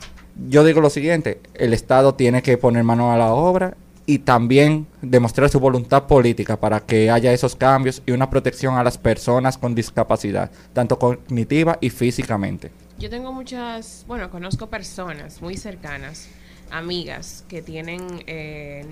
[0.48, 3.76] yo digo lo siguiente, el Estado tiene que poner mano a la obra
[4.06, 8.84] y también demostrar su voluntad política para que haya esos cambios y una protección a
[8.84, 12.72] las personas con discapacidad, tanto cognitiva y físicamente.
[13.00, 16.28] Yo tengo muchas, bueno, conozco personas muy cercanas,
[16.70, 18.86] amigas, que tienen eh,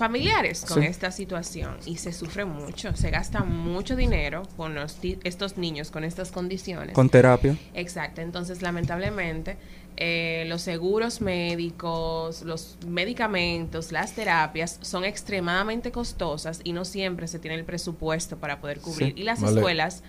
[0.00, 0.86] familiares con Sí.
[0.88, 5.90] esta situación y se sufre mucho, se gasta mucho dinero con los ti- estos niños
[5.90, 6.94] con estas condiciones.
[6.94, 7.54] Con terapia.
[7.74, 9.56] Exacto, entonces lamentablemente
[10.02, 17.38] eh, los seguros médicos, los medicamentos, las terapias son extremadamente costosas y no siempre se
[17.38, 19.12] tiene el presupuesto para poder cubrir.
[19.14, 19.20] Sí.
[19.20, 19.56] Y las Vale.
[19.56, 20.02] escuelas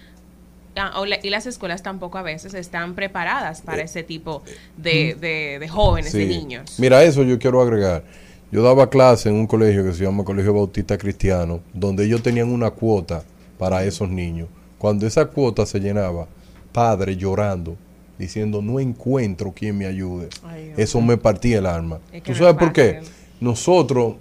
[0.77, 4.41] ah, o la- y las escuelas tampoco a veces están preparadas para ese tipo
[4.77, 6.29] de, de- de jóvenes, de Sí.
[6.29, 6.79] niños.
[6.79, 8.05] Mira, eso yo quiero agregar.
[8.51, 12.49] Yo daba clase en un colegio que se llama Colegio Bautista Cristiano, donde ellos tenían
[12.51, 13.23] una cuota
[13.57, 14.49] para esos niños.
[14.77, 16.27] Cuando esa cuota se llenaba,
[16.73, 17.77] padre llorando,
[18.17, 20.27] diciendo, no encuentro quien me ayude.
[20.75, 21.99] Eso me partía el alma.
[22.11, 23.01] Es que ¿Tú sabes es por qué?
[23.39, 24.15] Nosotros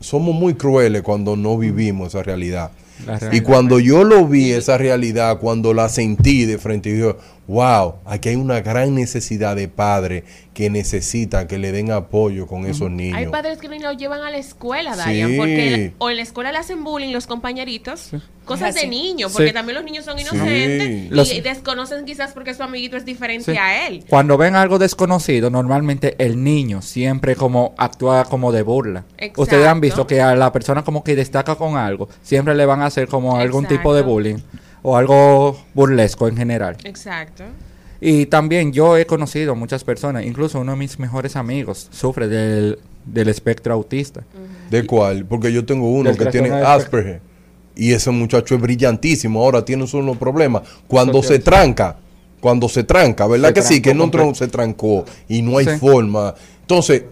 [0.00, 2.70] somos muy crueles cuando no vivimos esa realidad.
[3.32, 7.14] Y cuando yo lo vi, esa realidad, cuando la sentí de frente, dije,
[7.48, 10.22] wow, aquí hay una gran necesidad de padres
[10.52, 13.16] que necesitan que le den apoyo con esos niños.
[13.16, 14.98] Hay padres que no lo llevan a la escuela, Sí.
[14.98, 18.10] Darian, porque o en la escuela le hacen bullying los compañeritos,
[18.44, 19.54] cosas de niños, porque Sí.
[19.54, 20.24] también los niños son Sí.
[20.24, 23.56] inocentes Los- y desconocen quizás porque su amiguito es diferente Sí.
[23.58, 24.04] a él.
[24.10, 29.04] Cuando ven algo desconocido, normalmente el niño siempre como actúa como de burla.
[29.16, 29.42] Exacto.
[29.42, 32.82] Ustedes han visto que a la persona como que destaca con algo, siempre le van
[32.82, 34.38] a hacer como algún tipo de bullying
[34.82, 36.76] o algo burlesco en general.
[36.84, 37.44] Exacto.
[38.00, 42.78] Y también yo he conocido muchas personas, incluso uno de mis mejores amigos sufre del,
[43.04, 44.22] del espectro autista.
[44.70, 45.24] ¿De cuál?
[45.24, 47.20] Porque yo tengo uno que tiene Asperger.
[47.74, 49.42] Y ese muchacho es brillantísimo.
[49.42, 50.62] Ahora tiene solo problemas.
[50.86, 51.96] Cuando se tranca,
[52.40, 53.82] cuando se tranca, ¿verdad Se que sí?
[53.82, 55.76] Que no se trancó y no hay Sí.
[55.78, 56.34] forma.
[56.62, 57.04] Entonces,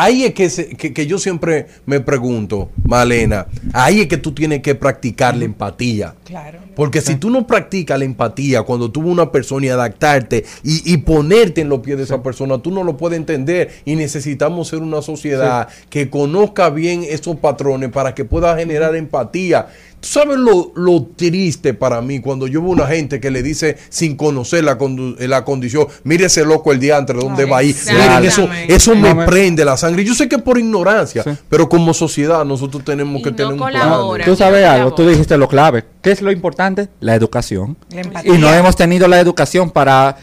[0.00, 4.32] ahí es que, se- que, que yo siempre me pregunto, Malena, ahí es que tú
[4.32, 6.14] tienes que practicar la empatía.
[6.24, 6.58] Claro.
[6.74, 10.92] Porque si tú no practicas la empatía cuando tú ves una persona y adaptarte y,
[10.92, 14.68] y ponerte en los pies de esa persona, tú no lo puedes entender y necesitamos
[14.68, 19.68] ser una sociedad que conozca bien esos patrones para que pueda generar empatía.
[20.04, 23.78] ¿Tú sabes lo, lo triste para mí cuando yo veo una gente que le dice
[23.88, 27.74] sin conocer la, condu- eh, la condición, mire ese loco el diantre, ¿dónde va ahí?
[27.86, 30.04] Miren, eso, eso me No prende la sangre.
[30.04, 33.58] Yo sé que es por ignorancia, pero como sociedad nosotros tenemos que no tener un
[33.58, 33.72] plan.
[33.72, 34.24] colabora.
[34.26, 35.84] Tú sabes algo, tú dijiste lo clave.
[36.02, 36.88] ¿Qué es lo importante?
[37.00, 37.76] La educación.
[37.88, 38.22] La.
[38.26, 40.16] Y no hemos tenido la educación para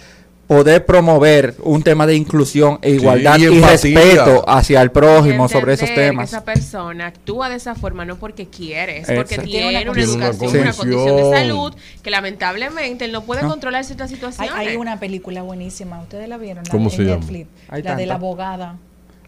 [0.51, 3.71] poder promover un tema de inclusión e igualdad y y, empatía.
[4.01, 6.29] respeto hacia el prójimo Y sobre esos entender temas.
[6.29, 9.43] Que esa persona actúa de esa forma no porque quiere, es porque Exacto.
[9.43, 10.23] tiene, Tiene una una, condición.
[10.23, 11.73] educación, una una condición de salud
[12.03, 13.47] que lamentablemente él no puede No.
[13.49, 14.53] controlar ciertas Hay, situaciones.
[14.53, 16.65] hay una película buenísima, ¿ustedes la vieron?
[16.65, 17.15] La ¿Cómo de se llama?
[17.21, 18.25] Netflix, Hay la de la tanta.
[18.27, 18.75] abogada.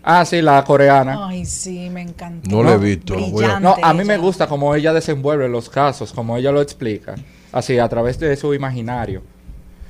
[0.03, 1.27] Ah, sí, la coreana.
[1.29, 2.49] Ay, sí, me encantó.
[2.49, 3.15] No lo he visto.
[3.15, 3.61] Brillante.
[3.61, 4.21] No, a mí me ella.
[4.23, 7.15] gusta como ella desenvuelve los casos, como ella lo explica,
[7.53, 9.23] así a través de su imaginario.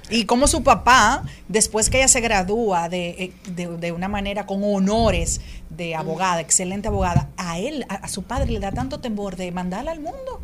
[0.09, 4.45] Y como su papá, después que ella se gradúa de, eh, de, de una manera
[4.45, 5.39] con honores
[5.69, 9.51] de abogada, excelente abogada, a él, a, a su padre le da tanto temor de
[9.51, 10.41] mandarla al mundo,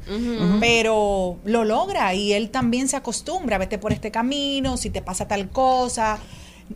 [0.59, 5.27] pero lo logra y él también se acostumbra, vete por este camino, si te pasa
[5.27, 6.19] tal cosa.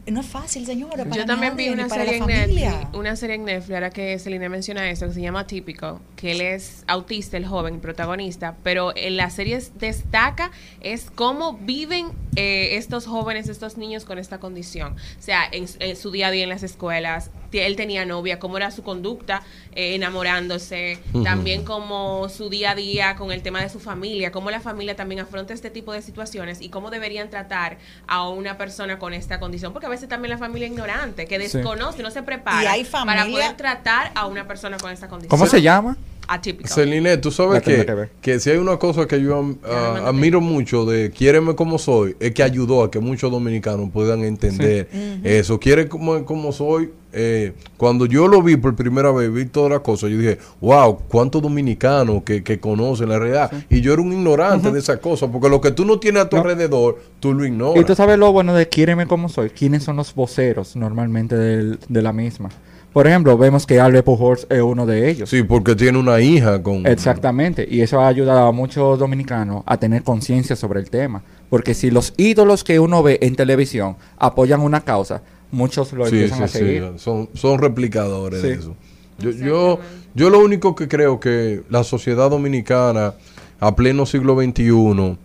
[0.07, 1.03] No es fácil, señora.
[1.05, 2.25] para Yo también vi nadie, ni una serie, en.
[2.25, 6.31] Netflix, una serie en Netflix, ahora que Celine menciona eso, que se llama Típico, que
[6.31, 10.51] él es autista, el joven, el protagonista, pero en la serie es- destaca
[10.81, 14.93] es cómo viven eh, estos jóvenes, estos niños con esta condición.
[14.93, 18.39] O sea, en, su- en su día a día en las escuelas, él tenía novia,
[18.39, 19.43] cómo era su conducta
[19.75, 21.23] eh, enamorándose, Ujú.
[21.23, 24.95] también como su día a día con el tema de su familia, cómo la familia
[24.95, 29.39] también afronta este tipo de situaciones y cómo deberían tratar a una persona con esta
[29.39, 31.57] condición, porque a veces también la familia es ignorante, que Sí.
[31.57, 35.29] desconoce, no se prepara Y hay para poder tratar a una persona con esta condición.
[35.29, 35.97] ¿Cómo se llama?
[36.25, 36.69] Atípico.
[36.73, 41.11] Celine, tú sabes que, que si hay una cosa que yo ah, admiro mucho de
[41.11, 45.19] Quiéreme como soy, es que ayudó a que muchos dominicanos puedan entender Sí.
[45.23, 45.59] Eso.
[45.59, 46.91] Quiere como, como soy.
[47.13, 50.97] Eh, cuando yo lo vi por primera vez, vi todas las cosas, yo dije, wow,
[51.07, 53.51] cuántos dominicanos que, que conocen la realidad.
[53.69, 56.29] Y yo era un ignorante de esas cosas, porque lo que tú no tienes a
[56.29, 56.41] tu No.
[56.43, 57.81] alrededor, tú lo ignoras.
[57.81, 59.49] Y tú sabes lo bueno de Quíreme como soy.
[59.49, 62.49] ¿Quiénes son los voceros normalmente del- de la misma?
[62.93, 65.27] Por ejemplo, vemos que Albert Pujols es uno de ellos.
[65.27, 66.85] Sí, porque tiene una hija con...
[66.85, 71.23] Exactamente, y eso ha ayudado a muchos dominicanos a tener conciencia sobre el tema.
[71.49, 75.23] Porque si los ídolos que uno ve en televisión apoyan una causa,
[75.53, 76.91] muchos lo Sí, empiezan sí, a sí, seguir.
[76.97, 78.59] Son, son replicadores de Sí.
[78.59, 78.75] eso.
[79.19, 79.79] Yo, yo,
[80.15, 83.13] yo lo único que creo que la sociedad dominicana
[83.59, 85.17] a pleno siglo XXI,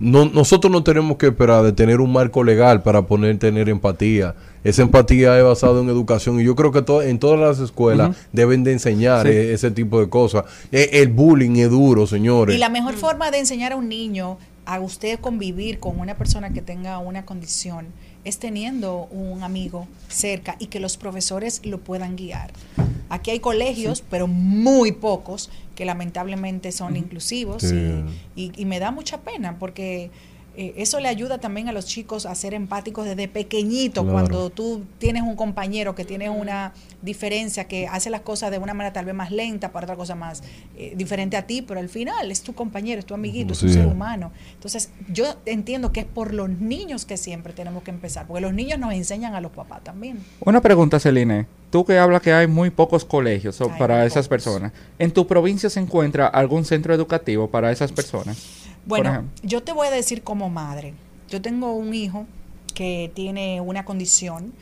[0.00, 4.34] no, nosotros no tenemos que esperar de tener un marco legal para poner tener empatía.
[4.64, 8.16] Esa empatía es basada en educación y yo creo que to- en todas las escuelas
[8.32, 9.32] deben de enseñar Sí.
[9.32, 10.44] e- ese tipo de cosas.
[10.72, 12.56] E- el bullying es duro, señores.
[12.56, 16.50] Y la mejor forma de enseñar a un niño a usted convivir con una persona
[16.50, 17.86] que tenga una condición
[18.24, 22.52] es teniendo un amigo cerca y que los profesores lo puedan guiar.
[23.10, 27.74] Aquí hay colegios, pero muy pocos, que lamentablemente son inclusivos Sí.
[28.34, 30.10] y, y- y me da mucha pena porque
[30.56, 34.02] eh, eso le ayuda también a los chicos a ser empáticos desde pequeñito.
[34.02, 34.12] Claro.
[34.12, 36.72] Cuando tú tienes un compañero que tiene una
[37.02, 40.14] diferencia, que hace las cosas de una manera tal vez más lenta, para otra cosa
[40.14, 40.42] más
[40.76, 43.70] eh, diferente a ti, pero al final es tu compañero, es tu amiguito, es un
[43.70, 44.32] ser humano.
[44.54, 48.54] Entonces, yo entiendo que es por los niños que siempre tenemos que empezar, porque los
[48.54, 50.18] niños nos enseñan a los papás también.
[50.40, 51.46] Una pregunta, Celine.
[51.70, 54.44] Tú que hablas que hay muy pocos colegios Hay para esas pocos.
[54.44, 54.72] personas.
[55.00, 58.63] ¿En tu provincia se encuentra algún centro educativo para esas personas?
[58.86, 59.10] Bueno,
[59.42, 60.94] yo te voy a decir como madre.
[61.28, 62.26] Yo tengo un hijo
[62.74, 64.52] que tiene una condición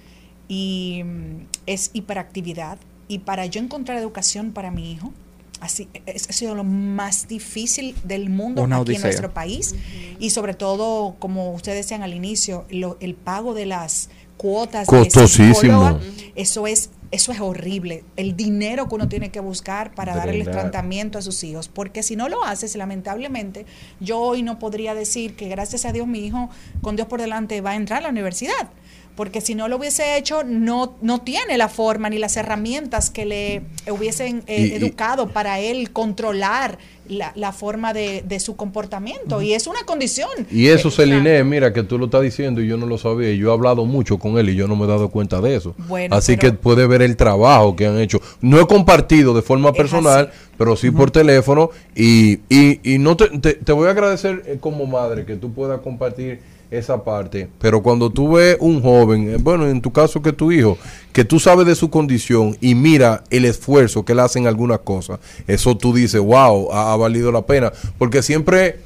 [0.49, 2.79] y mm, es hiperactividad.
[3.09, 5.13] Y para yo encontrar educación para mi hijo,
[5.61, 9.75] así es, ha sido lo más difícil del mundo Una aquí en nuestro país.
[10.19, 15.11] Y sobre todo, como ustedes decían al inicio, lo- el pago de las cuotas de
[15.55, 15.91] psicóloga,
[16.37, 18.05] eso es eso es horrible.
[18.17, 20.63] El dinero que uno tiene que buscar para darle el Drenar.
[20.63, 21.69] tratamiento a sus hijos.
[21.69, 23.67] Porque si no lo haces, lamentablemente,
[24.01, 26.49] yo hoy no podría decir que gracias a Dios mi hijo,
[26.81, 28.71] con Dios por delante, va a entrar a la universidad.
[29.15, 33.27] Porque si no lo hubiese hecho, no, no tiene la forma ni las herramientas que
[33.27, 36.79] le hubiesen eh, Y- y- educado para él controlar
[37.09, 39.43] la, la forma de, de su comportamiento.
[39.43, 40.31] Y es una condición.
[40.51, 43.35] Y eso, Eh, Celine, mira que tú lo estás diciendo y yo no lo sabía.
[43.35, 45.75] Yo he hablado mucho con él y yo no me he dado cuenta de eso.
[45.89, 48.21] Bueno, así que puede ver el trabajo que han hecho.
[48.41, 51.69] No he compartido de forma personal, pero sí por teléfono.
[51.95, 55.53] Y, y, y no te, te, te voy a agradecer eh, como madre que tú
[55.53, 56.41] puedas compartir
[56.73, 57.49] esa parte.
[57.61, 60.79] Pero cuando tú ves un joven, eh, bueno, en tu caso que tu hijo,
[61.13, 64.81] que tú sabes de su condición y mira el esfuerzo que él hace en algunas
[64.81, 67.73] cosas, eso tú dices, wow, ha, ha valido la pena.
[67.99, 68.79] Porque siempre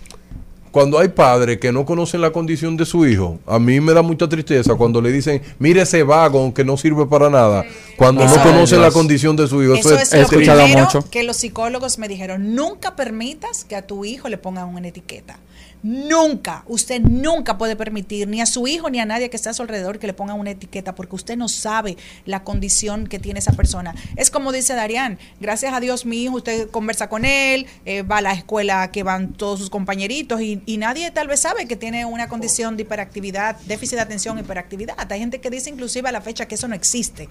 [0.76, 4.02] cuando hay padres que no conocen la condición de su hijo, a mí me da
[4.02, 7.64] mucha tristeza cuando le dicen, mire ese vago que no sirve para nada,
[7.96, 9.72] cuando Eso no conocen la condición de su hijo.
[9.72, 11.02] Eso es lo primero mucho.
[11.10, 12.54] que los psicólogos me dijeron.
[12.54, 15.38] Nunca permitas que a tu hijo le pongan una etiqueta.
[15.86, 19.54] Nunca, usted nunca puede permitir ni a su hijo ni a nadie que esté a
[19.54, 23.38] su alrededor que le pongan una etiqueta porque usted no sabe la condición que tiene
[23.38, 23.94] esa persona.
[24.16, 28.16] Es como dice Darían, gracias a Dios mi hijo, usted conversa con él, eh, va
[28.16, 31.76] a la escuela que van todos sus compañeritos y, y nadie tal vez sabe que
[31.76, 35.12] tiene una condición de hiperactividad, déficit de atención, hiperactividad.
[35.12, 37.28] Hay gente que dice inclusive a la fecha que eso no existe,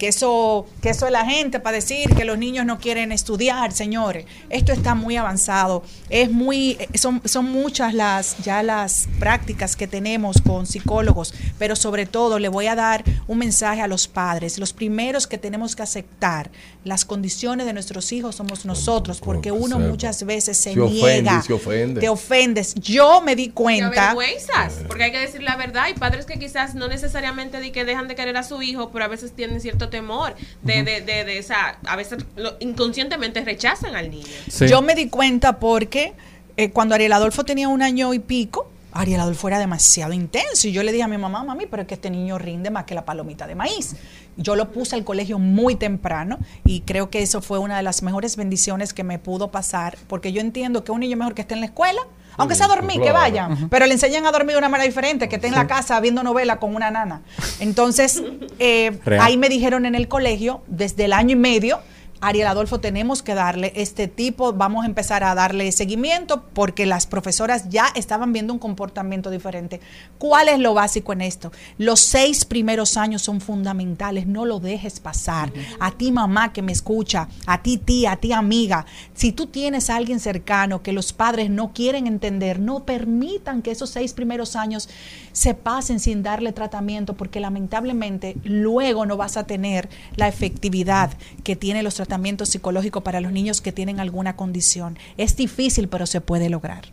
[0.00, 3.72] que eso, que eso es la gente para decir que los niños no quieren estudiar,
[3.72, 4.24] señores.
[4.48, 9.86] Esto está muy avanzado, es muy, eh, son, son muchas las, ya las prácticas que
[9.86, 14.58] tenemos con psicólogos, pero sobre todo le voy a dar un mensaje a los padres.
[14.58, 16.50] Los primeros que tenemos que aceptar
[16.82, 21.42] las condiciones de nuestros hijos somos nosotros, porque uno muchas veces se, Se ofende, niega,
[21.42, 22.00] se ofende.
[22.00, 22.74] te ofendes.
[22.76, 24.12] Yo me di Te cuenta.
[24.12, 25.82] avergüenzas, porque hay que decir la verdad.
[25.84, 29.04] Hay padres que quizás no necesariamente di que dejan de querer a su hijo, pero
[29.04, 33.94] a veces tienen cierto temor de, de, de, de esa, a veces lo- inconscientemente rechazan
[33.94, 34.26] al niño.
[34.68, 36.14] Yo me di cuenta porque
[36.56, 40.66] eh, cuando Ariel Adolfo tenía un año y pico, Ariel Adolfo era demasiado intenso.
[40.66, 42.84] Y yo le dije a mi mamá, mami, pero es que este niño rinde más
[42.86, 43.94] que la palomita de maíz.
[44.36, 48.02] Yo lo puse al colegio muy temprano y creo que eso fue una de las
[48.02, 51.54] mejores bendiciones que me pudo pasar, porque yo entiendo que un niño mejor que esté
[51.54, 52.00] en la escuela,
[52.40, 55.36] aunque sea dormir, que vayan, pero le enseñan a dormir de una manera diferente, que
[55.36, 57.22] esté en la casa viendo novela con una nana.
[57.60, 58.22] Entonces,
[58.58, 61.80] eh, ahí me dijeron en el colegio, desde el año y medio,
[62.22, 67.06] Ariel Adolfo, tenemos que darle este tipo, vamos a empezar a darle seguimiento porque las
[67.06, 69.80] profesoras ya estaban viendo un comportamiento diferente.
[70.18, 71.50] ¿Cuál es lo básico en esto?
[71.78, 75.50] Los seis primeros años son fundamentales, no lo dejes pasar.
[75.78, 78.84] A ti mamá que me escucha, a ti tía, a ti amiga,
[79.14, 83.70] si tú tienes a alguien cercano que los padres no quieren entender, no permitan que
[83.70, 84.90] esos seis primeros años
[85.32, 91.12] se pasen sin darle tratamiento porque lamentablemente luego no vas a tener la efectividad
[91.44, 92.09] que tienen los tratamientos
[92.48, 94.98] psicológicos para los niños que tienen alguna condición.
[95.16, 96.84] Es difícil, pero se puede lograr.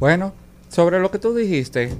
[0.00, 0.32] Bueno,
[0.68, 1.90] sobre lo que tú dijiste,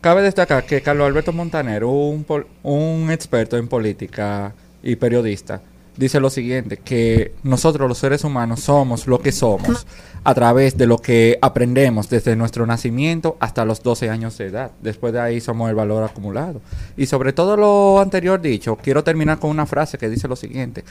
[0.00, 2.24] cabe destacar que Carlos Alberto Montaner, un,
[2.62, 5.60] un experto en política y periodista,
[5.98, 9.86] dice lo siguiente, que nosotros los seres humanos somos lo que somos
[10.24, 14.70] a través de lo que aprendemos desde nuestro nacimiento hasta los 12 años de edad.
[14.80, 16.60] Después de ahí somos el valor acumulado.
[16.96, 20.84] Y sobre todo lo anterior dicho, quiero terminar con una frase que dice lo siguiente.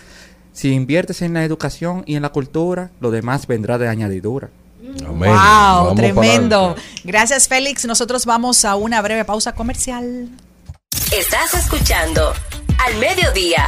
[0.51, 4.49] Si inviertes en la educación y en la cultura, lo demás vendrá de añadidura.
[5.05, 5.29] Amén.
[5.29, 6.75] Wow, Vamos tremendo.
[7.03, 7.85] Gracias, Félix.
[7.85, 10.29] Nosotros vamos a una breve pausa comercial.
[11.11, 12.33] Estás escuchando
[12.85, 13.67] Al Mediodía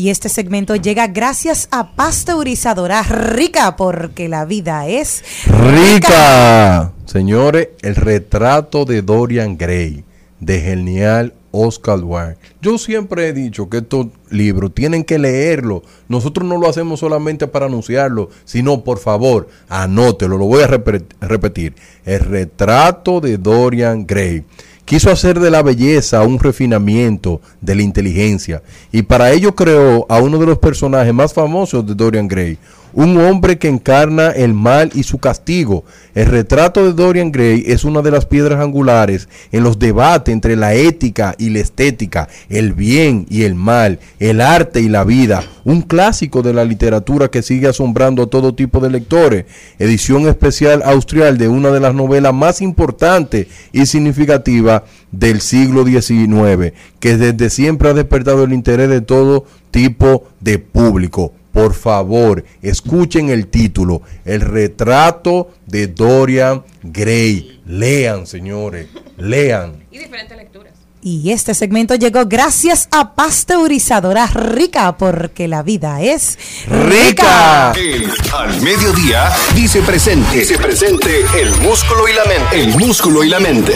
[0.00, 6.92] Y este segmento llega gracias a Pasteurizadora Rica, porque la vida es Rica.
[7.04, 10.02] Señores, el retrato de Dorian Gray,
[10.38, 12.38] de genial Oscar Wilde.
[12.62, 15.82] Yo siempre he dicho que estos libros tienen que leerlo.
[16.08, 21.04] Nosotros no lo hacemos solamente para anunciarlo, sino por favor, anótelo, lo voy a repe-
[21.20, 21.74] repetir.
[22.06, 24.44] El retrato de Dorian Gray.
[24.90, 28.60] Quiso hacer de la belleza un refinamiento de la inteligencia
[28.90, 32.58] y para ello creó a uno de los personajes más famosos de Dorian Gray,
[32.92, 35.84] un hombre que encarna el mal y su castigo.
[36.14, 40.56] El retrato de Dorian Gray es una de las piedras angulares en los debates entre
[40.56, 45.42] la ética y la estética, el bien y el mal, el arte y la vida.
[45.64, 49.44] Un clásico de la literatura que sigue asombrando a todo tipo de lectores.
[49.78, 56.72] Edición especial austral de una de las novelas más importantes y significativas del siglo XIX,
[56.98, 61.32] que desde siempre ha despertado el interés de todo tipo de público.
[61.52, 67.60] Por favor, escuchen el título, El retrato de Dorian Gray.
[67.66, 69.84] Lean, señores, lean.
[69.90, 70.74] Y diferentes lecturas.
[71.02, 76.36] Y este segmento llegó gracias a Pasteurizadora Rica, porque la vida es
[76.66, 77.72] rica.
[77.74, 80.40] El Al Mediodía dice presente.
[80.40, 82.60] Dice presente el músculo y la mente.
[82.60, 83.72] El músculo y la mente.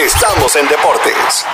[0.00, 1.44] Estamos en deportes.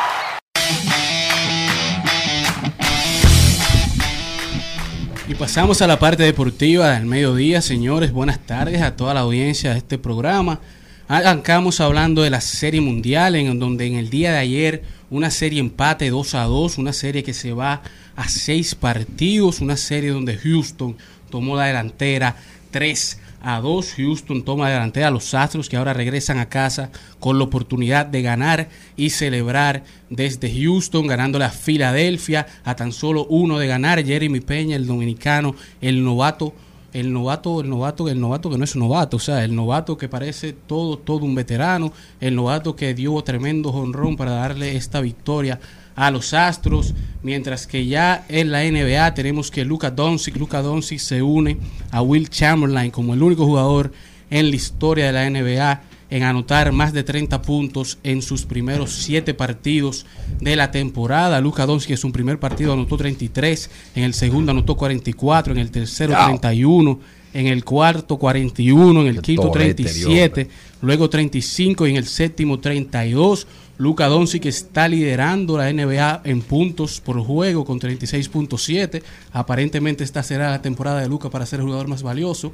[5.26, 8.12] Y pasamos a la parte deportiva del mediodía, señores.
[8.12, 10.60] Buenas tardes a toda la audiencia de este programa.
[11.08, 15.60] Arrancamos hablando de la serie mundial, en donde en el día de ayer una serie
[15.60, 17.80] empate 2 a 2, una serie que se va
[18.14, 20.94] a seis partidos, una serie donde Houston
[21.30, 22.36] tomó la delantera
[22.70, 23.94] 3 a 2.
[23.96, 26.90] Houston toma la delantera a los Astros que ahora regresan a casa
[27.20, 33.26] con la oportunidad de ganar y celebrar desde Houston, ganándole a Filadelfia a tan solo
[33.26, 34.04] uno de ganar.
[34.04, 36.54] Jeremy Peña, el dominicano, el novato
[36.94, 40.08] el novato, el novato, el novato que no es novato, o sea, el novato que
[40.08, 45.58] parece todo, todo un veterano, el novato que dio tremendo jonrón para darle esta victoria
[45.96, 50.98] a los Astros, mientras que ya en la NBA tenemos que Luka Doncic, Luka Doncic
[50.98, 51.58] se une
[51.90, 53.92] a Will Chamberlain como el único jugador
[54.30, 58.92] en la historia de la NBA en anotar más de 30 puntos en sus primeros
[58.92, 60.06] 7 partidos
[60.40, 61.40] de la temporada.
[61.40, 65.70] Luka Doncic en su primer partido anotó 33, en el segundo anotó 44, en el
[65.70, 67.00] tercero 31,
[67.32, 70.48] en el cuarto 41, en el quinto torrete, 37,
[70.82, 73.46] luego 35 y en el séptimo 32.
[73.76, 79.02] Luka Doncic está liderando la NBA en puntos por juego con 36.7.
[79.32, 82.52] Aparentemente esta será la temporada de Luka para ser el jugador más valioso.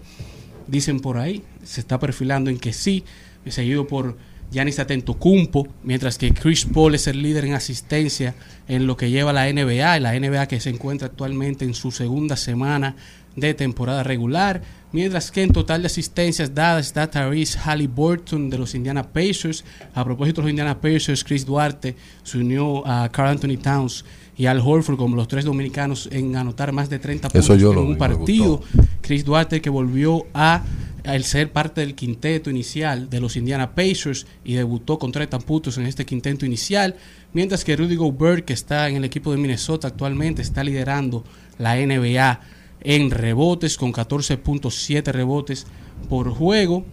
[0.66, 3.04] Dicen por ahí, se está perfilando en que sí,
[3.46, 4.16] seguido por
[4.50, 8.34] Giannis Atentocumpo, mientras que Chris Paul es el líder en asistencia
[8.66, 12.36] en lo que lleva la NBA, la NBA que se encuentra actualmente en su segunda
[12.36, 12.96] semana
[13.36, 18.74] de temporada regular, mientras que en total de asistencias dadas está Tyrese Halliburton de los
[18.74, 19.64] Indiana Pacers.
[19.94, 24.04] A propósito de los Indiana Pacers, Chris Duarte se unió a Carl Anthony Towns
[24.36, 27.78] y Al Horford como los tres dominicanos en anotar más de 30 Eso puntos en
[27.78, 28.62] un vi, partido.
[29.02, 30.62] Chris Duarte que volvió a
[31.04, 35.78] el ser parte del quinteto inicial de los Indiana Pacers y debutó con 30 puntos
[35.78, 36.96] en este quinteto inicial,
[37.32, 41.24] mientras que Rudy Gobert, que está en el equipo de Minnesota actualmente, está liderando
[41.58, 42.40] la NBA
[42.82, 45.66] en rebotes con 14.7 rebotes
[46.08, 46.84] por juego.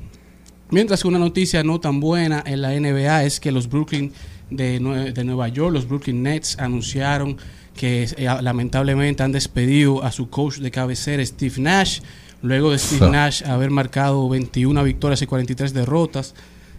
[0.70, 4.12] Mientras que una noticia no tan buena en la NBA es que los Brooklyn
[4.50, 7.38] de, Nue- de Nueva York, los Brooklyn Nets, anunciaron
[7.76, 12.00] que eh, lamentablemente han despedido a su coach de cabecera, Steve Nash,
[12.42, 13.10] luego de Steve.
[13.12, 16.34] Nash haber marcado 21 victorias y 43 derrotas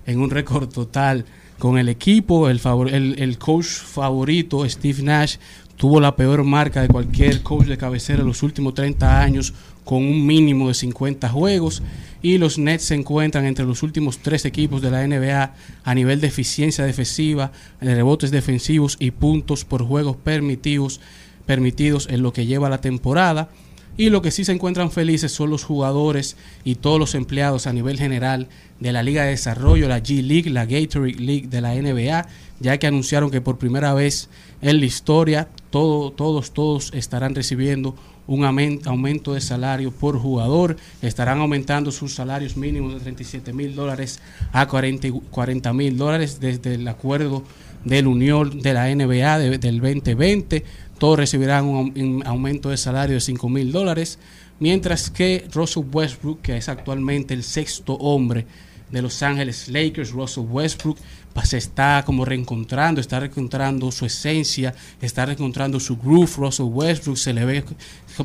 [0.06, 1.24] en un récord total
[1.58, 2.48] con el equipo.
[2.50, 5.36] El, favor- el, el coach favorito, Steve Nash,
[5.78, 10.04] tuvo la peor marca de cualquier coach de cabecera en los últimos 30 años con
[10.04, 11.82] un mínimo de 50 juegos
[12.20, 16.20] y los Nets se encuentran entre los últimos tres equipos de la NBA a nivel
[16.20, 21.00] de eficiencia defensiva, de rebotes defensivos y puntos por juegos permitidos,
[21.46, 23.48] permitidos en lo que lleva la temporada.
[23.96, 27.72] Y lo que sí se encuentran felices son los jugadores y todos los empleados a
[27.72, 28.48] nivel general
[28.78, 32.28] de la Liga de Desarrollo, la G League, la Gatorade League de la NBA,
[32.60, 34.28] ya que anunciaron que por primera vez
[34.62, 37.94] en la historia todo, todos, todos estarán recibiendo
[38.26, 43.74] un aumen- aumento de salario por jugador, estarán aumentando sus salarios mínimos de 37 mil
[43.74, 44.20] dólares
[44.52, 47.42] a 40 mil dólares desde el acuerdo
[47.84, 50.64] de la Unión de la NBA de- del 2020.
[50.98, 54.18] Todos recibirán un, aum- un aumento de salario de 5 mil dólares,
[54.60, 58.46] mientras que Russell Westbrook, que es actualmente el sexto hombre
[58.90, 60.98] de Los Ángeles Lakers, Russell Westbrook,
[61.44, 66.30] se está como reencontrando, está reencontrando su esencia, está reencontrando su groove.
[66.36, 67.64] Russell Westbrook se le ve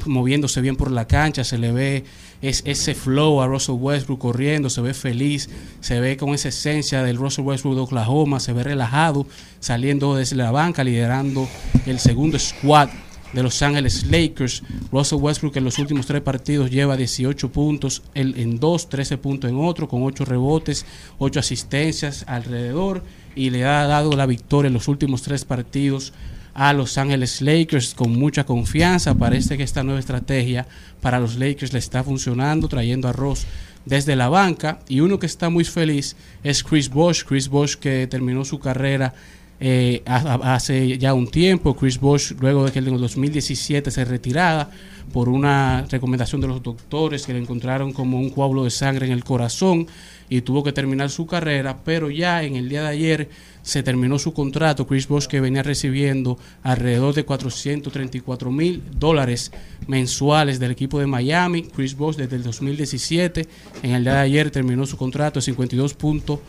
[0.05, 2.03] moviéndose bien por la cancha, se le ve
[2.41, 5.49] es, ese flow a Russell Westbrook corriendo, se ve feliz,
[5.79, 9.25] se ve con esa esencia del Russell Westbrook de Oklahoma, se ve relajado,
[9.59, 11.47] saliendo desde la banca, liderando
[11.85, 12.89] el segundo squad
[13.33, 14.63] de Los Ángeles Lakers.
[14.91, 19.57] Russell Westbrook en los últimos tres partidos lleva 18 puntos en, dos, 13 puntos en
[19.57, 20.85] otro, con 8 rebotes,
[21.17, 23.03] 8 asistencias alrededor
[23.35, 26.13] y le ha dado la victoria en los últimos tres partidos
[26.53, 29.15] a Los Ángeles Lakers con mucha confianza.
[29.15, 30.67] Parece que esta nueva estrategia
[31.01, 33.45] para los Lakers le está funcionando, trayendo a Ross
[33.85, 34.79] desde la banca.
[34.87, 37.23] Y uno que está muy feliz es Chris Bosh.
[37.23, 39.13] Chris Bosh que terminó su carrera
[39.65, 41.73] eh, ha- ha- hace ya un tiempo.
[41.73, 44.69] Chris Bosh, luego de que en el 2017 se retirara
[45.13, 49.13] por una recomendación de los doctores que le encontraron como un coágulo de sangre en
[49.13, 49.87] el corazón
[50.29, 53.29] y tuvo que terminar su carrera, pero ya en el día de ayer
[53.61, 54.85] se terminó su contrato.
[54.87, 59.51] Chris Bosh que venía recibiendo alrededor de 434 mil dólares
[59.87, 61.63] mensuales del equipo de Miami.
[61.63, 63.47] Chris Bosh desde el 2017,
[63.83, 66.39] en el día de ayer terminó su contrato de 52.1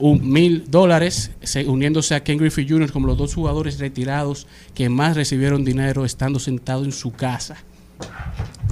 [0.00, 2.90] mil dólares, se- uniéndose a Ken Griffey Jr.
[2.92, 7.56] como los dos jugadores retirados que más recibieron dinero estando sentado en su casa.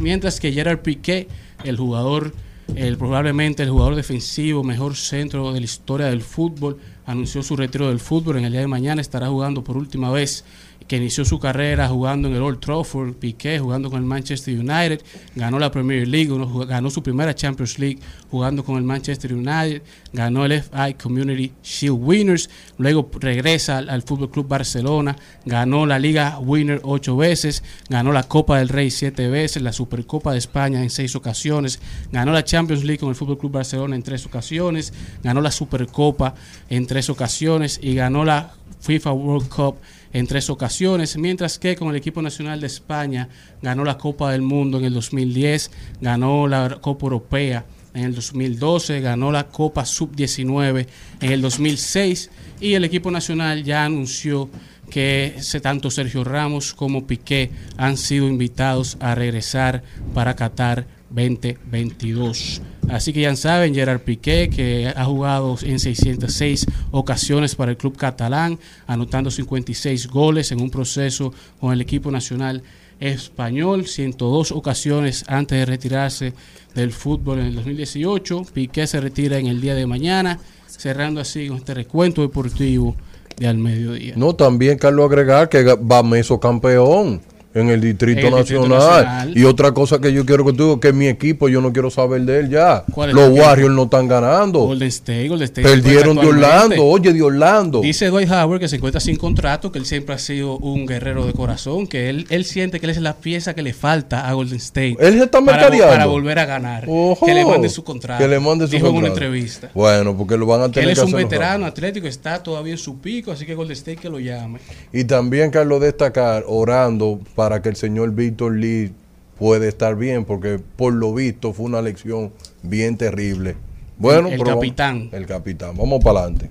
[0.00, 1.28] Mientras que Gerard Piqué,
[1.64, 2.32] el jugador
[2.74, 7.88] el, probablemente el jugador defensivo, mejor centro de la historia del fútbol, anunció su retiro
[7.88, 8.36] del fútbol.
[8.38, 10.44] En el día de mañana estará jugando por última vez
[10.88, 15.02] que inició su carrera jugando en el Old Trafford, Piqué jugando con el Manchester United,
[15.36, 16.30] ganó la Premier League,
[16.66, 17.98] ganó su primera Champions League
[18.30, 19.82] jugando con el Manchester United,
[20.14, 22.48] ganó el FI Community Shield Winners,
[22.78, 28.22] luego regresa al, al Fútbol Club Barcelona, ganó la Liga Winner ocho veces, ganó la
[28.22, 32.82] Copa del Rey siete veces, la Supercopa de España en seis ocasiones, ganó la Champions
[32.84, 36.34] League con el Fútbol Club Barcelona en tres ocasiones, ganó la Supercopa
[36.70, 39.76] en tres ocasiones y ganó la FIFA World Cup
[40.12, 43.28] en tres ocasiones, mientras que con el equipo nacional de España
[43.62, 45.70] ganó la Copa del Mundo en el 2010,
[46.00, 47.64] ganó la Copa Europea
[47.94, 50.86] en el 2012, ganó la Copa Sub-19
[51.20, 52.30] en el 2006
[52.60, 54.48] y el equipo nacional ya anunció
[54.88, 59.82] que tanto Sergio Ramos como Piqué han sido invitados a regresar
[60.14, 62.62] para Qatar 2022.
[62.88, 67.96] Así que ya saben, Gerard Piqué, que ha jugado en 606 ocasiones para el club
[67.96, 72.62] catalán, anotando 56 goles en un proceso con el equipo nacional
[72.98, 76.32] español, 102 ocasiones antes de retirarse
[76.74, 78.46] del fútbol en el 2018.
[78.52, 82.96] Piqué se retira en el día de mañana, cerrando así con este recuento deportivo
[83.36, 84.14] de al mediodía.
[84.16, 87.20] No, también Carlos agregar que va meso campeón
[87.54, 89.36] en el Distrito, En el Distrito Nacional.
[89.36, 91.90] Y otra cosa que yo quiero que tú digas, que mi equipo yo no quiero
[91.90, 92.84] saber de él ya.
[92.92, 93.30] ¿Cuál es Los?
[93.30, 94.60] Warriors no están ganando.
[94.60, 96.26] Golden State, Golden State Perdieron de.
[96.26, 97.80] Orlando, oye, de Orlando.
[97.80, 101.26] Dice Dwight Howard que se encuentra sin contrato, que él siempre ha sido un guerrero
[101.26, 104.32] de corazón, que él, él siente que él es la pieza que le falta a
[104.34, 104.96] Golden State.
[105.00, 105.88] Él se está para, mercadeando.
[105.88, 106.84] para volver a ganar.
[106.86, 107.24] Ojo.
[107.24, 108.22] Que le mande su contrato.
[108.22, 109.24] Que le mande su Dijo en una contrato.
[109.24, 109.70] entrevista.
[109.74, 112.72] Bueno, porque lo van a Que tener él es que un veterano atlético, está todavía
[112.72, 114.58] en su pico, así que Golden State que lo llame.
[114.92, 118.90] Y también, Carlos, destacar, orando para que el señor Víctor Lee
[119.38, 122.32] pueda estar bien, porque por lo visto fue una lección
[122.64, 123.54] bien terrible.
[123.96, 125.08] Bueno, El- el capitán.
[125.12, 125.76] el capitán.
[125.76, 126.50] Vamos para adelante.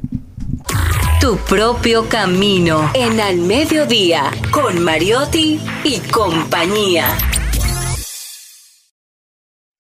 [1.20, 7.10] Tu propio camino en Al Mediodía con Mariotti y compañía.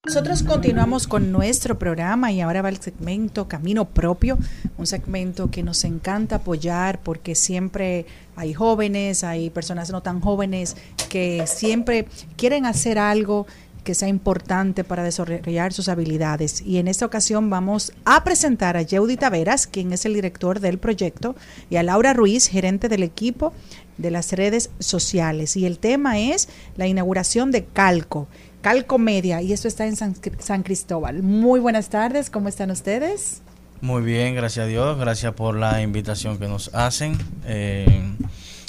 [0.05, 4.38] Nosotros continuamos con nuestro programa y ahora va el segmento Camino Propio,
[4.77, 8.05] un segmento que nos encanta apoyar porque siempre
[8.38, 10.77] hay jóvenes, hay personas no tan jóvenes
[11.45, 13.48] siempre quieren hacer algo
[13.88, 16.61] que sea importante para desarrollar sus habilidades.
[16.61, 20.77] Y en esta ocasión vamos a presentar a Yeudi Taveras, quien es el director del
[20.77, 21.38] proyecto,
[21.69, 23.53] y a Laura Ruiz, gerente del equipo
[23.98, 25.56] de las redes sociales.
[25.56, 28.27] Y el tema es la inauguración de Calco.
[28.61, 31.23] Calco Media, y esto está en San, San Cristóbal.
[31.23, 33.41] Muy buenas tardes, ¿cómo están ustedes?
[33.80, 38.02] Muy bien, gracias a Dios, gracias por la invitación que nos hacen eh,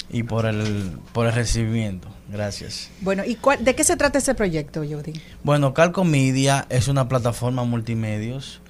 [0.09, 2.07] y por el, por el recibimiento.
[2.31, 2.89] Gracias.
[3.01, 5.13] Bueno, ¿y cuál- de qué se trata este proyecto, Judy?
[5.43, 8.61] Bueno, Calco Media es una plataforma multimedios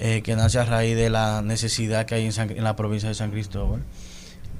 [0.00, 3.08] eh, que nace a raíz de la necesidad que hay en, San- en la provincia
[3.08, 3.82] de San Cristóbal.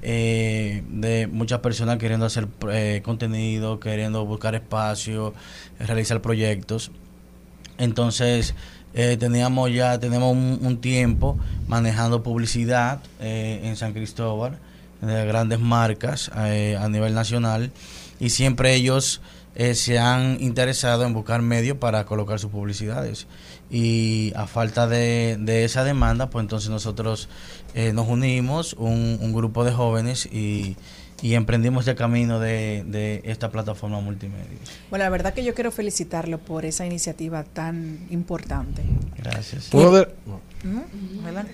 [0.01, 5.33] eh, de muchas personas queriendo hacer eh, contenido, queriendo buscar espacio,
[5.79, 6.91] realizar proyectos.
[7.77, 8.55] Entonces,
[8.93, 11.37] eh, teníamos ya, tenemos un, un tiempo
[11.67, 14.57] manejando publicidad eh, en San Cristóbal,
[15.01, 17.71] de grandes marcas eh, a nivel nacional,
[18.19, 19.21] y siempre ellos
[19.55, 23.27] eh, se han interesado en buscar medios para colocar sus publicidades.
[23.71, 27.29] Y a falta de, de esa demanda, pues entonces nosotros
[27.75, 30.75] eh, nos unimos, un, un grupo de jóvenes, y,
[31.21, 34.57] y emprendimos el camino de, de esta plataforma multimedia.
[34.89, 38.81] Bueno, la verdad que yo quiero felicitarlo por esa iniciativa tan importante.
[39.17, 39.73] Gracias.
[39.73, 40.07] Una de,
[40.63, 40.79] ¿Mm?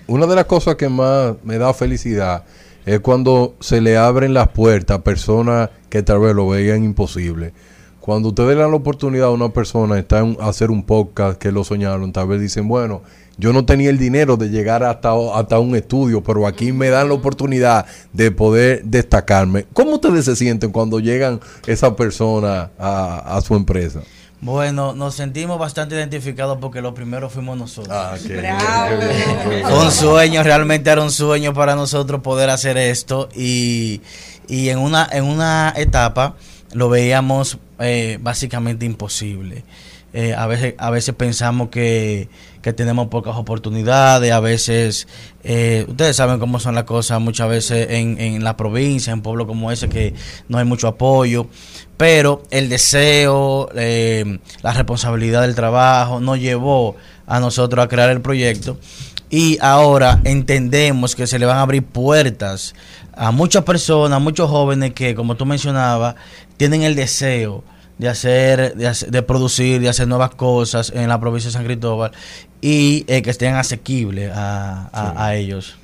[0.06, 2.44] Una de las cosas que más me da felicidad
[2.86, 7.52] es cuando se le abren las puertas a personas que tal vez lo veían imposible.
[8.00, 11.50] Cuando ustedes dan la oportunidad a una persona está en- a hacer un podcast que
[11.50, 13.02] lo soñaron, tal vez dicen, bueno,
[13.36, 17.08] yo no tenía el dinero de llegar hasta, hasta un estudio, pero aquí me dan
[17.08, 19.66] la oportunidad de poder destacarme.
[19.72, 24.00] ¿Cómo ustedes se sienten cuando llegan esas personas a, a su empresa?
[24.40, 27.96] Bueno, nos sentimos bastante identificados porque lo primero fuimos nosotros.
[27.96, 29.82] Ah, qué Bravo.
[29.82, 34.02] un sueño, realmente era un sueño para nosotros poder hacer esto y,
[34.46, 36.36] y en, una, en una etapa
[36.72, 39.64] lo veíamos eh, básicamente imposible.
[40.18, 42.30] Eh, a, veces, a veces pensamos que,
[42.62, 45.06] que tenemos pocas oportunidades, a veces,
[45.44, 49.46] eh, ustedes saben cómo son las cosas, muchas veces en, en la provincia, en pueblos
[49.46, 50.14] como ese, que
[50.48, 51.48] no hay mucho apoyo,
[51.98, 58.22] pero el deseo, eh, la responsabilidad del trabajo nos llevó a nosotros a crear el
[58.22, 58.78] proyecto
[59.28, 62.74] y ahora entendemos que se le van a abrir puertas
[63.12, 66.14] a muchas personas, muchos jóvenes que, como tú mencionabas,
[66.56, 67.64] tienen el deseo
[67.98, 71.64] de hacer, de, hacer- de producir, de hacer nuevas cosas en la provincia de San
[71.64, 72.12] Cristóbal
[72.60, 75.76] y eh, que estén asequibles a, a- a ellos.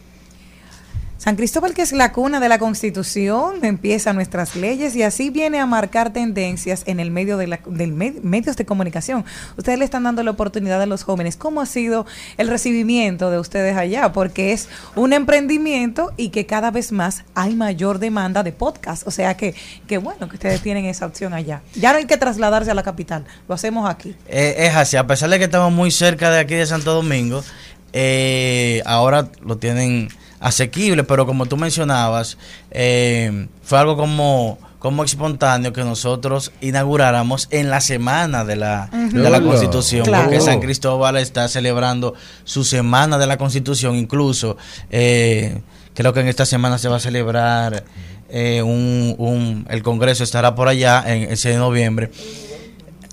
[1.22, 5.60] San Cristóbal, que es la cuna de la Constitución, empieza nuestras leyes y así viene
[5.60, 9.24] a marcar tendencias en el medio de la, del med- medios de comunicación.
[9.56, 11.36] Ustedes le están dando la oportunidad a los jóvenes.
[11.36, 12.06] ¿Cómo ha sido
[12.38, 14.12] el recibimiento de ustedes allá?
[14.12, 19.06] Porque es un emprendimiento y que cada vez más hay mayor demanda de podcast.
[19.06, 19.54] O sea que,
[19.86, 21.62] que bueno que ustedes tienen esa opción allá.
[21.76, 24.16] Ya no hay que trasladarse a la capital, lo hacemos aquí.
[24.26, 27.44] Eh, es así, a pesar de que estamos muy cerca de aquí de Santo Domingo,
[27.92, 30.08] eh, ahora lo tienen
[30.42, 32.36] asequible, pero como tú mencionabas,
[32.70, 39.30] eh, fue algo como, como espontáneo que nosotros inauguráramos en la semana de la, de
[39.30, 39.40] la.
[39.40, 40.24] Constitución, Claro.
[40.24, 42.14] porque San Cristóbal está celebrando
[42.44, 44.56] su semana de la Constitución, incluso
[44.90, 45.60] eh,
[45.94, 47.84] creo que en esta semana se va a celebrar
[48.28, 52.10] eh, un, un- el Congreso estará por allá en ese de noviembre.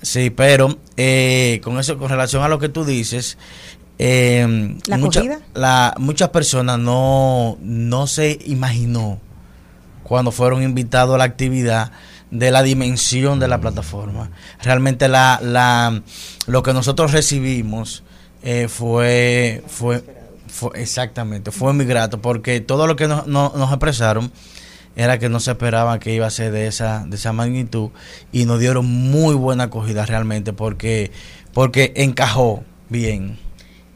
[0.02, 3.36] Sí, pero eh, con eso, con relación a lo que tú dices,
[4.02, 5.20] eh, ¿La mucha-
[5.52, 9.18] la- muchas personas no, no se imaginó
[10.04, 11.92] cuando fueron invitados a la actividad
[12.30, 14.30] de la dimensión de la plataforma.
[14.62, 16.00] Realmente la, la,
[16.46, 18.02] lo que nosotros recibimos
[18.42, 20.02] eh, fue, fue,
[20.48, 24.32] fue, exactamente, fue muy grato porque todo lo que nos, no- nos expresaron
[24.96, 27.90] era que no se esperaba que iba a ser de esa, de esa magnitud
[28.32, 31.10] y nos dieron muy buena acogida realmente porque,
[31.52, 33.38] porque encajó bien.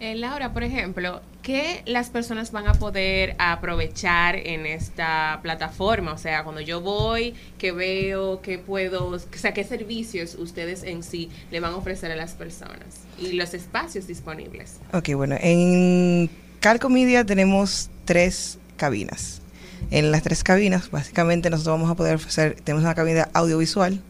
[0.04, 6.12] Eh, Laura, por ejemplo, ¿qué las personas van a poder aprovechar en esta plataforma?
[6.12, 11.02] O sea, cuando yo voy, que veo, que puedo, o sea, qué servicios ustedes en
[11.02, 14.74] sí le van a ofrecer a las personas y los espacios disponibles.
[14.92, 16.28] Ok, bueno, en
[16.60, 19.40] Calco Media tenemos tres cabinas.
[19.90, 24.02] En las tres cabinas, básicamente nosotros vamos a poder ofrecer, tenemos una cabina audiovisual,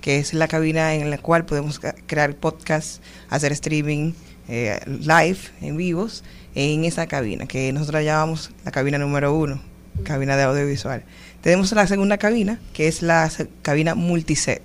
[0.00, 4.14] que es la cabina en la cual podemos crear podcasts, hacer streaming,
[4.48, 9.60] eh, live, en vivos, en esa cabina, que nosotros llamamos la cabina número uno,
[10.04, 11.02] cabina de audiovisual.
[11.40, 14.62] Tenemos la segunda cabina, que es la se- cabina multiset.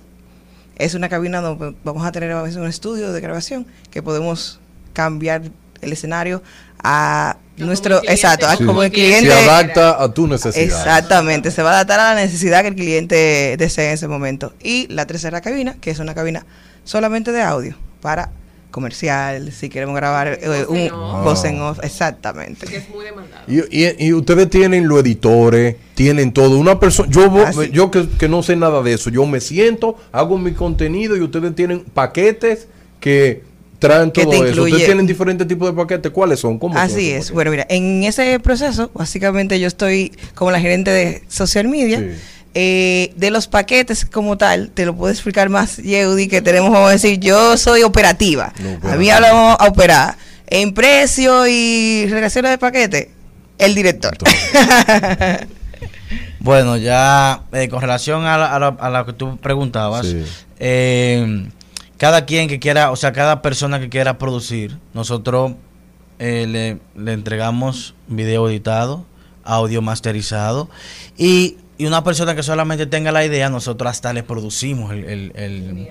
[0.76, 4.60] Es una cabina donde vamos a tener a veces un estudio de grabación que podemos
[4.94, 5.42] cambiar
[5.82, 6.42] el escenario
[6.82, 8.64] a nuestro exacto Sí.
[8.64, 10.64] como el Se cliente adapta a tu necesidad.
[10.64, 14.54] exactamente se va a adaptar a la necesidad que el cliente desee en ese momento
[14.62, 16.46] y la tercera cabina que es una cabina
[16.84, 18.30] solamente de audio para
[18.70, 21.24] comercial si queremos grabar eh, un off.
[21.24, 23.42] voz en off exactamente Porque es muy demandado.
[23.48, 26.58] Y, y- y ustedes tienen los editores, tienen todo.
[26.58, 27.70] Una persona, yo, Ah, sí.
[27.72, 31.20] yo que, que no sé nada de eso, yo me siento, hago mi contenido y
[31.20, 32.68] ustedes tienen paquetes
[33.00, 33.42] que
[33.78, 34.46] traen Que todo te eso.
[34.62, 36.12] incluye- Ustedes tienen diferentes tipos de paquetes.
[36.12, 36.58] ¿Cuáles son?
[36.58, 37.30] ¿Cómo Así es.
[37.30, 42.06] Bueno, mira, en ese proceso, básicamente yo estoy como la gerente de social media.
[42.54, 46.88] Eh, de los paquetes como tal, te lo puedo explicar más, Yeudi, que tenemos, vamos
[46.88, 48.52] a decir, yo soy operativa.
[48.82, 50.16] A mí hablamos a operar.
[50.48, 53.12] En precio y relación de paquete,
[53.58, 54.16] el director.
[56.42, 60.06] Bueno, ya eh, con relación a, la- a, la- a lo que tú preguntabas,
[60.58, 61.46] eh,
[61.98, 65.52] cada quien que quiera, o sea, cada persona que quiera producir, nosotros
[66.18, 69.04] le, le entregamos video editado,
[69.44, 70.70] audio masterizado
[71.18, 75.32] y, y una persona que solamente tenga la idea, nosotros hasta le producimos el, el-
[75.34, 75.88] el-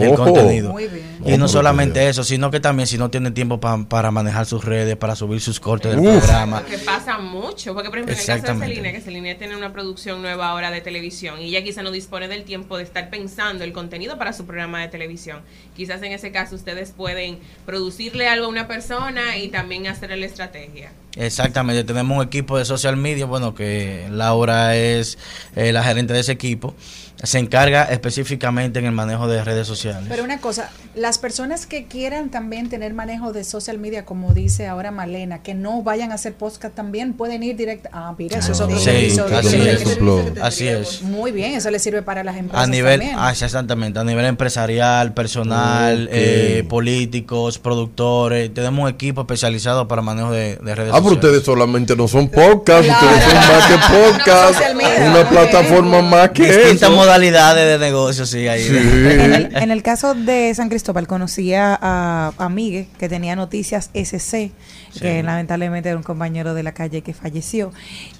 [0.00, 0.24] el Ojo.
[0.24, 0.72] contenido.
[0.72, 1.04] Muy bien.
[1.26, 4.64] Y no solamente eso, sino que también si no tiene tiempo pa- para manejar sus
[4.64, 6.18] redes, para subir sus cortes del Uf.
[6.18, 6.64] programa.
[6.64, 8.66] Que pasa mucho, porque por ejemplo en el caso de.
[8.66, 12.28] Celine, que Celine tiene una producción nueva ahora de televisión y ella quizá no dispone
[12.28, 15.40] del tiempo de estar pensando el contenido para su programa de televisión.
[15.76, 20.26] Quizás en ese caso ustedes pueden producirle algo a una persona y también hacerle la
[20.26, 20.92] estrategia.
[21.16, 25.18] Exactamente, tenemos un equipo de social media, bueno, que Laura es
[25.56, 26.74] eh, la gerente de ese equipo,
[27.22, 30.06] se encarga específicamente en el manejo de redes sociales.
[30.08, 34.66] Pero una cosa, las personas que quieran también tener manejo de social media, como dice
[34.66, 37.88] ahora Malena, que no vayan a hacer podcast también, pueden ir directo.
[37.92, 39.82] Ah, mira, eso es otro Sí, así es.
[39.84, 41.02] que- Así es.
[41.02, 43.18] Muy bien, eso le sirve para las empresas A nivel, también.
[43.20, 50.32] ah, exactamente, a nivel empresarial, personal, eh, políticos, productores, tenemos un equipo especializado para manejo
[50.32, 51.24] de, de redes Ah, pero sociales.
[51.24, 53.06] ustedes solamente no son podcast, Claro.
[53.06, 54.60] ustedes son más que podcast.
[55.08, 56.96] una plataforma más que Distintas eso.
[57.20, 58.66] De negocio, sí, ahí.
[58.66, 63.36] En el, en el caso de San Cristóbal, conocí a, a, a Miguel, que tenía
[63.36, 64.50] noticias SC.
[64.98, 67.72] Que lamentablemente era un compañero de la calle que falleció.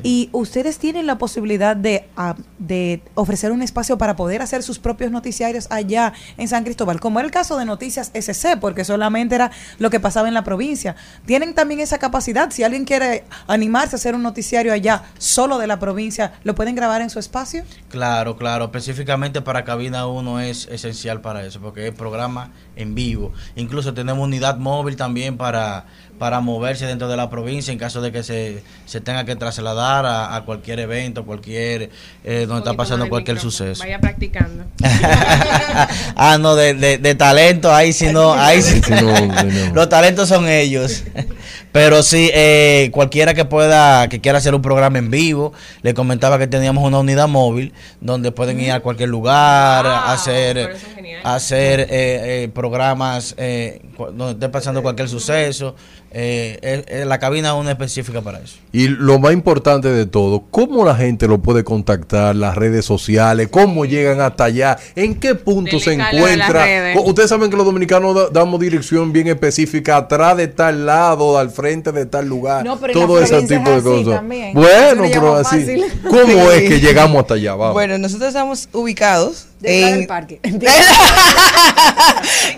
[0.02, 4.78] Y ustedes tienen la posibilidad de, ah, de ofrecer un espacio para poder hacer sus
[4.78, 9.34] propios noticiarios allá en San Cristóbal, como era el caso de Noticias SC, porque solamente
[9.34, 10.96] era lo que pasaba en la provincia.
[11.26, 15.66] Tienen también esa capacidad, si alguien quiere animarse a hacer un noticiario allá solo de
[15.66, 17.64] la provincia, ¿lo pueden grabar en su espacio?
[17.88, 18.66] Claro, claro.
[18.66, 23.32] Específicamente para Cabina 1 es esencial para eso, porque es programa en vivo.
[23.56, 25.86] Incluso tenemos unidad móvil también para,
[26.22, 30.06] para moverse dentro de la provincia en caso de que se, se tenga que trasladar
[30.06, 31.90] a, a cualquier evento, cualquier
[32.22, 33.82] eh, donde está pasando cualquier suceso.
[33.82, 34.62] Vaya practicando.
[36.14, 38.80] ah, no, de, de, de talento, ahí sí no, ahí sí.
[38.88, 39.74] No, sí, no.
[39.74, 41.02] Los talentos son ellos.
[41.72, 46.38] Pero sí, eh, cualquiera que pueda, que quiera hacer un programa en vivo, le comentaba
[46.38, 50.76] que teníamos una unidad móvil donde pueden ir a cualquier lugar, a hacer,
[51.24, 53.80] hacer eh, eh, programas eh,
[54.14, 55.74] donde esté pasando cualquier suceso.
[56.14, 58.56] Eh, eh, eh, la cabina es una específica para eso.
[58.70, 62.36] Y lo más importante de todo, ¿cómo la gente lo puede contactar?
[62.36, 64.76] Las redes sociales, ¿cómo llegan hasta allá?
[64.94, 66.66] ¿En qué punto se encuentra?
[67.06, 71.48] Ustedes saben que los dominicanos da- damos dirección bien específica, atrás de tal lado, al
[71.48, 74.14] frente de tal lugar, No, pero en todo ese tipo de cosas.
[74.16, 74.54] también.
[74.54, 75.60] Bueno, pero así.
[75.60, 75.84] fácil.
[76.02, 76.56] ¿Cómo Sí.
[76.56, 77.54] es que llegamos hasta allá?
[77.54, 77.74] Vamos.
[77.74, 79.98] Bueno, nosotros estamos ubicados Detrás en...
[79.98, 80.40] del parque.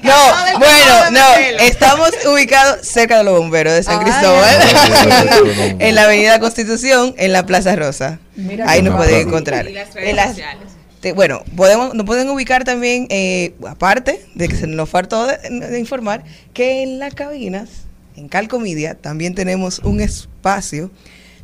[0.03, 0.13] No,
[0.59, 6.39] bueno, no, estamos ubicados cerca de los bomberos de San Ah, Cristóbal, en la Avenida
[6.41, 8.19] Constitución, en la Plaza Rosa.
[8.37, 9.11] Mira Ahí nos fácil.
[9.11, 9.69] pueden encontrar.
[9.69, 10.65] Y las redes En las- sociales.
[11.01, 15.39] te- bueno, podemos, nos pueden ubicar también, eh, aparte de que se nos faltó de,
[15.39, 16.23] de informar,
[16.53, 17.69] que en las cabinas,
[18.17, 20.91] en Calcomedia, también tenemos un espacio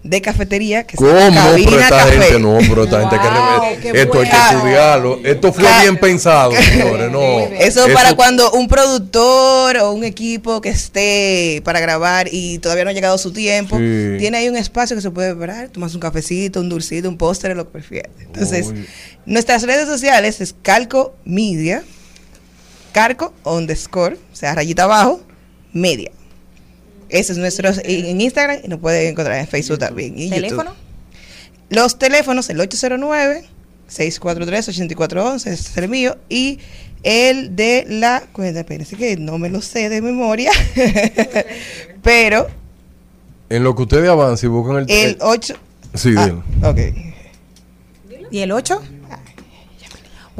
[0.03, 1.13] de cafetería que se ¿Cómo?
[1.19, 2.13] llama Pero Cabina esta Café.
[2.23, 3.17] gente no, pero esta gente
[3.93, 5.21] que Esto hay que estudiarlo.
[5.23, 7.11] Esto fue bien pensado, señores.
[7.13, 7.41] No.
[7.59, 12.91] Eso, para cuando un productor o un equipo que esté para grabar y todavía no
[12.91, 14.17] ha llegado su tiempo, Sí.
[14.19, 17.55] tiene ahí un espacio que se puede preparar, tomas un cafecito, un dulcito, un póster,
[17.55, 18.11] lo que prefieras.
[18.21, 18.87] Entonces, Uy.
[19.27, 21.83] nuestras redes sociales es Calco Media,
[22.93, 25.21] Carco underscore, o sea, rayita abajo,
[25.75, 26.11] media.
[27.11, 30.19] Ese es nuestro en Instagram y nos pueden encontrar en Facebook también.
[30.19, 30.43] Y YouTube.
[30.43, 30.74] ¿Teléfono?
[31.70, 36.59] Los teléfonos, el 809-643-8411, ese es el mío, y
[37.03, 40.51] el de la cuenta, espérense que no me lo sé de memoria,
[42.03, 42.49] pero
[43.49, 44.91] En lo que ustedes avancen y buscan el.
[44.91, 45.55] el 8...
[45.95, 46.45] Sí, Ah, dilo.
[46.62, 46.78] ok.
[48.31, 48.81] ¿Y el 8?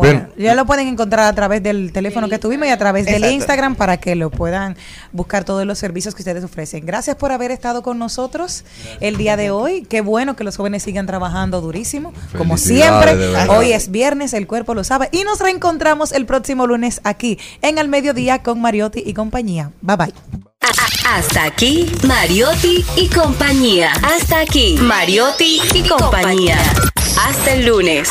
[0.01, 3.17] Bueno, ya lo pueden encontrar a través del teléfono que tuvimos y a través del
[3.17, 3.35] Exacto.
[3.35, 4.77] Instagram para que lo puedan
[5.13, 6.87] buscar todos los servicios que ustedes ofrecen.
[6.87, 8.65] Gracias por haber estado con nosotros
[9.01, 9.83] el día de hoy.
[9.83, 12.13] Qué bueno que los jóvenes sigan trabajando durísimo.
[12.37, 13.15] Como siempre,
[13.49, 15.09] hoy es viernes, el cuerpo lo sabe.
[15.13, 19.71] Y nos reencontramos el próximo lunes aquí en Al Mediodía con Mariotti y compañía.
[19.83, 20.15] Bye bye.
[21.07, 23.93] Hasta aquí, Mariotti y compañía.
[24.03, 26.59] Hasta aquí, Mariotti y compañía.
[27.19, 28.11] Hasta el lunes.